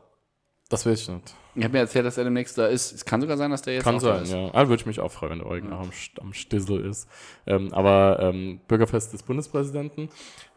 Das 0.69 0.85
will 0.85 0.93
ich 0.93 1.07
nicht. 1.07 1.33
Ich 1.53 1.63
habe 1.63 1.73
mir 1.73 1.79
erzählt, 1.79 2.05
dass 2.05 2.17
er 2.17 2.23
demnächst 2.23 2.57
da 2.57 2.67
ist. 2.67 2.93
Es 2.93 3.03
kann 3.03 3.19
sogar 3.19 3.35
sein, 3.35 3.51
dass 3.51 3.61
der 3.61 3.73
jetzt 3.73 3.83
Kann 3.83 3.95
auch 3.95 4.01
da 4.01 4.15
sein, 4.15 4.23
ist. 4.23 4.31
ja. 4.31 4.47
Aber 4.53 4.69
würde 4.69 4.81
ich 4.81 4.85
mich 4.85 4.99
auch 4.99 5.11
freuen, 5.11 5.31
wenn 5.31 5.39
der 5.39 5.47
Eugen 5.47 5.73
auch 5.73 5.81
am, 5.81 5.91
am 6.21 6.33
Stissel 6.33 6.85
ist. 6.85 7.09
Ähm, 7.45 7.73
aber 7.73 8.19
ähm, 8.21 8.61
Bürgerfest 8.67 9.11
des 9.13 9.23
Bundespräsidenten, 9.23 10.09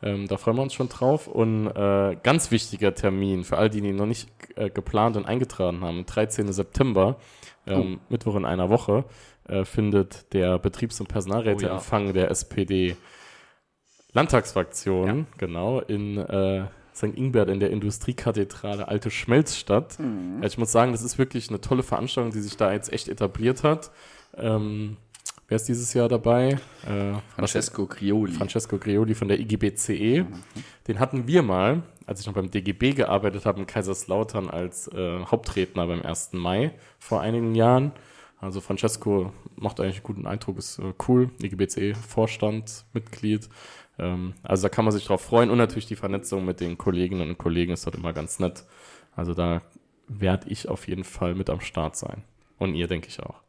ähm, 0.02 0.28
da 0.28 0.36
freuen 0.36 0.56
wir 0.56 0.62
uns 0.62 0.74
schon 0.74 0.88
drauf. 0.88 1.26
Und 1.26 1.66
äh, 1.68 2.16
ganz 2.22 2.50
wichtiger 2.50 2.94
Termin 2.94 3.44
für 3.44 3.58
all 3.58 3.70
die, 3.70 3.80
die 3.80 3.92
noch 3.92 4.06
nicht 4.06 4.28
äh, 4.56 4.70
geplant 4.70 5.16
und 5.16 5.26
eingetragen 5.26 5.80
haben, 5.80 6.06
13. 6.06 6.52
September, 6.52 7.16
ähm, 7.66 8.00
Mittwoch 8.08 8.36
in 8.36 8.44
einer 8.44 8.70
Woche, 8.70 9.04
äh, 9.48 9.64
findet 9.64 10.32
der 10.32 10.58
Betriebs- 10.58 11.00
und 11.00 11.08
Personalräteempfang 11.08 12.12
der 12.12 12.30
SPD 12.30 12.96
Landtagsfraktion, 14.12 15.26
genau, 15.38 15.80
in 15.80 16.18
äh, 16.18 16.66
St. 16.94 17.16
Ingbert 17.16 17.48
in 17.48 17.60
der 17.60 17.70
Industriekathedrale 17.70 18.88
Alte 18.88 19.10
Schmelz 19.10 19.56
statt. 19.56 19.98
Mhm. 19.98 20.38
Ja, 20.40 20.46
ich 20.46 20.58
muss 20.58 20.72
sagen, 20.72 20.92
das 20.92 21.02
ist 21.02 21.18
wirklich 21.18 21.48
eine 21.48 21.60
tolle 21.60 21.82
Veranstaltung, 21.82 22.32
die 22.32 22.40
sich 22.40 22.56
da 22.56 22.72
jetzt 22.72 22.92
echt 22.92 23.08
etabliert 23.08 23.64
hat. 23.64 23.90
Ähm, 24.36 24.96
wer 25.48 25.56
ist 25.56 25.68
dieses 25.68 25.92
Jahr 25.94 26.08
dabei? 26.08 26.58
Äh, 26.86 27.14
Francesco 27.34 27.86
Crioli. 27.86 28.32
Francesco 28.32 28.78
Crioli 28.78 29.14
von 29.14 29.28
der 29.28 29.40
IGBCE. 29.40 30.26
Den 30.86 31.00
hatten 31.00 31.26
wir 31.26 31.42
mal, 31.42 31.82
als 32.06 32.20
ich 32.20 32.26
noch 32.26 32.34
beim 32.34 32.50
DGB 32.50 32.92
gearbeitet 32.92 33.44
habe, 33.44 33.60
in 33.60 33.66
Kaiserslautern 33.66 34.48
als 34.48 34.88
äh, 34.88 35.24
Hauptredner 35.24 35.86
beim 35.86 36.02
1. 36.02 36.34
Mai 36.34 36.72
vor 36.98 37.20
einigen 37.20 37.54
Jahren. 37.56 37.92
Also 38.40 38.60
Francesco 38.60 39.32
macht 39.56 39.80
eigentlich 39.80 39.96
einen 39.96 40.04
guten 40.04 40.26
Eindruck, 40.26 40.58
ist 40.58 40.78
äh, 40.78 40.92
cool. 41.08 41.30
IGBCE 41.42 41.94
Vorstand, 41.94 42.84
Mitglied. 42.92 43.48
Ähm, 43.98 44.34
also 44.42 44.64
da 44.64 44.68
kann 44.68 44.84
man 44.84 44.92
sich 44.92 45.04
drauf 45.04 45.20
freuen 45.22 45.50
und 45.50 45.58
natürlich 45.58 45.86
die 45.86 45.96
Vernetzung 45.96 46.44
mit 46.44 46.60
den 46.60 46.78
Kolleginnen 46.78 47.28
und 47.28 47.38
Kollegen 47.38 47.72
ist 47.72 47.86
dort 47.86 47.96
immer 47.96 48.12
ganz 48.12 48.38
nett. 48.38 48.64
Also 49.16 49.34
da 49.34 49.62
werde 50.08 50.48
ich 50.48 50.68
auf 50.68 50.86
jeden 50.88 51.04
Fall 51.04 51.34
mit 51.34 51.48
am 51.50 51.60
Start 51.60 51.96
sein. 51.96 52.24
Und 52.58 52.74
ihr, 52.74 52.86
denke 52.86 53.08
ich 53.08 53.20
auch. 53.20 53.42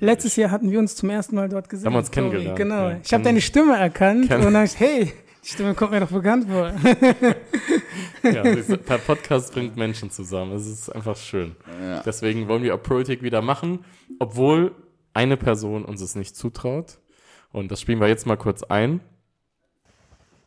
Letztes 0.00 0.36
Jahr 0.36 0.50
hatten 0.50 0.70
wir 0.70 0.78
uns 0.78 0.94
zum 0.94 1.10
ersten 1.10 1.34
Mal 1.34 1.48
dort 1.48 1.68
gesehen. 1.68 1.86
Haben 1.86 1.94
wir 1.94 1.98
uns 1.98 2.10
kennengelernt, 2.10 2.56
Genau. 2.56 2.90
ja. 2.90 3.00
Ich 3.02 3.12
habe 3.12 3.24
deine 3.24 3.40
Stimme 3.40 3.76
erkannt 3.76 4.30
und 4.32 4.52
dann, 4.52 4.66
hey, 4.66 5.12
Die 5.42 5.48
Stimme 5.50 5.74
kommt 5.74 5.90
mir 5.90 6.00
doch 6.00 6.10
bekannt 6.10 6.46
vor. 6.48 6.72
ja, 8.22 8.42
per 8.86 8.98
Podcast 8.98 9.52
bringt 9.52 9.76
Menschen 9.76 10.10
zusammen. 10.10 10.52
Es 10.52 10.66
ist 10.66 10.88
einfach 10.88 11.16
schön. 11.16 11.54
Ja. 11.82 12.02
Deswegen 12.02 12.48
wollen 12.48 12.62
wir 12.62 12.74
auch 12.74 12.82
Politik 12.82 13.22
wieder 13.22 13.42
machen, 13.42 13.84
obwohl 14.18 14.74
eine 15.12 15.36
Person 15.36 15.84
uns 15.84 16.00
es 16.00 16.14
nicht 16.14 16.34
zutraut. 16.36 16.98
Und 17.52 17.70
das 17.70 17.80
spielen 17.80 18.00
wir 18.00 18.08
jetzt 18.08 18.26
mal 18.26 18.36
kurz 18.36 18.62
ein. 18.62 19.00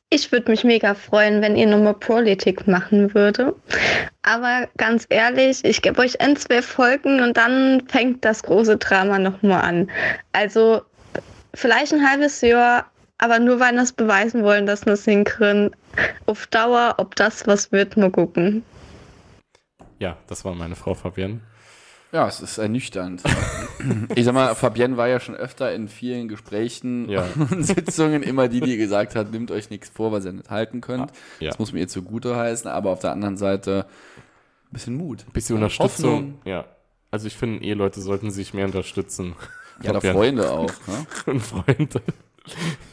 Ich 0.10 0.32
würde 0.32 0.50
mich 0.50 0.64
mega 0.64 0.94
freuen, 0.94 1.42
wenn 1.42 1.58
ihr 1.58 1.68
nochmal 1.68 1.94
Politik 1.94 2.66
machen 2.66 3.14
würde. 3.14 3.54
Aber 4.22 4.70
ganz 4.78 5.06
ehrlich, 5.10 5.66
ich 5.66 5.82
gebe 5.82 6.00
euch 6.00 6.22
ein, 6.22 6.38
zwei 6.38 6.62
Folgen 6.62 7.22
und 7.22 7.36
dann 7.36 7.86
fängt 7.88 8.24
das 8.24 8.44
große 8.44 8.78
Drama 8.78 9.20
nochmal 9.20 9.64
an. 9.64 9.92
Also 10.32 10.82
vielleicht 11.54 11.92
ein 11.92 12.10
halbes 12.10 12.40
Jahr, 12.40 12.90
aber 13.18 13.40
nur 13.40 13.60
weil 13.60 13.74
wir 13.74 13.82
es 13.82 13.92
beweisen 13.92 14.44
wollen, 14.44 14.66
dass 14.66 14.86
wir 14.86 14.94
es 14.94 15.04
hinkriegen. 15.04 15.76
Auf 16.26 16.48
Dauer, 16.48 16.96
ob 17.00 17.16
das 17.16 17.46
was 17.46 17.74
wird, 17.74 17.98
mal 17.98 18.12
gucken. 18.12 18.64
Ja, 20.00 20.16
das 20.28 20.46
war 20.46 20.54
meine 20.54 20.76
Frau 20.76 20.94
Fabienne. 20.94 21.42
Ja, 22.12 22.28
es 22.28 22.40
ist 22.40 22.58
ernüchternd. 22.58 23.22
ich 24.16 24.24
sag 24.26 24.34
mal, 24.34 24.56
Fabienne 24.56 24.96
war 24.96 25.08
ja 25.08 25.20
schon 25.20 25.36
öfter 25.36 25.74
in 25.74 25.88
vielen 25.88 26.28
Gesprächen 26.28 27.10
Ja. 27.10 27.26
und 27.52 27.64
Sitzungen 27.64 28.24
immer 28.24 28.48
die, 28.48 28.62
die 28.62 28.78
gesagt 28.78 29.16
hat, 29.16 29.32
nimmt 29.32 29.52
euch 29.52 29.70
nichts 29.70 29.90
vor, 29.90 30.12
was 30.12 30.26
ihr 30.26 30.32
nicht 30.32 30.50
halten 30.50 30.80
könnt. 30.82 31.12
Ja. 31.40 31.50
Das 31.50 31.60
muss 31.60 31.74
mir 31.74 31.82
ihr 31.82 31.88
zugute 31.88 32.36
heißen, 32.36 32.70
aber 32.70 32.92
auf 32.92 33.00
der 33.00 33.12
anderen 33.12 33.38
Seite 33.38 33.86
ein 34.70 34.74
bisschen 34.74 34.96
Mut. 34.96 35.26
Ein 35.28 35.34
bisschen 35.34 35.56
Unterstützung. 35.56 36.12
Hoffnung. 36.12 36.42
Ja. 36.46 36.66
Also 37.12 37.28
ich 37.28 37.36
finde, 37.36 37.64
Eheleute 37.64 38.02
sollten 38.02 38.32
sich 38.32 38.54
mehr 38.54 38.66
unterstützen. 38.66 39.36
Ja, 39.82 39.94
Fabienne. 39.94 40.14
Freunde 40.14 40.52
auch, 40.52 40.72
ne? 40.88 41.06
Und 41.26 41.40
Freunde. 41.42 42.02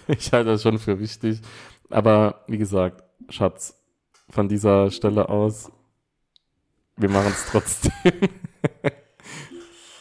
Ich 0.09 0.33
halte 0.33 0.51
das 0.51 0.63
schon 0.63 0.79
für 0.79 0.99
wichtig. 0.99 1.41
Aber 1.91 2.43
wie 2.47 2.59
gesagt, 2.59 3.03
Schatz, 3.29 3.75
von 4.29 4.49
dieser 4.49 4.91
Stelle 4.91 5.29
aus, 5.29 5.71
wir 6.97 7.09
machen 7.09 7.33
es 7.33 7.47
trotzdem. 7.51 7.93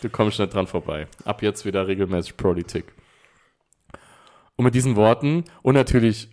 Du 0.03 0.09
kommst 0.09 0.39
nicht 0.39 0.53
dran 0.53 0.67
vorbei. 0.67 1.07
Ab 1.25 1.41
jetzt 1.41 1.65
wieder 1.65 1.87
regelmäßig 1.87 2.37
Politik. 2.37 2.93
Und 4.55 4.65
mit 4.65 4.75
diesen 4.75 4.95
Worten 4.95 5.45
und 5.61 5.73
natürlich 5.73 6.29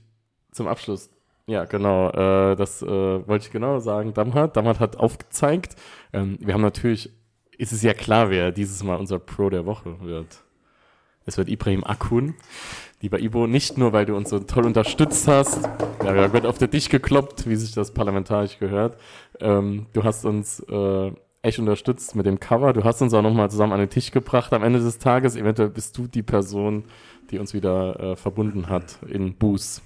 zum 0.53 0.66
Abschluss, 0.66 1.11
ja 1.47 1.64
genau, 1.64 2.11
äh, 2.11 2.57
das 2.57 2.83
äh, 2.83 2.87
wollte 2.87 3.47
ich 3.47 3.53
genau 3.53 3.79
sagen, 3.79 4.12
Damhat. 4.12 4.57
Damhat 4.57 4.81
hat 4.81 4.97
aufgezeigt, 4.97 5.77
ähm, 6.12 6.39
wir 6.41 6.55
haben 6.55 6.61
natürlich, 6.61 7.11
ist 7.57 7.73
es 7.73 7.83
ja 7.83 7.95
klar, 7.95 8.31
wer 8.31 8.53
dieses 8.53 8.83
Mal 8.83 8.97
unser 8.97 9.18
Pro 9.18 9.49
der 9.49 9.66
Woche 9.66 10.01
wird. 10.01 10.43
Es 11.27 11.39
wird 11.39 11.49
Ibrahim 11.49 11.85
Akun. 11.85 12.35
Lieber 13.03 13.21
Ibo, 13.21 13.47
nicht 13.47 13.79
nur, 13.79 13.93
weil 13.93 14.05
du 14.05 14.14
uns 14.14 14.29
so 14.29 14.41
toll 14.41 14.66
unterstützt 14.66 15.27
hast, 15.27 15.64
ja, 16.05 16.14
wir 16.14 16.33
wird 16.33 16.45
auf 16.45 16.59
der 16.59 16.68
Dich 16.68 16.91
gekloppt, 16.91 17.49
wie 17.49 17.57
sich 17.57 17.73
das 17.73 17.95
parlamentarisch 17.95 18.59
gehört. 18.59 18.99
Ähm, 19.41 19.87
du 19.93 20.05
hast 20.05 20.27
uns 20.27 20.61
äh, 20.61 21.12
echt 21.43 21.59
unterstützt 21.59 22.14
mit 22.14 22.26
dem 22.26 22.38
Cover. 22.41 22.72
Du 22.72 22.84
hast 22.84 23.01
uns 23.03 23.14
auch 23.14 23.22
nochmal 23.22 23.51
zusammen 23.51 23.72
an 23.72 23.80
den 23.80 23.91
Tisch 23.91 24.11
gebracht 24.11 24.53
am 24.53 24.62
Ende 24.62 24.78
des 24.80 24.99
Tages. 24.99 25.36
Eventuell 25.36 25.70
bist 25.70 25.97
du 25.97 26.07
die 26.07 26.22
Person, 26.22 26.84
die 27.30 27.38
uns 27.38 27.55
wieder 27.55 27.99
äh, 28.01 28.16
verbunden 28.16 28.68
hat 28.68 28.99
in 29.09 29.34
Buß. 29.34 29.82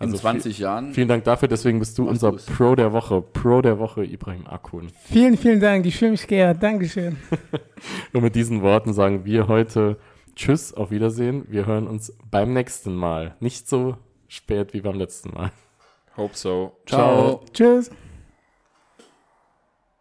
In 0.00 0.14
20 0.14 0.56
viel- 0.56 0.62
Jahren. 0.64 0.94
Vielen 0.94 1.08
Dank 1.08 1.24
dafür. 1.24 1.46
Deswegen 1.46 1.78
bist 1.78 1.98
du 1.98 2.08
unser 2.08 2.32
Pro 2.32 2.74
der 2.74 2.92
Woche. 2.92 3.20
Pro 3.20 3.60
der 3.60 3.78
Woche, 3.78 4.02
Ibrahim 4.04 4.46
Akun. 4.46 4.88
Vielen, 5.04 5.36
vielen 5.36 5.60
Dank. 5.60 5.84
Ich 5.84 5.98
fühle 5.98 6.12
mich 6.12 6.26
geehrt. 6.26 6.62
Dankeschön. 6.62 7.18
Und 8.14 8.22
mit 8.22 8.34
diesen 8.34 8.62
Worten 8.62 8.94
sagen 8.94 9.24
wir 9.26 9.46
heute 9.46 9.98
Tschüss, 10.34 10.72
auf 10.72 10.90
Wiedersehen. 10.90 11.44
Wir 11.50 11.66
hören 11.66 11.86
uns 11.86 12.16
beim 12.30 12.54
nächsten 12.54 12.94
Mal. 12.94 13.36
Nicht 13.40 13.68
so 13.68 13.96
spät 14.26 14.72
wie 14.72 14.80
beim 14.80 14.96
letzten 14.96 15.34
Mal. 15.34 15.52
Hope 16.16 16.34
so. 16.36 16.72
Ciao. 16.86 17.44
Tschüss. 17.52 17.90